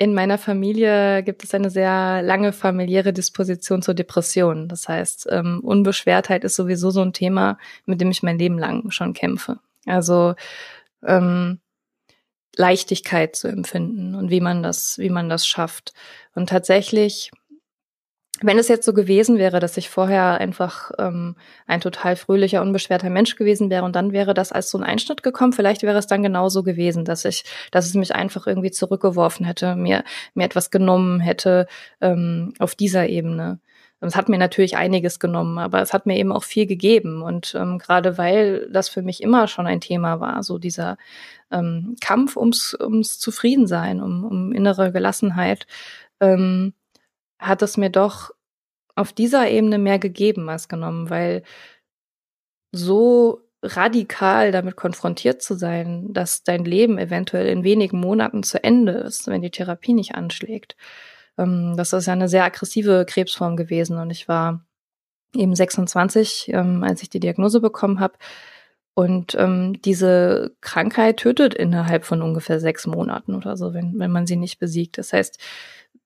in 0.00 0.14
meiner 0.14 0.38
Familie 0.38 1.22
gibt 1.22 1.44
es 1.44 1.52
eine 1.52 1.68
sehr 1.68 2.22
lange 2.22 2.54
familiäre 2.54 3.12
Disposition 3.12 3.82
zur 3.82 3.92
Depression. 3.92 4.66
Das 4.66 4.88
heißt, 4.88 5.28
ähm, 5.30 5.60
Unbeschwertheit 5.62 6.42
ist 6.42 6.56
sowieso 6.56 6.90
so 6.90 7.02
ein 7.02 7.12
Thema, 7.12 7.58
mit 7.84 8.00
dem 8.00 8.10
ich 8.10 8.22
mein 8.22 8.38
Leben 8.38 8.58
lang 8.58 8.90
schon 8.90 9.12
kämpfe. 9.12 9.58
Also 9.84 10.36
ähm, 11.06 11.60
Leichtigkeit 12.56 13.36
zu 13.36 13.48
empfinden 13.48 14.14
und 14.14 14.30
wie 14.30 14.40
man 14.40 14.62
das, 14.62 14.96
wie 14.96 15.10
man 15.10 15.28
das 15.28 15.46
schafft. 15.46 15.92
Und 16.34 16.48
tatsächlich 16.48 17.30
wenn 18.42 18.58
es 18.58 18.68
jetzt 18.68 18.86
so 18.86 18.92
gewesen 18.92 19.38
wäre, 19.38 19.60
dass 19.60 19.76
ich 19.76 19.90
vorher 19.90 20.38
einfach 20.40 20.90
ähm, 20.98 21.36
ein 21.66 21.80
total 21.80 22.16
fröhlicher, 22.16 22.62
unbeschwerter 22.62 23.10
Mensch 23.10 23.36
gewesen 23.36 23.70
wäre 23.70 23.84
und 23.84 23.96
dann 23.96 24.12
wäre 24.12 24.34
das 24.34 24.52
als 24.52 24.70
so 24.70 24.78
ein 24.78 24.84
Einschnitt 24.84 25.22
gekommen, 25.22 25.52
vielleicht 25.52 25.82
wäre 25.82 25.98
es 25.98 26.06
dann 26.06 26.22
genauso 26.22 26.62
gewesen, 26.62 27.04
dass 27.04 27.24
ich, 27.24 27.44
dass 27.70 27.86
es 27.86 27.94
mich 27.94 28.14
einfach 28.14 28.46
irgendwie 28.46 28.70
zurückgeworfen 28.70 29.44
hätte, 29.44 29.76
mir, 29.76 30.04
mir 30.34 30.44
etwas 30.44 30.70
genommen 30.70 31.20
hätte 31.20 31.66
ähm, 32.00 32.54
auf 32.58 32.74
dieser 32.74 33.08
Ebene. 33.08 33.60
Es 34.02 34.16
hat 34.16 34.30
mir 34.30 34.38
natürlich 34.38 34.78
einiges 34.78 35.18
genommen, 35.18 35.58
aber 35.58 35.82
es 35.82 35.92
hat 35.92 36.06
mir 36.06 36.16
eben 36.16 36.32
auch 36.32 36.44
viel 36.44 36.66
gegeben. 36.66 37.20
Und 37.20 37.54
ähm, 37.54 37.78
gerade 37.78 38.16
weil 38.16 38.66
das 38.72 38.88
für 38.88 39.02
mich 39.02 39.22
immer 39.22 39.46
schon 39.46 39.66
ein 39.66 39.82
Thema 39.82 40.20
war, 40.20 40.42
so 40.42 40.56
dieser 40.58 40.96
ähm, 41.52 41.96
Kampf 42.00 42.36
ums, 42.36 42.74
ums 42.80 43.18
Zufriedensein, 43.18 44.00
um, 44.00 44.24
um 44.24 44.52
innere 44.52 44.90
Gelassenheit, 44.90 45.66
ähm, 46.20 46.72
hat 47.40 47.62
es 47.62 47.76
mir 47.76 47.90
doch 47.90 48.30
auf 48.94 49.12
dieser 49.12 49.48
Ebene 49.48 49.78
mehr 49.78 49.98
gegeben 49.98 50.48
als 50.48 50.68
genommen, 50.68 51.10
weil 51.10 51.42
so 52.72 53.40
radikal 53.62 54.52
damit 54.52 54.76
konfrontiert 54.76 55.42
zu 55.42 55.54
sein, 55.54 56.12
dass 56.12 56.44
dein 56.44 56.64
Leben 56.64 56.98
eventuell 56.98 57.48
in 57.48 57.64
wenigen 57.64 58.00
Monaten 58.00 58.42
zu 58.42 58.62
Ende 58.62 58.92
ist, 58.92 59.26
wenn 59.26 59.42
die 59.42 59.50
Therapie 59.50 59.92
nicht 59.92 60.14
anschlägt. 60.14 60.76
Ähm, 61.38 61.76
das 61.76 61.92
ist 61.92 62.06
ja 62.06 62.12
eine 62.12 62.28
sehr 62.28 62.44
aggressive 62.44 63.04
Krebsform 63.06 63.56
gewesen 63.56 63.98
und 63.98 64.10
ich 64.10 64.28
war 64.28 64.64
eben 65.34 65.54
26, 65.54 66.50
ähm, 66.52 66.82
als 66.82 67.02
ich 67.02 67.10
die 67.10 67.20
Diagnose 67.20 67.60
bekommen 67.60 68.00
habe. 68.00 68.14
Und 68.94 69.34
ähm, 69.36 69.80
diese 69.82 70.54
Krankheit 70.60 71.18
tötet 71.18 71.54
innerhalb 71.54 72.04
von 72.04 72.22
ungefähr 72.22 72.60
sechs 72.60 72.86
Monaten 72.86 73.34
oder 73.34 73.56
so, 73.56 73.72
wenn, 73.72 73.98
wenn 73.98 74.10
man 74.10 74.26
sie 74.26 74.36
nicht 74.36 74.58
besiegt. 74.58 74.98
Das 74.98 75.12
heißt, 75.12 75.38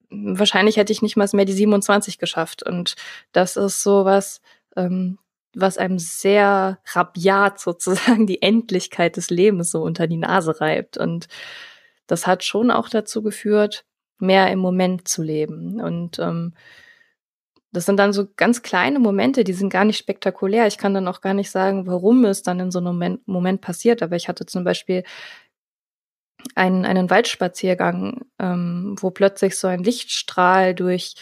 wahrscheinlich 0.09 0.77
hätte 0.77 0.93
ich 0.93 1.01
nicht 1.01 1.17
mal 1.17 1.27
mehr 1.33 1.45
die 1.45 1.53
27 1.53 2.17
geschafft. 2.17 2.63
Und 2.63 2.95
das 3.31 3.57
ist 3.57 3.83
so 3.83 4.05
was, 4.05 4.41
ähm, 4.75 5.19
was 5.53 5.77
einem 5.77 5.99
sehr 5.99 6.79
rabiat 6.93 7.59
sozusagen 7.59 8.27
die 8.27 8.41
Endlichkeit 8.41 9.17
des 9.17 9.29
Lebens 9.29 9.71
so 9.71 9.81
unter 9.81 10.07
die 10.07 10.17
Nase 10.17 10.59
reibt. 10.61 10.97
Und 10.97 11.27
das 12.07 12.27
hat 12.27 12.43
schon 12.43 12.71
auch 12.71 12.89
dazu 12.89 13.21
geführt, 13.21 13.85
mehr 14.19 14.51
im 14.51 14.59
Moment 14.59 15.07
zu 15.07 15.23
leben. 15.23 15.81
Und 15.81 16.19
ähm, 16.19 16.53
das 17.75 17.85
sind 17.85 17.97
dann 17.97 18.13
so 18.13 18.25
ganz 18.37 18.61
kleine 18.61 18.99
Momente, 18.99 19.43
die 19.43 19.53
sind 19.53 19.69
gar 19.69 19.83
nicht 19.83 19.97
spektakulär. 19.97 20.65
Ich 20.65 20.77
kann 20.77 20.93
dann 20.93 21.09
auch 21.09 21.19
gar 21.19 21.33
nicht 21.33 21.51
sagen, 21.51 21.87
warum 21.87 22.23
es 22.23 22.41
dann 22.41 22.59
in 22.61 22.71
so 22.71 22.79
einem 22.79 23.19
Moment 23.25 23.61
passiert. 23.61 24.01
Aber 24.01 24.15
ich 24.15 24.29
hatte 24.29 24.45
zum 24.45 24.63
Beispiel 24.63 25.03
einen, 26.53 26.85
einen 26.85 27.09
Waldspaziergang, 27.09 28.25
ähm, 28.39 28.95
wo 28.99 29.11
plötzlich 29.11 29.57
so 29.57 29.67
ein 29.67 29.83
Lichtstrahl 29.83 30.75
durch 30.75 31.15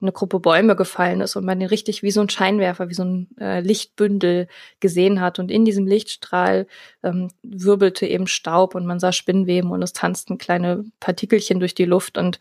eine 0.00 0.12
Gruppe 0.12 0.38
Bäume 0.38 0.76
gefallen 0.76 1.20
ist 1.20 1.34
und 1.34 1.44
man 1.44 1.58
den 1.58 1.68
richtig 1.68 2.02
wie 2.02 2.12
so 2.12 2.20
ein 2.20 2.28
Scheinwerfer, 2.28 2.88
wie 2.88 2.94
so 2.94 3.04
ein 3.04 3.28
äh, 3.40 3.60
Lichtbündel 3.60 4.46
gesehen 4.78 5.20
hat. 5.20 5.38
Und 5.40 5.50
in 5.50 5.64
diesem 5.64 5.86
Lichtstrahl 5.86 6.68
ähm, 7.02 7.32
wirbelte 7.42 8.06
eben 8.06 8.28
Staub 8.28 8.74
und 8.74 8.86
man 8.86 9.00
sah 9.00 9.12
Spinnweben 9.12 9.72
und 9.72 9.82
es 9.82 9.92
tanzten 9.92 10.38
kleine 10.38 10.84
Partikelchen 11.00 11.58
durch 11.58 11.74
die 11.74 11.84
Luft. 11.84 12.16
Und 12.16 12.38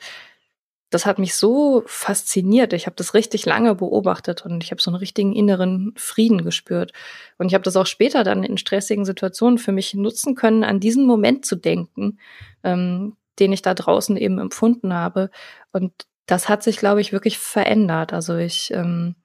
das 0.90 1.06
hat 1.06 1.20
mich 1.20 1.36
so 1.36 1.84
fasziniert. 1.86 2.72
Ich 2.72 2.86
habe 2.86 2.96
das 2.96 3.14
richtig 3.14 3.46
lange 3.46 3.76
beobachtet 3.76 4.46
und 4.46 4.64
ich 4.64 4.72
habe 4.72 4.82
so 4.82 4.90
einen 4.90 5.00
richtigen 5.00 5.34
inneren 5.34 5.94
Frieden 5.98 6.44
gespürt. 6.44 6.94
Und 7.38 7.48
ich 7.48 7.54
habe 7.54 7.64
das 7.64 7.76
auch 7.76 7.86
später 7.86 8.24
dann 8.24 8.44
in 8.44 8.58
stressigen 8.58 9.04
Situationen 9.04 9.58
für 9.58 9.74
mich 9.74 9.94
nutzen 9.94 10.36
können, 10.36 10.64
an 10.64 10.80
diesen 10.80 11.06
Moment 11.06 11.46
zu 11.46 11.58
denken, 11.58 12.20
ähm, 12.64 13.18
den 13.40 13.52
ich 13.52 13.62
da 13.62 13.74
draußen 13.74 14.16
eben 14.16 14.40
empfunden 14.40 14.94
habe. 14.94 15.30
Und 15.74 15.92
das 16.26 16.48
hat 16.48 16.64
sich, 16.64 16.78
glaube 16.78 17.02
ich, 17.02 17.12
wirklich 17.12 17.38
verändert. 17.38 18.14
Also 18.14 18.38
ich 18.38 18.72
ähm, 18.72 19.16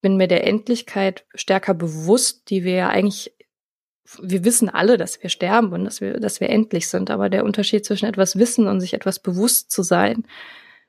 bin 0.00 0.16
mir 0.16 0.28
der 0.28 0.46
Endlichkeit 0.46 1.26
stärker 1.34 1.74
bewusst, 1.74 2.48
die 2.48 2.64
wir 2.64 2.74
ja 2.74 2.88
eigentlich 2.88 3.35
wir 4.22 4.44
wissen 4.44 4.68
alle, 4.68 4.96
dass 4.96 5.22
wir 5.22 5.30
sterben 5.30 5.72
und 5.72 5.84
dass 5.84 6.00
wir, 6.00 6.20
dass 6.20 6.40
wir 6.40 6.50
endlich 6.50 6.88
sind. 6.88 7.10
Aber 7.10 7.28
der 7.28 7.44
Unterschied 7.44 7.84
zwischen 7.84 8.06
etwas 8.06 8.36
wissen 8.38 8.68
und 8.68 8.80
sich 8.80 8.94
etwas 8.94 9.18
bewusst 9.18 9.70
zu 9.70 9.82
sein, 9.82 10.26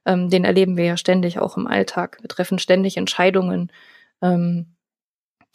ähm, 0.06 0.30
den 0.30 0.46
erleben 0.46 0.78
wir 0.78 0.86
ja 0.86 0.98
ständig 0.98 1.40
auch 1.40 1.58
im 1.58 1.68
Alltag. 1.68 2.18
Wir 2.22 2.30
treffen 2.30 2.60
ständig 2.60 2.98
Entscheidungen, 2.98 3.72
ähm, 4.22 4.78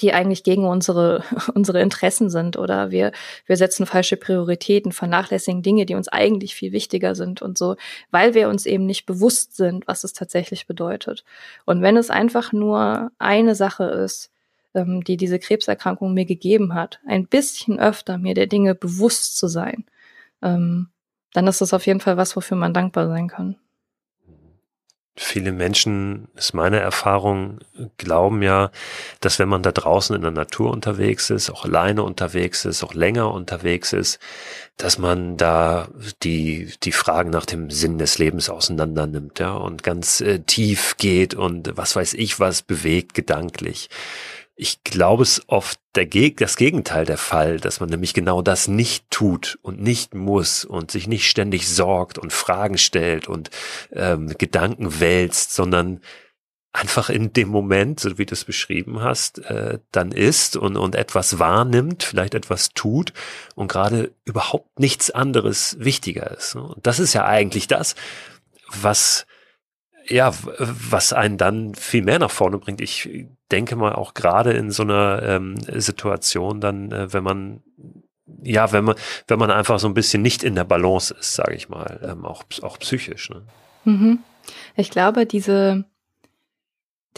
die 0.01 0.13
eigentlich 0.13 0.43
gegen 0.43 0.67
unsere, 0.67 1.23
unsere 1.55 1.81
Interessen 1.81 2.31
sind 2.31 2.57
oder 2.57 2.91
wir, 2.91 3.13
wir 3.47 3.57
setzen 3.57 3.87
falsche 3.87 4.17
Prioritäten, 4.17 4.93
vernachlässigen 4.93 5.63
Dinge, 5.63 5.87
die 5.87 5.95
uns 5.95 6.09
eigentlich 6.09 6.55
viel 6.55 6.73
wichtiger 6.73 7.15
sind 7.15 7.43
und 7.43 7.57
so, 7.57 7.77
weil 8.11 8.35
wir 8.35 8.49
uns 8.49 8.67
eben 8.67 8.87
nicht 8.87 9.07
bewusst 9.07 9.57
sind, 9.57 9.87
was 9.87 10.05
es 10.05 10.13
tatsächlich 10.13 10.67
bedeutet. 10.67 11.25
Und 11.65 11.83
wenn 11.83 11.97
es 11.97 12.11
einfach 12.11 12.53
nur 12.53 13.11
eine 13.19 13.55
Sache 13.55 13.85
ist, 13.85 14.32
ähm, 14.75 15.05
die 15.05 15.17
diese 15.17 15.39
Krebserkrankung 15.39 16.15
mir 16.15 16.25
gegeben 16.25 16.75
hat, 16.75 17.01
ein 17.07 17.27
bisschen 17.27 17.79
öfter 17.79 18.19
mir 18.19 18.35
der 18.35 18.47
Dinge 18.47 18.75
bewusst 18.75 19.37
zu 19.37 19.49
sein, 19.49 19.85
ähm, 20.43 20.89
dann 21.33 21.47
ist 21.47 21.61
das 21.61 21.75
auf 21.75 21.87
jeden 21.87 22.01
Fall 22.01 22.17
was, 22.17 22.37
wofür 22.37 22.57
man 22.57 22.75
dankbar 22.75 23.09
sein 23.09 23.29
kann. 23.29 23.57
Viele 25.15 25.53
Menschen, 25.53 26.29
ist 26.37 26.55
meine 26.55 26.81
Erfahrung, 26.81 27.59
glauben 27.99 28.41
ja, 28.43 28.71
dass 29.21 29.39
wenn 29.39 29.49
man 29.49 29.63
da 29.63 29.71
draußen 29.71 30.17
in 30.17 30.23
der 30.23 30.31
Natur 30.31 30.71
unterwegs 30.71 31.29
ist, 31.29 31.51
auch 31.51 31.67
alleine 31.67 32.03
unterwegs 32.03 32.65
ist, 32.65 32.83
auch 32.83 32.95
länger 32.95 33.31
unterwegs 33.31 33.93
ist, 33.93 34.21
dass 34.79 34.97
man 34.97 35.37
da 35.37 35.89
die, 36.23 36.73
die 36.83 36.93
Fragen 36.93 37.29
nach 37.29 37.45
dem 37.45 37.69
Sinn 37.69 37.99
des 37.99 38.17
Lebens 38.17 38.49
auseinander 38.49 39.07
nimmt, 39.07 39.39
ja, 39.39 39.53
und 39.53 39.83
ganz 39.83 40.23
äh, 40.23 40.39
tief 40.39 40.97
geht 40.97 41.35
und 41.35 41.77
was 41.77 41.95
weiß 41.95 42.15
ich 42.15 42.41
was 42.41 42.63
bewegt 42.63 43.13
gedanklich. 43.13 43.91
Ich 44.63 44.85
glaube, 44.85 45.25
es 45.25 45.43
oft 45.49 45.81
der 45.97 46.07
Geg 46.07 46.37
das 46.37 46.55
Gegenteil 46.55 47.05
der 47.05 47.19
Fall, 47.19 47.59
dass 47.59 47.81
man 47.81 47.89
nämlich 47.89 48.15
genau 48.15 48.43
das 48.43 48.69
nicht 48.69 49.11
tut 49.11 49.59
und 49.61 49.83
nicht 49.83 50.15
muss 50.15 50.65
und 50.65 50.93
sich 50.93 51.09
nicht 51.09 51.29
ständig 51.29 51.69
sorgt 51.69 52.17
und 52.17 52.33
Fragen 52.33 52.79
stellt 52.79 53.27
und 53.27 53.51
ähm, 53.91 54.33
Gedanken 54.39 55.01
wälzt, 55.01 55.53
sondern 55.53 56.01
einfach 56.73 57.11
in 57.11 57.33
dem 57.33 57.49
Moment, 57.49 57.99
so 57.99 58.19
wie 58.19 58.25
du 58.25 58.35
es 58.35 58.45
beschrieben 58.45 59.03
hast, 59.03 59.41
äh, 59.41 59.81
dann 59.91 60.13
ist 60.13 60.57
und, 60.57 60.77
und 60.77 60.95
etwas 60.95 61.41
wahrnimmt, 61.41 62.05
vielleicht 62.05 62.35
etwas 62.35 62.69
tut 62.69 63.13
und 63.57 63.67
gerade 63.67 64.13
überhaupt 64.25 64.79
nichts 64.79 65.11
anderes 65.11 65.75
wichtiger 65.81 66.31
ist. 66.31 66.55
Und 66.55 66.87
das 66.87 67.01
ist 67.01 67.15
ja 67.15 67.25
eigentlich 67.25 67.67
das, 67.67 67.97
was 68.69 69.27
ja, 70.09 70.33
was 70.59 71.13
einen 71.13 71.39
dann 71.39 71.75
viel 71.75 72.03
mehr 72.03 72.19
nach 72.19 72.31
vorne 72.31 72.59
bringt. 72.59 72.81
Ich 72.81 73.09
denke 73.51 73.77
mal 73.77 73.93
auch 73.93 74.15
gerade 74.15 74.53
in 74.53 74.71
so 74.71 74.83
einer 74.83 75.23
ähm, 75.23 75.57
Situation 75.59 76.61
dann, 76.61 76.93
äh, 76.93 77.13
wenn 77.13 77.25
man 77.25 77.63
ja, 78.45 78.73
wenn 78.73 78.85
man 78.85 78.97
wenn 79.27 79.39
man 79.39 79.51
einfach 79.51 79.79
so 79.79 79.89
ein 79.89 79.95
bisschen 79.95 80.23
nicht 80.23 80.43
in 80.43 80.55
der 80.55 80.65
Balance 80.65 81.15
ist, 81.19 81.35
sage 81.35 81.55
ich 81.55 81.69
mal, 81.69 82.01
ähm, 82.03 82.25
auch 82.25 82.45
auch 82.63 82.79
psychisch. 82.79 83.31
Ne? 83.31 83.43
Mhm. 83.85 84.19
Ich 84.77 84.91
glaube, 84.91 85.27
diese 85.27 85.85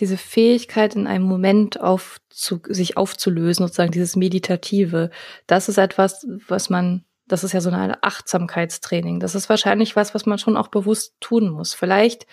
diese 0.00 0.16
Fähigkeit 0.16 0.96
in 0.96 1.06
einem 1.06 1.24
Moment 1.24 1.80
aufzu, 1.80 2.60
sich 2.68 2.96
aufzulösen, 2.96 3.64
sozusagen 3.64 3.92
dieses 3.92 4.16
Meditative, 4.16 5.10
das 5.46 5.68
ist 5.68 5.78
etwas, 5.78 6.26
was 6.48 6.68
man 6.68 7.04
das 7.26 7.44
ist 7.44 7.52
ja 7.52 7.60
so 7.60 7.70
eine 7.70 8.02
Achtsamkeitstraining. 8.02 9.18
Das 9.18 9.34
ist 9.34 9.48
wahrscheinlich 9.48 9.96
was, 9.96 10.14
was 10.14 10.26
man 10.26 10.38
schon 10.38 10.56
auch 10.56 10.68
bewusst 10.68 11.14
tun 11.20 11.48
muss. 11.48 11.72
Vielleicht 11.72 12.26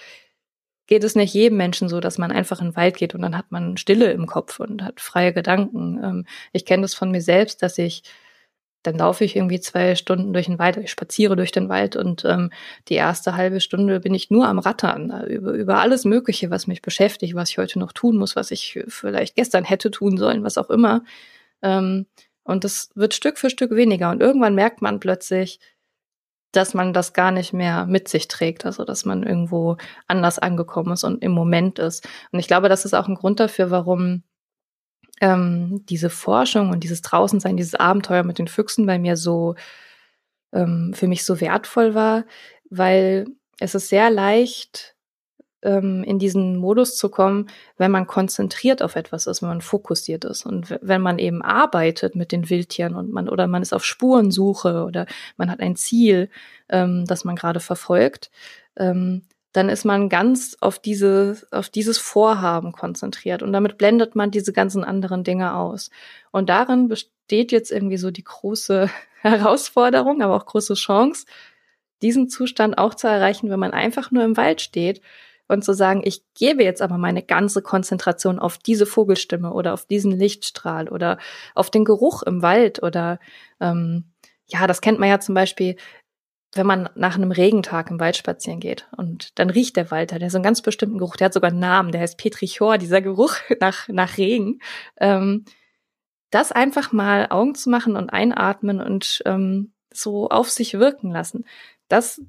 geht 0.91 1.05
es 1.05 1.15
nicht 1.15 1.33
jedem 1.33 1.57
Menschen 1.57 1.87
so, 1.87 2.01
dass 2.01 2.17
man 2.17 2.33
einfach 2.33 2.59
in 2.59 2.71
den 2.71 2.75
Wald 2.75 2.97
geht 2.97 3.15
und 3.15 3.21
dann 3.21 3.37
hat 3.37 3.49
man 3.49 3.77
Stille 3.77 4.11
im 4.11 4.27
Kopf 4.27 4.59
und 4.59 4.83
hat 4.83 4.99
freie 4.99 5.31
Gedanken. 5.31 5.97
Ähm, 6.03 6.25
ich 6.51 6.65
kenne 6.65 6.81
das 6.81 6.95
von 6.95 7.11
mir 7.11 7.21
selbst, 7.21 7.63
dass 7.63 7.77
ich 7.77 8.03
dann 8.83 8.97
laufe 8.97 9.23
ich 9.23 9.37
irgendwie 9.37 9.61
zwei 9.61 9.95
Stunden 9.95 10.33
durch 10.33 10.47
den 10.47 10.59
Wald, 10.59 10.75
ich 10.75 10.91
spaziere 10.91 11.37
durch 11.37 11.53
den 11.53 11.69
Wald 11.69 11.95
und 11.95 12.25
ähm, 12.25 12.51
die 12.89 12.95
erste 12.95 13.37
halbe 13.37 13.61
Stunde 13.61 14.01
bin 14.01 14.13
ich 14.13 14.31
nur 14.31 14.49
am 14.49 14.59
Rattern 14.59 15.25
über, 15.27 15.53
über 15.53 15.79
alles 15.79 16.03
Mögliche, 16.03 16.49
was 16.49 16.67
mich 16.67 16.81
beschäftigt, 16.81 17.35
was 17.35 17.51
ich 17.51 17.57
heute 17.57 17.79
noch 17.79 17.93
tun 17.93 18.17
muss, 18.17 18.35
was 18.35 18.51
ich 18.51 18.77
vielleicht 18.89 19.37
gestern 19.37 19.63
hätte 19.63 19.91
tun 19.91 20.17
sollen, 20.17 20.43
was 20.43 20.57
auch 20.57 20.69
immer. 20.69 21.05
Ähm, 21.61 22.05
und 22.43 22.65
das 22.65 22.89
wird 22.95 23.13
Stück 23.13 23.37
für 23.37 23.49
Stück 23.49 23.71
weniger. 23.71 24.09
Und 24.11 24.19
irgendwann 24.21 24.55
merkt 24.55 24.81
man 24.81 24.99
plötzlich, 24.99 25.61
dass 26.51 26.73
man 26.73 26.93
das 26.93 27.13
gar 27.13 27.31
nicht 27.31 27.53
mehr 27.53 27.85
mit 27.85 28.07
sich 28.07 28.27
trägt, 28.27 28.65
also 28.65 28.83
dass 28.83 29.05
man 29.05 29.23
irgendwo 29.23 29.77
anders 30.07 30.39
angekommen 30.39 30.93
ist 30.93 31.03
und 31.03 31.23
im 31.23 31.31
Moment 31.31 31.79
ist. 31.79 32.07
Und 32.31 32.39
ich 32.39 32.47
glaube, 32.47 32.69
das 32.69 32.85
ist 32.85 32.93
auch 32.93 33.07
ein 33.07 33.15
Grund 33.15 33.39
dafür, 33.39 33.71
warum 33.71 34.23
ähm, 35.21 35.85
diese 35.87 36.09
Forschung 36.09 36.71
und 36.71 36.83
dieses 36.83 37.01
Draußensein, 37.01 37.55
dieses 37.55 37.75
Abenteuer 37.75 38.23
mit 38.23 38.39
den 38.39 38.47
Füchsen 38.47 38.85
bei 38.85 38.99
mir 38.99 39.15
so 39.15 39.55
ähm, 40.51 40.93
für 40.93 41.07
mich 41.07 41.23
so 41.23 41.39
wertvoll 41.39 41.93
war, 41.95 42.25
weil 42.69 43.27
es 43.59 43.75
ist 43.75 43.89
sehr 43.89 44.09
leicht, 44.09 44.95
ähm, 45.61 46.03
in 46.03 46.19
diesen 46.19 46.57
Modus 46.57 46.95
zu 46.95 47.09
kommen, 47.09 47.49
wenn 47.77 47.91
man 47.91 48.07
konzentriert 48.07 48.81
auf 48.81 48.95
etwas 48.95 49.27
ist, 49.27 49.41
wenn 49.41 49.49
man 49.49 49.61
fokussiert 49.61 50.25
ist. 50.25 50.45
Und 50.45 50.77
wenn 50.81 51.01
man 51.01 51.19
eben 51.19 51.41
arbeitet 51.41 52.15
mit 52.15 52.31
den 52.31 52.49
Wildtieren 52.49 52.95
und 52.95 53.11
man 53.11 53.29
oder 53.29 53.47
man 53.47 53.61
ist 53.61 53.73
auf 53.73 53.85
Spurensuche 53.85 54.83
oder 54.85 55.05
man 55.37 55.51
hat 55.51 55.59
ein 55.59 55.75
Ziel, 55.75 56.29
ähm, 56.69 57.05
das 57.05 57.23
man 57.23 57.35
gerade 57.35 57.59
verfolgt, 57.59 58.31
ähm, 58.75 59.23
dann 59.53 59.67
ist 59.67 59.83
man 59.83 60.07
ganz 60.07 60.55
auf 60.61 60.79
diese, 60.79 61.37
auf 61.51 61.69
dieses 61.69 61.97
Vorhaben 61.97 62.71
konzentriert 62.71 63.43
und 63.43 63.51
damit 63.51 63.77
blendet 63.77 64.15
man 64.15 64.31
diese 64.31 64.53
ganzen 64.53 64.83
anderen 64.83 65.23
Dinge 65.23 65.55
aus. 65.55 65.89
Und 66.31 66.47
darin 66.49 66.87
besteht 66.87 67.51
jetzt 67.51 67.71
irgendwie 67.71 67.97
so 67.97 68.11
die 68.11 68.23
große 68.23 68.89
Herausforderung, 69.21 70.21
aber 70.21 70.35
auch 70.35 70.45
große 70.45 70.75
Chance, 70.75 71.25
diesen 72.01 72.29
Zustand 72.29 72.77
auch 72.77 72.95
zu 72.95 73.07
erreichen, 73.07 73.49
wenn 73.49 73.59
man 73.59 73.73
einfach 73.73 74.09
nur 74.09 74.23
im 74.23 74.37
Wald 74.37 74.61
steht 74.61 75.01
und 75.51 75.63
zu 75.63 75.73
sagen, 75.73 76.01
ich 76.03 76.23
gebe 76.33 76.63
jetzt 76.63 76.81
aber 76.81 76.97
meine 76.97 77.23
ganze 77.23 77.61
Konzentration 77.61 78.39
auf 78.39 78.57
diese 78.57 78.85
Vogelstimme 78.85 79.53
oder 79.53 79.73
auf 79.73 79.85
diesen 79.85 80.11
Lichtstrahl 80.11 80.87
oder 80.89 81.17
auf 81.55 81.69
den 81.69 81.85
Geruch 81.85 82.23
im 82.23 82.41
Wald 82.41 82.81
oder 82.81 83.19
ähm, 83.59 84.05
ja, 84.47 84.67
das 84.67 84.81
kennt 84.81 84.99
man 84.99 85.09
ja 85.09 85.19
zum 85.19 85.35
Beispiel, 85.35 85.75
wenn 86.53 86.67
man 86.67 86.89
nach 86.95 87.15
einem 87.15 87.31
Regentag 87.31 87.89
im 87.89 87.99
Wald 87.99 88.17
spazieren 88.17 88.59
geht 88.59 88.87
und 88.97 89.39
dann 89.39 89.49
riecht 89.49 89.77
der 89.77 89.89
Wald, 89.91 90.11
der 90.11 90.19
hat 90.19 90.31
so 90.31 90.37
einen 90.37 90.43
ganz 90.43 90.61
bestimmten 90.61 90.97
Geruch, 90.97 91.15
der 91.15 91.25
hat 91.25 91.33
sogar 91.33 91.51
einen 91.51 91.59
Namen, 91.59 91.91
der 91.91 92.01
heißt 92.01 92.17
Petrichor, 92.17 92.77
dieser 92.77 93.01
Geruch 93.01 93.35
nach, 93.59 93.87
nach 93.87 94.17
Regen. 94.17 94.59
Ähm, 94.97 95.45
das 96.29 96.51
einfach 96.51 96.91
mal 96.91 97.27
Augen 97.29 97.55
zu 97.55 97.69
machen 97.69 97.95
und 97.95 98.09
einatmen 98.09 98.81
und 98.81 99.21
ähm, 99.25 99.73
so 99.93 100.29
auf 100.29 100.49
sich 100.49 100.73
wirken 100.75 101.11
lassen, 101.11 101.45
das, 101.89 102.21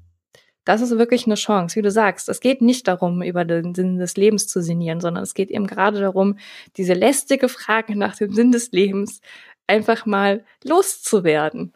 das 0.65 0.81
ist 0.81 0.97
wirklich 0.97 1.25
eine 1.25 1.35
Chance, 1.35 1.75
wie 1.75 1.81
du 1.81 1.91
sagst. 1.91 2.29
Es 2.29 2.39
geht 2.39 2.61
nicht 2.61 2.87
darum, 2.87 3.21
über 3.21 3.45
den 3.45 3.75
Sinn 3.75 3.97
des 3.97 4.15
Lebens 4.15 4.47
zu 4.47 4.61
sinnieren, 4.61 5.01
sondern 5.01 5.23
es 5.23 5.33
geht 5.33 5.51
eben 5.51 5.67
gerade 5.67 5.99
darum, 5.99 6.37
diese 6.77 6.93
lästige 6.93 7.49
Frage 7.49 7.97
nach 7.97 8.15
dem 8.15 8.33
Sinn 8.33 8.51
des 8.51 8.71
Lebens 8.71 9.21
einfach 9.67 10.05
mal 10.05 10.43
loszuwerden. 10.63 11.73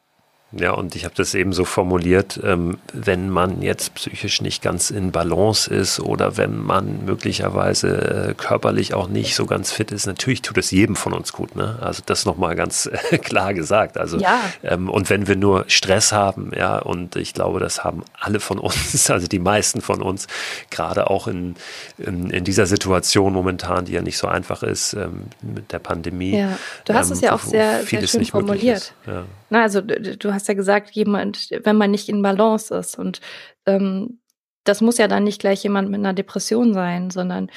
Ja, 0.53 0.71
und 0.71 0.95
ich 0.95 1.03
habe 1.03 1.13
das 1.13 1.35
eben 1.35 1.51
so 1.51 1.65
formuliert, 1.65 2.39
ähm, 2.41 2.77
wenn 2.93 3.29
man 3.29 3.61
jetzt 3.61 3.93
psychisch 3.95 4.41
nicht 4.41 4.61
ganz 4.61 4.91
in 4.91 5.11
Balance 5.11 5.69
ist 5.73 5.99
oder 5.99 6.37
wenn 6.37 6.57
man 6.57 7.03
möglicherweise 7.03 8.29
äh, 8.29 8.33
körperlich 8.33 8.93
auch 8.93 9.09
nicht 9.09 9.35
so 9.35 9.45
ganz 9.45 9.73
fit 9.73 9.91
ist, 9.91 10.05
natürlich 10.05 10.41
tut 10.41 10.57
es 10.57 10.71
jedem 10.71 10.95
von 10.95 11.11
uns 11.11 11.33
gut. 11.33 11.57
Ne? 11.57 11.77
Also 11.81 12.01
das 12.05 12.25
nochmal 12.25 12.55
ganz 12.55 12.89
äh, 13.11 13.17
klar 13.17 13.53
gesagt. 13.53 13.97
Also 13.97 14.19
ja. 14.19 14.39
ähm, 14.63 14.89
und 14.89 15.09
wenn 15.09 15.27
wir 15.27 15.35
nur 15.35 15.65
Stress 15.67 16.13
haben, 16.13 16.51
ja, 16.55 16.79
und 16.79 17.17
ich 17.17 17.33
glaube, 17.33 17.59
das 17.59 17.83
haben 17.83 18.03
alle 18.17 18.39
von 18.39 18.57
uns, 18.57 19.09
also 19.11 19.27
die 19.27 19.39
meisten 19.39 19.81
von 19.81 20.01
uns, 20.01 20.27
gerade 20.69 21.09
auch 21.09 21.27
in, 21.27 21.55
in, 21.97 22.29
in 22.29 22.45
dieser 22.45 22.67
Situation 22.67 23.33
momentan, 23.33 23.83
die 23.83 23.91
ja 23.91 24.01
nicht 24.01 24.17
so 24.17 24.27
einfach 24.27 24.63
ist 24.63 24.93
ähm, 24.93 25.25
mit 25.41 25.73
der 25.73 25.79
Pandemie. 25.79 26.37
Ja, 26.37 26.57
du 26.85 26.93
hast 26.93 27.11
es 27.11 27.19
ja 27.19 27.33
auch 27.33 27.41
sehr, 27.41 27.83
sehr 27.83 28.07
schön 28.07 28.25
formuliert. 28.25 28.93
Ja. 29.05 29.25
Na, 29.49 29.61
also 29.61 29.81
du 29.81 30.33
hast 30.33 30.47
ja 30.47 30.53
gesagt, 30.53 30.91
jemand, 30.91 31.49
wenn 31.63 31.75
man 31.77 31.91
nicht 31.91 32.09
in 32.09 32.21
Balance 32.21 32.75
ist 32.75 32.99
und 32.99 33.21
ähm, 33.65 34.19
das 34.63 34.81
muss 34.81 34.97
ja 34.97 35.07
dann 35.07 35.23
nicht 35.23 35.39
gleich 35.39 35.63
jemand 35.63 35.89
mit 35.89 35.99
einer 35.99 36.13
Depression 36.13 36.73
sein, 36.73 37.09
sondern 37.09 37.49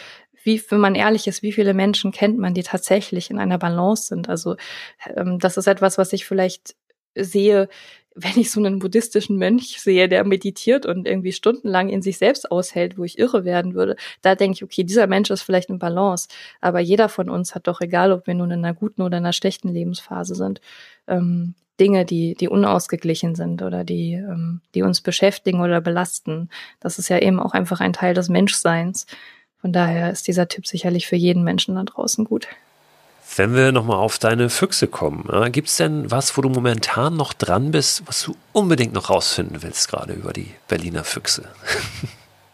wie, 0.44 0.62
wenn 0.70 0.80
man 0.80 0.94
ehrlich 0.94 1.26
ist, 1.26 1.42
wie 1.42 1.52
viele 1.52 1.74
Menschen 1.74 2.12
kennt 2.12 2.38
man, 2.38 2.54
die 2.54 2.62
tatsächlich 2.62 3.30
in 3.30 3.38
einer 3.38 3.58
Balance 3.58 4.04
sind? 4.04 4.28
Also 4.28 4.56
ähm, 5.16 5.38
das 5.38 5.56
ist 5.56 5.66
etwas, 5.66 5.98
was 5.98 6.12
ich 6.12 6.24
vielleicht 6.24 6.76
sehe, 7.14 7.68
wenn 8.14 8.38
ich 8.38 8.50
so 8.50 8.60
einen 8.60 8.78
buddhistischen 8.78 9.36
Mönch 9.36 9.80
sehe, 9.80 10.08
der 10.08 10.24
meditiert 10.24 10.86
und 10.86 11.06
irgendwie 11.06 11.32
stundenlang 11.32 11.88
in 11.88 12.02
sich 12.02 12.18
selbst 12.18 12.50
aushält, 12.50 12.98
wo 12.98 13.04
ich 13.04 13.18
irre 13.18 13.44
werden 13.44 13.74
würde, 13.74 13.96
da 14.22 14.34
denke 14.34 14.54
ich, 14.56 14.64
okay, 14.64 14.84
dieser 14.84 15.06
Mensch 15.06 15.30
ist 15.30 15.42
vielleicht 15.42 15.70
in 15.70 15.78
Balance. 15.78 16.28
Aber 16.60 16.80
jeder 16.80 17.08
von 17.08 17.30
uns 17.30 17.54
hat 17.54 17.66
doch, 17.66 17.80
egal 17.80 18.12
ob 18.12 18.26
wir 18.26 18.34
nun 18.34 18.50
in 18.50 18.64
einer 18.64 18.74
guten 18.74 19.02
oder 19.02 19.18
einer 19.18 19.32
schlechten 19.32 19.68
Lebensphase 19.68 20.34
sind, 20.34 20.60
ähm, 21.06 21.54
Dinge, 21.80 22.04
die, 22.04 22.34
die 22.34 22.48
unausgeglichen 22.48 23.34
sind 23.34 23.62
oder 23.62 23.82
die, 23.82 24.12
ähm, 24.12 24.60
die 24.74 24.82
uns 24.82 25.00
beschäftigen 25.00 25.60
oder 25.60 25.80
belasten. 25.80 26.50
Das 26.78 26.98
ist 26.98 27.08
ja 27.08 27.18
eben 27.18 27.40
auch 27.40 27.52
einfach 27.52 27.80
ein 27.80 27.94
Teil 27.94 28.14
des 28.14 28.28
Menschseins. 28.28 29.06
Von 29.60 29.72
daher 29.72 30.10
ist 30.10 30.28
dieser 30.28 30.46
Tipp 30.46 30.66
sicherlich 30.66 31.06
für 31.06 31.16
jeden 31.16 31.42
Menschen 31.42 31.74
da 31.74 31.82
draußen 31.82 32.24
gut. 32.24 32.46
Wenn 33.36 33.54
wir 33.54 33.72
nochmal 33.72 33.96
auf 33.96 34.18
deine 34.18 34.50
Füchse 34.50 34.88
kommen, 34.88 35.52
gibt 35.52 35.68
es 35.68 35.76
denn 35.76 36.10
was, 36.10 36.36
wo 36.36 36.42
du 36.42 36.48
momentan 36.48 37.16
noch 37.16 37.32
dran 37.32 37.70
bist, 37.70 38.02
was 38.06 38.22
du 38.22 38.34
unbedingt 38.52 38.92
noch 38.92 39.08
rausfinden 39.08 39.62
willst, 39.62 39.88
gerade 39.88 40.14
über 40.14 40.32
die 40.32 40.52
Berliner 40.68 41.04
Füchse? 41.04 41.48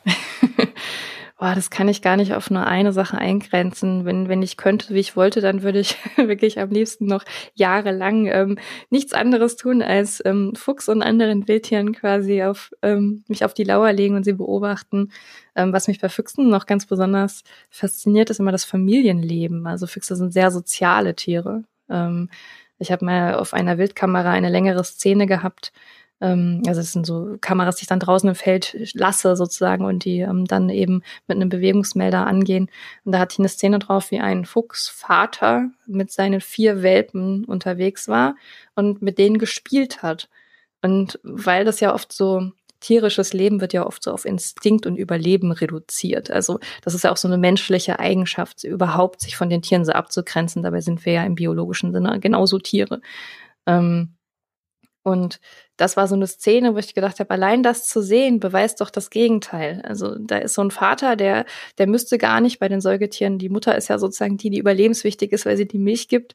boah, 1.46 1.54
das 1.54 1.70
kann 1.70 1.86
ich 1.86 2.02
gar 2.02 2.16
nicht 2.16 2.34
auf 2.34 2.50
nur 2.50 2.66
eine 2.66 2.92
Sache 2.92 3.18
eingrenzen. 3.18 4.04
Wenn, 4.04 4.28
wenn 4.28 4.42
ich 4.42 4.56
könnte, 4.56 4.92
wie 4.92 4.98
ich 4.98 5.14
wollte, 5.14 5.40
dann 5.40 5.62
würde 5.62 5.78
ich 5.78 5.96
wirklich 6.16 6.58
am 6.58 6.70
liebsten 6.70 7.06
noch 7.06 7.22
jahrelang 7.54 8.26
ähm, 8.26 8.58
nichts 8.90 9.12
anderes 9.12 9.54
tun, 9.54 9.80
als 9.80 10.20
ähm, 10.24 10.54
Fuchs 10.56 10.88
und 10.88 11.02
anderen 11.02 11.46
Wildtieren 11.46 11.92
quasi 11.92 12.42
auf 12.42 12.72
ähm, 12.82 13.22
mich 13.28 13.44
auf 13.44 13.54
die 13.54 13.62
Lauer 13.62 13.92
legen 13.92 14.16
und 14.16 14.24
sie 14.24 14.32
beobachten. 14.32 15.12
Ähm, 15.54 15.72
was 15.72 15.86
mich 15.86 16.00
bei 16.00 16.08
Füchsen 16.08 16.48
noch 16.48 16.66
ganz 16.66 16.84
besonders 16.86 17.44
fasziniert, 17.70 18.28
ist 18.30 18.40
immer 18.40 18.52
das 18.52 18.64
Familienleben. 18.64 19.68
Also 19.68 19.86
Füchse 19.86 20.16
sind 20.16 20.32
sehr 20.32 20.50
soziale 20.50 21.14
Tiere. 21.14 21.62
Ähm, 21.88 22.28
ich 22.80 22.90
habe 22.90 23.04
mal 23.04 23.34
auf 23.34 23.54
einer 23.54 23.78
Wildkamera 23.78 24.32
eine 24.32 24.50
längere 24.50 24.82
Szene 24.82 25.26
gehabt, 25.26 25.70
ähm, 26.20 26.62
also 26.66 26.80
es 26.80 26.92
sind 26.92 27.06
so 27.06 27.36
Kameras, 27.40 27.76
die 27.76 27.82
ich 27.82 27.88
dann 27.88 28.00
draußen 28.00 28.28
im 28.28 28.34
Feld 28.34 28.76
lasse 28.94 29.36
sozusagen 29.36 29.84
und 29.84 30.04
die 30.04 30.20
ähm, 30.20 30.46
dann 30.46 30.68
eben 30.70 31.02
mit 31.26 31.36
einem 31.36 31.48
Bewegungsmelder 31.48 32.26
angehen. 32.26 32.70
Und 33.04 33.12
da 33.12 33.18
hatte 33.18 33.34
ich 33.34 33.38
eine 33.38 33.48
Szene 33.48 33.78
drauf, 33.78 34.10
wie 34.10 34.20
ein 34.20 34.44
Fuchsvater 34.44 35.70
mit 35.86 36.10
seinen 36.10 36.40
vier 36.40 36.82
Welpen 36.82 37.44
unterwegs 37.44 38.08
war 38.08 38.36
und 38.74 39.02
mit 39.02 39.18
denen 39.18 39.38
gespielt 39.38 40.02
hat. 40.02 40.28
Und 40.82 41.18
weil 41.22 41.64
das 41.64 41.80
ja 41.80 41.94
oft 41.94 42.12
so 42.12 42.52
tierisches 42.80 43.32
Leben 43.32 43.60
wird 43.60 43.72
ja 43.72 43.86
oft 43.86 44.02
so 44.02 44.12
auf 44.12 44.24
Instinkt 44.24 44.86
und 44.86 44.96
Überleben 44.96 45.50
reduziert. 45.52 46.30
Also 46.30 46.60
das 46.82 46.94
ist 46.94 47.04
ja 47.04 47.12
auch 47.12 47.16
so 47.16 47.28
eine 47.28 47.38
menschliche 47.38 47.98
Eigenschaft, 47.98 48.64
überhaupt 48.64 49.20
sich 49.22 49.36
von 49.36 49.50
den 49.50 49.62
Tieren 49.62 49.84
so 49.84 49.92
abzugrenzen. 49.92 50.62
Dabei 50.62 50.80
sind 50.80 51.04
wir 51.04 51.14
ja 51.14 51.24
im 51.24 51.34
biologischen 51.34 51.92
Sinne 51.92 52.20
genauso 52.20 52.58
Tiere. 52.58 53.00
Ähm, 53.66 54.16
und 55.02 55.40
das 55.76 55.96
war 55.96 56.08
so 56.08 56.14
eine 56.14 56.26
Szene, 56.26 56.74
wo 56.74 56.78
ich 56.78 56.94
gedacht 56.94 57.20
habe, 57.20 57.30
allein 57.30 57.62
das 57.62 57.86
zu 57.86 58.02
sehen, 58.02 58.40
beweist 58.40 58.80
doch 58.80 58.90
das 58.90 59.10
Gegenteil. 59.10 59.82
Also 59.84 60.16
da 60.18 60.38
ist 60.38 60.54
so 60.54 60.62
ein 60.62 60.70
Vater, 60.70 61.16
der, 61.16 61.44
der 61.78 61.86
müsste 61.86 62.18
gar 62.18 62.40
nicht 62.40 62.58
bei 62.58 62.68
den 62.68 62.80
Säugetieren, 62.80 63.38
die 63.38 63.48
Mutter 63.48 63.76
ist 63.76 63.88
ja 63.88 63.98
sozusagen 63.98 64.36
die, 64.36 64.50
die 64.50 64.58
überlebenswichtig 64.58 65.32
ist, 65.32 65.46
weil 65.46 65.56
sie 65.56 65.68
die 65.68 65.78
Milch 65.78 66.08
gibt. 66.08 66.34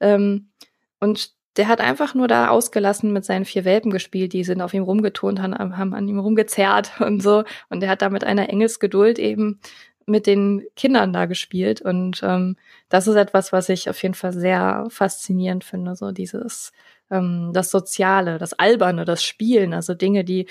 Ähm, 0.00 0.50
und 0.98 1.32
der 1.56 1.68
hat 1.68 1.80
einfach 1.80 2.14
nur 2.14 2.28
da 2.28 2.48
ausgelassen 2.48 3.12
mit 3.12 3.24
seinen 3.24 3.44
vier 3.44 3.64
Welpen 3.64 3.90
gespielt, 3.90 4.32
die 4.32 4.44
sind 4.44 4.62
auf 4.62 4.72
ihm 4.74 4.84
rumgeturnt, 4.84 5.40
haben, 5.40 5.76
haben 5.76 5.94
an 5.94 6.08
ihm 6.08 6.18
rumgezerrt 6.18 6.92
und 7.00 7.22
so. 7.22 7.44
Und 7.68 7.80
der 7.80 7.90
hat 7.90 8.02
da 8.02 8.10
mit 8.10 8.24
einer 8.24 8.48
Engelsgeduld 8.48 9.18
eben 9.18 9.60
mit 10.06 10.26
den 10.26 10.64
Kindern 10.76 11.12
da 11.12 11.26
gespielt. 11.26 11.80
Und 11.80 12.22
ähm, 12.22 12.56
das 12.88 13.06
ist 13.06 13.16
etwas, 13.16 13.52
was 13.52 13.68
ich 13.68 13.88
auf 13.88 14.02
jeden 14.02 14.14
Fall 14.14 14.32
sehr 14.32 14.86
faszinierend 14.90 15.64
finde. 15.64 15.94
So 15.94 16.12
dieses 16.12 16.72
ähm, 17.10 17.50
das 17.52 17.70
Soziale, 17.70 18.38
das 18.38 18.52
Alberne, 18.52 19.04
das 19.04 19.22
Spielen, 19.22 19.74
also 19.74 19.94
Dinge, 19.94 20.24
die 20.24 20.46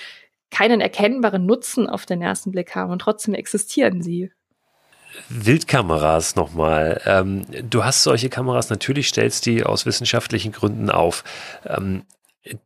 keinen 0.51 0.81
erkennbaren 0.81 1.45
Nutzen 1.45 1.87
auf 1.87 2.05
den 2.05 2.21
ersten 2.21 2.51
Blick 2.51 2.75
haben 2.75 2.91
und 2.91 2.99
trotzdem 2.99 3.33
existieren 3.33 4.01
sie. 4.01 4.31
Wildkameras 5.29 6.35
nochmal. 6.35 7.01
Ähm, 7.05 7.45
du 7.69 7.83
hast 7.83 8.03
solche 8.03 8.29
Kameras, 8.29 8.69
natürlich 8.69 9.09
stellst 9.09 9.45
die 9.45 9.63
aus 9.63 9.85
wissenschaftlichen 9.85 10.51
Gründen 10.51 10.89
auf. 10.89 11.23
Ähm, 11.65 12.03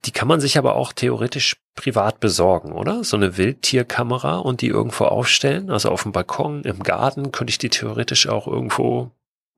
die 0.06 0.12
kann 0.12 0.28
man 0.28 0.40
sich 0.40 0.58
aber 0.58 0.76
auch 0.76 0.94
theoretisch 0.94 1.56
privat 1.76 2.20
besorgen, 2.20 2.74
oder? 2.74 3.04
So 3.04 3.18
eine 3.18 3.38
Wildtierkamera 3.38 4.38
und 4.38 4.62
die 4.62 4.68
irgendwo 4.68 5.06
aufstellen, 5.06 5.72
also 5.72 5.90
auf 5.90 6.04
dem 6.04 6.12
Balkon, 6.12 6.64
im 6.64 6.84
Garten, 6.84 7.32
könnte 7.32 7.52
ich 7.52 7.58
die 7.58 7.70
theoretisch 7.70 8.28
auch 8.28 8.48
irgendwo 8.48 9.12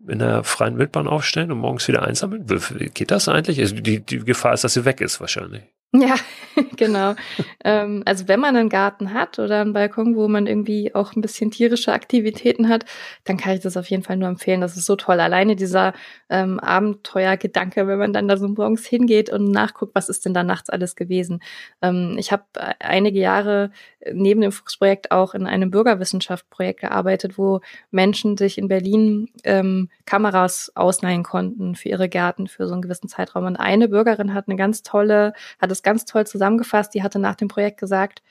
in 0.07 0.19
der 0.19 0.43
freien 0.43 0.77
Wildbahn 0.77 1.07
aufstellen 1.07 1.51
und 1.51 1.59
morgens 1.59 1.87
wieder 1.87 2.03
einsammeln? 2.03 2.45
Geht 2.93 3.11
das 3.11 3.27
eigentlich? 3.27 3.59
Also 3.59 3.75
die, 3.75 3.99
die 4.01 4.19
Gefahr 4.19 4.53
ist, 4.53 4.63
dass 4.63 4.73
sie 4.73 4.85
weg 4.85 5.01
ist 5.01 5.19
wahrscheinlich. 5.19 5.63
Ja, 6.01 6.15
genau. 6.77 7.15
ähm, 7.63 8.03
also 8.05 8.27
wenn 8.27 8.39
man 8.39 8.55
einen 8.55 8.69
Garten 8.69 9.13
hat 9.13 9.39
oder 9.39 9.61
einen 9.61 9.73
Balkon, 9.73 10.15
wo 10.15 10.27
man 10.27 10.47
irgendwie 10.47 10.93
auch 10.93 11.15
ein 11.15 11.21
bisschen 11.21 11.51
tierische 11.51 11.93
Aktivitäten 11.93 12.69
hat, 12.69 12.85
dann 13.23 13.37
kann 13.37 13.53
ich 13.53 13.61
das 13.61 13.77
auf 13.77 13.89
jeden 13.89 14.03
Fall 14.03 14.17
nur 14.17 14.29
empfehlen. 14.29 14.61
Das 14.61 14.75
ist 14.75 14.85
so 14.85 14.95
toll. 14.95 15.19
Alleine 15.19 15.55
dieser 15.55 15.93
ähm, 16.29 16.59
Abenteuergedanke, 16.59 17.87
wenn 17.87 17.99
man 17.99 18.13
dann 18.13 18.27
da 18.27 18.37
so 18.37 18.47
morgens 18.47 18.85
hingeht 18.85 19.29
und 19.29 19.51
nachguckt, 19.51 19.95
was 19.95 20.09
ist 20.09 20.25
denn 20.25 20.33
da 20.33 20.43
nachts 20.43 20.69
alles 20.69 20.95
gewesen. 20.95 21.41
Ähm, 21.81 22.15
ich 22.17 22.31
habe 22.31 22.43
einige 22.79 23.19
Jahre 23.19 23.71
neben 24.13 24.41
dem 24.41 24.51
Fuchsprojekt 24.51 25.11
auch 25.11 25.33
in 25.33 25.47
einem 25.47 25.71
Bürgerwissenschaftsprojekt 25.71 26.81
gearbeitet, 26.81 27.37
wo 27.37 27.61
Menschen 27.91 28.37
sich 28.37 28.57
in 28.57 28.67
Berlin 28.67 29.29
ähm, 29.43 29.89
Kameras 30.05 30.71
ausleihen 30.75 31.23
konnten 31.23 31.75
für 31.75 31.89
ihre 31.89 32.09
Gärten 32.09 32.47
für 32.47 32.67
so 32.67 32.73
einen 32.73 32.81
gewissen 32.81 33.09
Zeitraum. 33.09 33.45
Und 33.45 33.55
eine 33.55 33.87
Bürgerin 33.87 34.33
hat 34.33 34.47
eine 34.47 34.57
ganz 34.57 34.83
tolle, 34.83 35.33
hat 35.59 35.71
es 35.71 35.83
ganz 35.86 36.03
toll 36.05 36.27
zusammengefasst. 36.27 36.93
Die 36.93 37.03
hatte 37.03 37.19
nach 37.19 37.36
dem 37.36 37.47
Projekt 37.47 37.79
gesagt, 37.79 38.21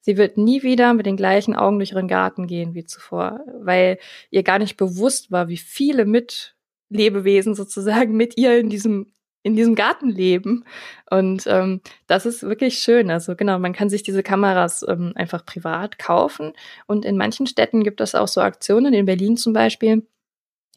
sie 0.00 0.16
wird 0.16 0.38
nie 0.38 0.62
wieder 0.62 0.94
mit 0.94 1.06
den 1.06 1.16
gleichen 1.16 1.56
Augen 1.56 1.78
durch 1.78 1.92
ihren 1.92 2.08
Garten 2.08 2.46
gehen 2.46 2.74
wie 2.74 2.84
zuvor, 2.84 3.40
weil 3.60 3.98
ihr 4.30 4.44
gar 4.44 4.60
nicht 4.60 4.76
bewusst 4.76 5.32
war, 5.32 5.48
wie 5.48 5.56
viele 5.56 6.04
Mitlebewesen 6.04 7.54
sozusagen 7.54 8.16
mit 8.16 8.38
ihr 8.38 8.58
in 8.58 8.70
diesem 8.70 9.12
in 9.42 9.56
diesem 9.56 9.74
Garten 9.74 10.10
leben. 10.10 10.64
Und 11.10 11.46
ähm, 11.46 11.80
das 12.06 12.26
ist 12.26 12.42
wirklich 12.42 12.78
schön. 12.78 13.10
Also 13.10 13.34
genau, 13.36 13.58
man 13.58 13.72
kann 13.72 13.88
sich 13.88 14.02
diese 14.02 14.22
Kameras 14.22 14.84
ähm, 14.86 15.12
einfach 15.14 15.46
privat 15.46 15.98
kaufen. 15.98 16.52
Und 16.86 17.04
in 17.04 17.16
manchen 17.16 17.46
Städten 17.46 17.82
gibt 17.82 18.02
es 18.02 18.14
auch 18.14 18.28
so 18.28 18.42
Aktionen, 18.42 18.92
in 18.92 19.06
Berlin 19.06 19.38
zum 19.38 19.54
Beispiel 19.54 20.06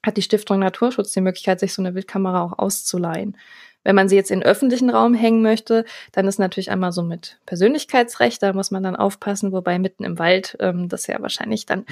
hat 0.06 0.18
die 0.18 0.22
Stiftung 0.22 0.60
Naturschutz 0.60 1.14
die 1.14 1.22
Möglichkeit, 1.22 1.60
sich 1.60 1.74
so 1.74 1.82
eine 1.82 1.96
Wildkamera 1.96 2.44
auch 2.44 2.60
auszuleihen. 2.60 3.38
Wenn 3.84 3.96
man 3.96 4.10
sie 4.10 4.16
jetzt 4.16 4.32
in 4.32 4.40
den 4.40 4.48
öffentlichen 4.48 4.90
Raum 4.90 5.14
hängen 5.14 5.42
möchte, 5.42 5.86
dann 6.12 6.28
ist 6.28 6.40
natürlich 6.40 6.72
einmal 6.72 6.92
so 6.92 7.04
mit 7.04 7.38
Persönlichkeitsrecht, 7.46 8.42
da 8.42 8.54
muss 8.54 8.72
man 8.72 8.84
dann 8.84 8.96
aufpassen, 8.96 9.52
wobei 9.52 9.80
mitten 9.80 10.04
im 10.04 10.20
Wald 10.20 10.58
ähm, 10.60 10.90
das 10.90 11.08
ja 11.08 11.22
wahrscheinlich 11.22 11.66
dann 11.66 11.86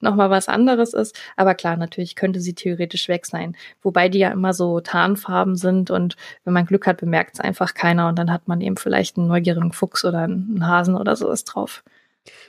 nochmal 0.00 0.30
was 0.30 0.48
anderes 0.48 0.94
ist. 0.94 1.18
Aber 1.36 1.54
klar, 1.54 1.76
natürlich 1.76 2.16
könnte 2.16 2.40
sie 2.40 2.54
theoretisch 2.54 3.08
weg 3.08 3.26
sein. 3.26 3.56
Wobei 3.82 4.08
die 4.08 4.18
ja 4.18 4.30
immer 4.30 4.52
so 4.52 4.80
Tarnfarben 4.80 5.56
sind 5.56 5.90
und 5.90 6.16
wenn 6.44 6.52
man 6.52 6.66
Glück 6.66 6.86
hat, 6.86 6.98
bemerkt 6.98 7.34
es 7.34 7.40
einfach 7.40 7.74
keiner 7.74 8.08
und 8.08 8.18
dann 8.18 8.32
hat 8.32 8.48
man 8.48 8.60
eben 8.60 8.76
vielleicht 8.76 9.16
einen 9.16 9.28
neugierigen 9.28 9.72
Fuchs 9.72 10.04
oder 10.04 10.20
einen 10.20 10.66
Hasen 10.66 10.96
oder 10.96 11.16
sowas 11.16 11.44
drauf. 11.44 11.82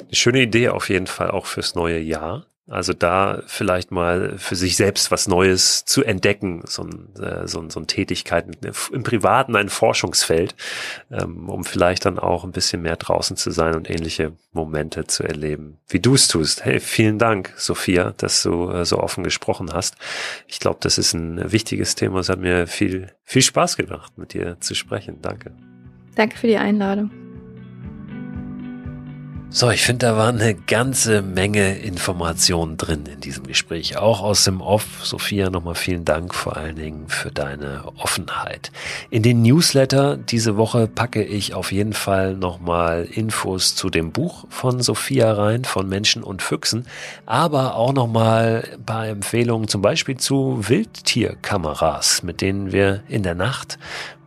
Eine 0.01 0.15
schöne 0.15 0.41
Idee 0.41 0.69
auf 0.69 0.89
jeden 0.89 1.07
Fall 1.07 1.31
auch 1.31 1.45
fürs 1.45 1.75
neue 1.75 1.99
Jahr. 1.99 2.45
Also 2.69 2.93
da 2.93 3.41
vielleicht 3.47 3.91
mal 3.91 4.37
für 4.37 4.55
sich 4.55 4.75
selbst 4.75 5.09
was 5.09 5.27
Neues 5.27 5.85
zu 5.85 6.03
entdecken, 6.03 6.61
so 6.65 6.83
ein, 6.83 7.15
äh, 7.19 7.47
so 7.47 7.59
ein, 7.59 7.71
so 7.71 7.79
ein 7.79 7.87
Tätigkeit 7.87 8.45
im 8.91 9.03
Privaten 9.03 9.55
ein 9.55 9.69
Forschungsfeld, 9.69 10.55
ähm, 11.11 11.49
um 11.49 11.65
vielleicht 11.65 12.05
dann 12.05 12.19
auch 12.19 12.43
ein 12.43 12.51
bisschen 12.51 12.83
mehr 12.83 12.95
draußen 12.95 13.35
zu 13.37 13.49
sein 13.49 13.75
und 13.75 13.89
ähnliche 13.89 14.33
Momente 14.51 15.07
zu 15.07 15.23
erleben, 15.23 15.79
wie 15.87 15.99
du 15.99 16.13
es 16.13 16.27
tust. 16.27 16.63
Hey, 16.63 16.79
vielen 16.79 17.17
Dank, 17.17 17.53
Sophia, 17.57 18.13
dass 18.17 18.43
du 18.43 18.69
äh, 18.69 18.85
so 18.85 18.99
offen 18.99 19.23
gesprochen 19.23 19.73
hast. 19.73 19.95
Ich 20.47 20.59
glaube, 20.59 20.77
das 20.81 20.99
ist 20.99 21.13
ein 21.13 21.51
wichtiges 21.51 21.95
Thema. 21.95 22.19
Es 22.19 22.29
hat 22.29 22.39
mir 22.39 22.67
viel, 22.67 23.11
viel 23.23 23.41
Spaß 23.41 23.77
gemacht, 23.77 24.17
mit 24.17 24.33
dir 24.33 24.57
zu 24.59 24.75
sprechen. 24.75 25.17
Danke. 25.21 25.55
Danke 26.15 26.37
für 26.37 26.47
die 26.47 26.57
Einladung. 26.57 27.09
So, 29.51 29.71
ich 29.71 29.81
finde, 29.81 30.05
da 30.05 30.15
war 30.15 30.27
eine 30.27 30.53
ganze 30.53 31.23
Menge 31.23 31.79
Informationen 31.79 32.77
drin 32.77 33.07
in 33.11 33.19
diesem 33.19 33.47
Gespräch, 33.47 33.97
auch 33.97 34.21
aus 34.21 34.43
dem 34.43 34.61
Off. 34.61 35.03
Sophia, 35.03 35.49
nochmal 35.49 35.73
vielen 35.73 36.05
Dank 36.05 36.35
vor 36.35 36.55
allen 36.55 36.75
Dingen 36.75 37.05
für 37.07 37.31
deine 37.31 37.85
Offenheit. 37.97 38.71
In 39.09 39.23
den 39.23 39.41
Newsletter 39.41 40.17
diese 40.17 40.55
Woche 40.55 40.85
packe 40.87 41.23
ich 41.23 41.55
auf 41.55 41.71
jeden 41.71 41.93
Fall 41.93 42.35
nochmal 42.35 43.05
Infos 43.05 43.73
zu 43.73 43.89
dem 43.89 44.11
Buch 44.11 44.45
von 44.49 44.83
Sophia 44.83 45.33
rein, 45.33 45.65
von 45.65 45.89
Menschen 45.89 46.21
und 46.21 46.43
Füchsen, 46.43 46.85
aber 47.25 47.73
auch 47.73 47.93
nochmal 47.93 48.69
ein 48.75 48.85
paar 48.85 49.07
Empfehlungen 49.07 49.67
zum 49.67 49.81
Beispiel 49.81 50.17
zu 50.17 50.69
Wildtierkameras, 50.69 52.21
mit 52.21 52.41
denen 52.41 52.71
wir 52.71 53.01
in 53.07 53.23
der 53.23 53.35
Nacht 53.35 53.79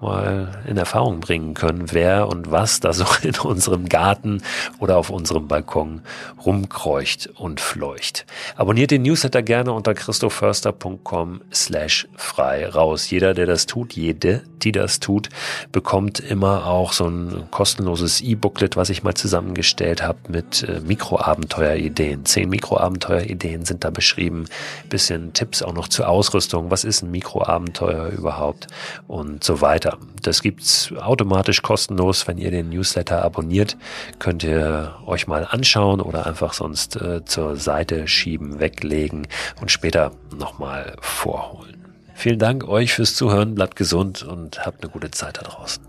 mal 0.02 0.48
in 0.66 0.76
Erfahrung 0.76 1.20
bringen 1.20 1.54
können, 1.54 1.92
wer 1.92 2.28
und 2.28 2.50
was 2.50 2.80
da 2.80 2.92
so 2.92 3.06
in 3.22 3.38
unserem 3.38 3.88
Garten 3.88 4.42
oder 4.78 4.98
auf 4.98 5.10
unserem 5.10 5.48
Balkon 5.48 6.02
rumkreucht 6.44 7.30
und 7.36 7.60
fleucht. 7.60 8.26
Abonniert 8.56 8.90
den 8.90 9.02
Newsletter 9.02 9.42
gerne 9.42 9.72
unter 9.72 9.94
christoförster.com 9.94 11.40
slash 11.52 12.08
frei 12.16 12.68
raus. 12.68 13.08
Jeder, 13.10 13.34
der 13.34 13.46
das 13.46 13.66
tut, 13.66 13.94
jede, 13.94 14.42
die 14.62 14.72
das 14.72 15.00
tut, 15.00 15.28
bekommt 15.70 16.20
immer 16.20 16.66
auch 16.66 16.92
so 16.92 17.06
ein 17.06 17.44
kostenloses 17.50 18.20
E-Booklet, 18.20 18.76
was 18.76 18.90
ich 18.90 19.02
mal 19.02 19.14
zusammengestellt 19.14 20.02
habe 20.02 20.18
mit 20.28 20.62
äh, 20.64 20.80
Mikroabenteuerideen. 20.80 22.24
Zehn 22.24 22.48
Mikroabenteuerideen 22.48 23.64
sind 23.64 23.84
da 23.84 23.90
beschrieben. 23.90 24.46
Bisschen 24.88 25.32
Tipps 25.32 25.62
auch 25.62 25.72
noch 25.72 25.88
zur 25.88 26.08
Ausrüstung. 26.08 26.70
Was 26.70 26.84
ist 26.84 27.02
ein 27.02 27.10
Mikroabenteuer 27.10 28.08
überhaupt? 28.08 28.66
Und 29.06 29.44
so 29.44 29.60
weiter. 29.60 29.91
Das 30.22 30.42
gibt's 30.42 30.92
automatisch 30.92 31.62
kostenlos, 31.62 32.28
wenn 32.28 32.38
ihr 32.38 32.50
den 32.50 32.68
Newsletter 32.68 33.24
abonniert, 33.24 33.76
könnt 34.18 34.44
ihr 34.44 34.96
euch 35.06 35.26
mal 35.26 35.46
anschauen 35.48 36.00
oder 36.00 36.26
einfach 36.26 36.52
sonst 36.52 36.96
äh, 36.96 37.24
zur 37.24 37.56
Seite 37.56 38.08
schieben, 38.08 38.60
weglegen 38.60 39.26
und 39.60 39.70
später 39.70 40.12
nochmal 40.36 40.96
vorholen. 41.00 41.84
Vielen 42.14 42.38
Dank 42.38 42.68
euch 42.68 42.94
fürs 42.94 43.14
Zuhören, 43.14 43.54
bleibt 43.54 43.76
gesund 43.76 44.22
und 44.22 44.64
habt 44.64 44.82
eine 44.82 44.92
gute 44.92 45.10
Zeit 45.10 45.38
da 45.38 45.42
draußen. 45.42 45.84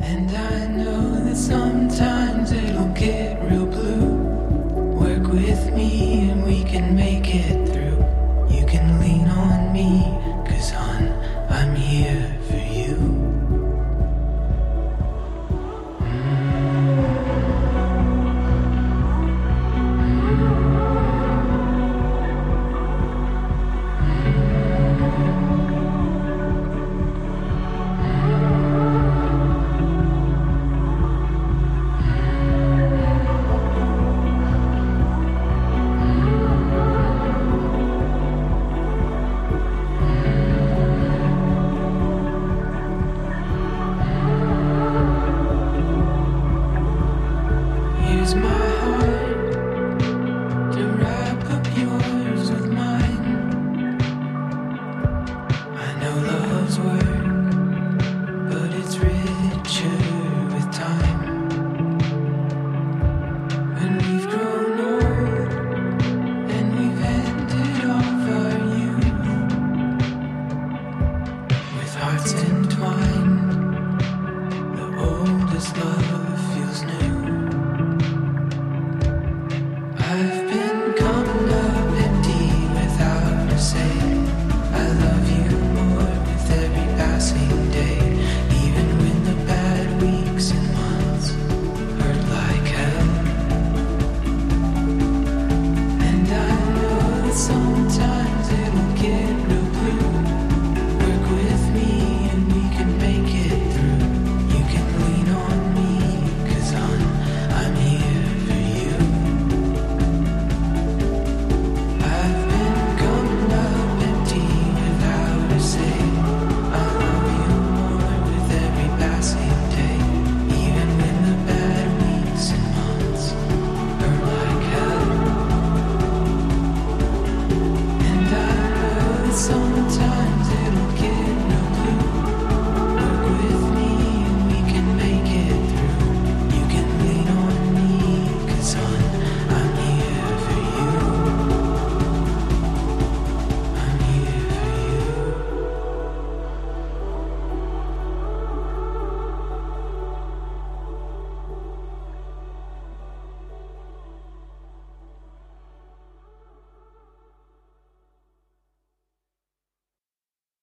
And 0.00 0.30
I 0.30 0.66
know 0.66 1.24
that 1.24 1.36
sometimes 1.36 2.52
it'll 2.52 2.92
get 2.94 3.38
real 3.48 3.64
blue. 3.64 4.34
Work 5.00 5.32
with 5.32 5.70
me 5.72 6.30
and 6.30 6.44
we 6.44 6.62
can 6.64 6.94
make 6.94 7.34
it 7.34 7.73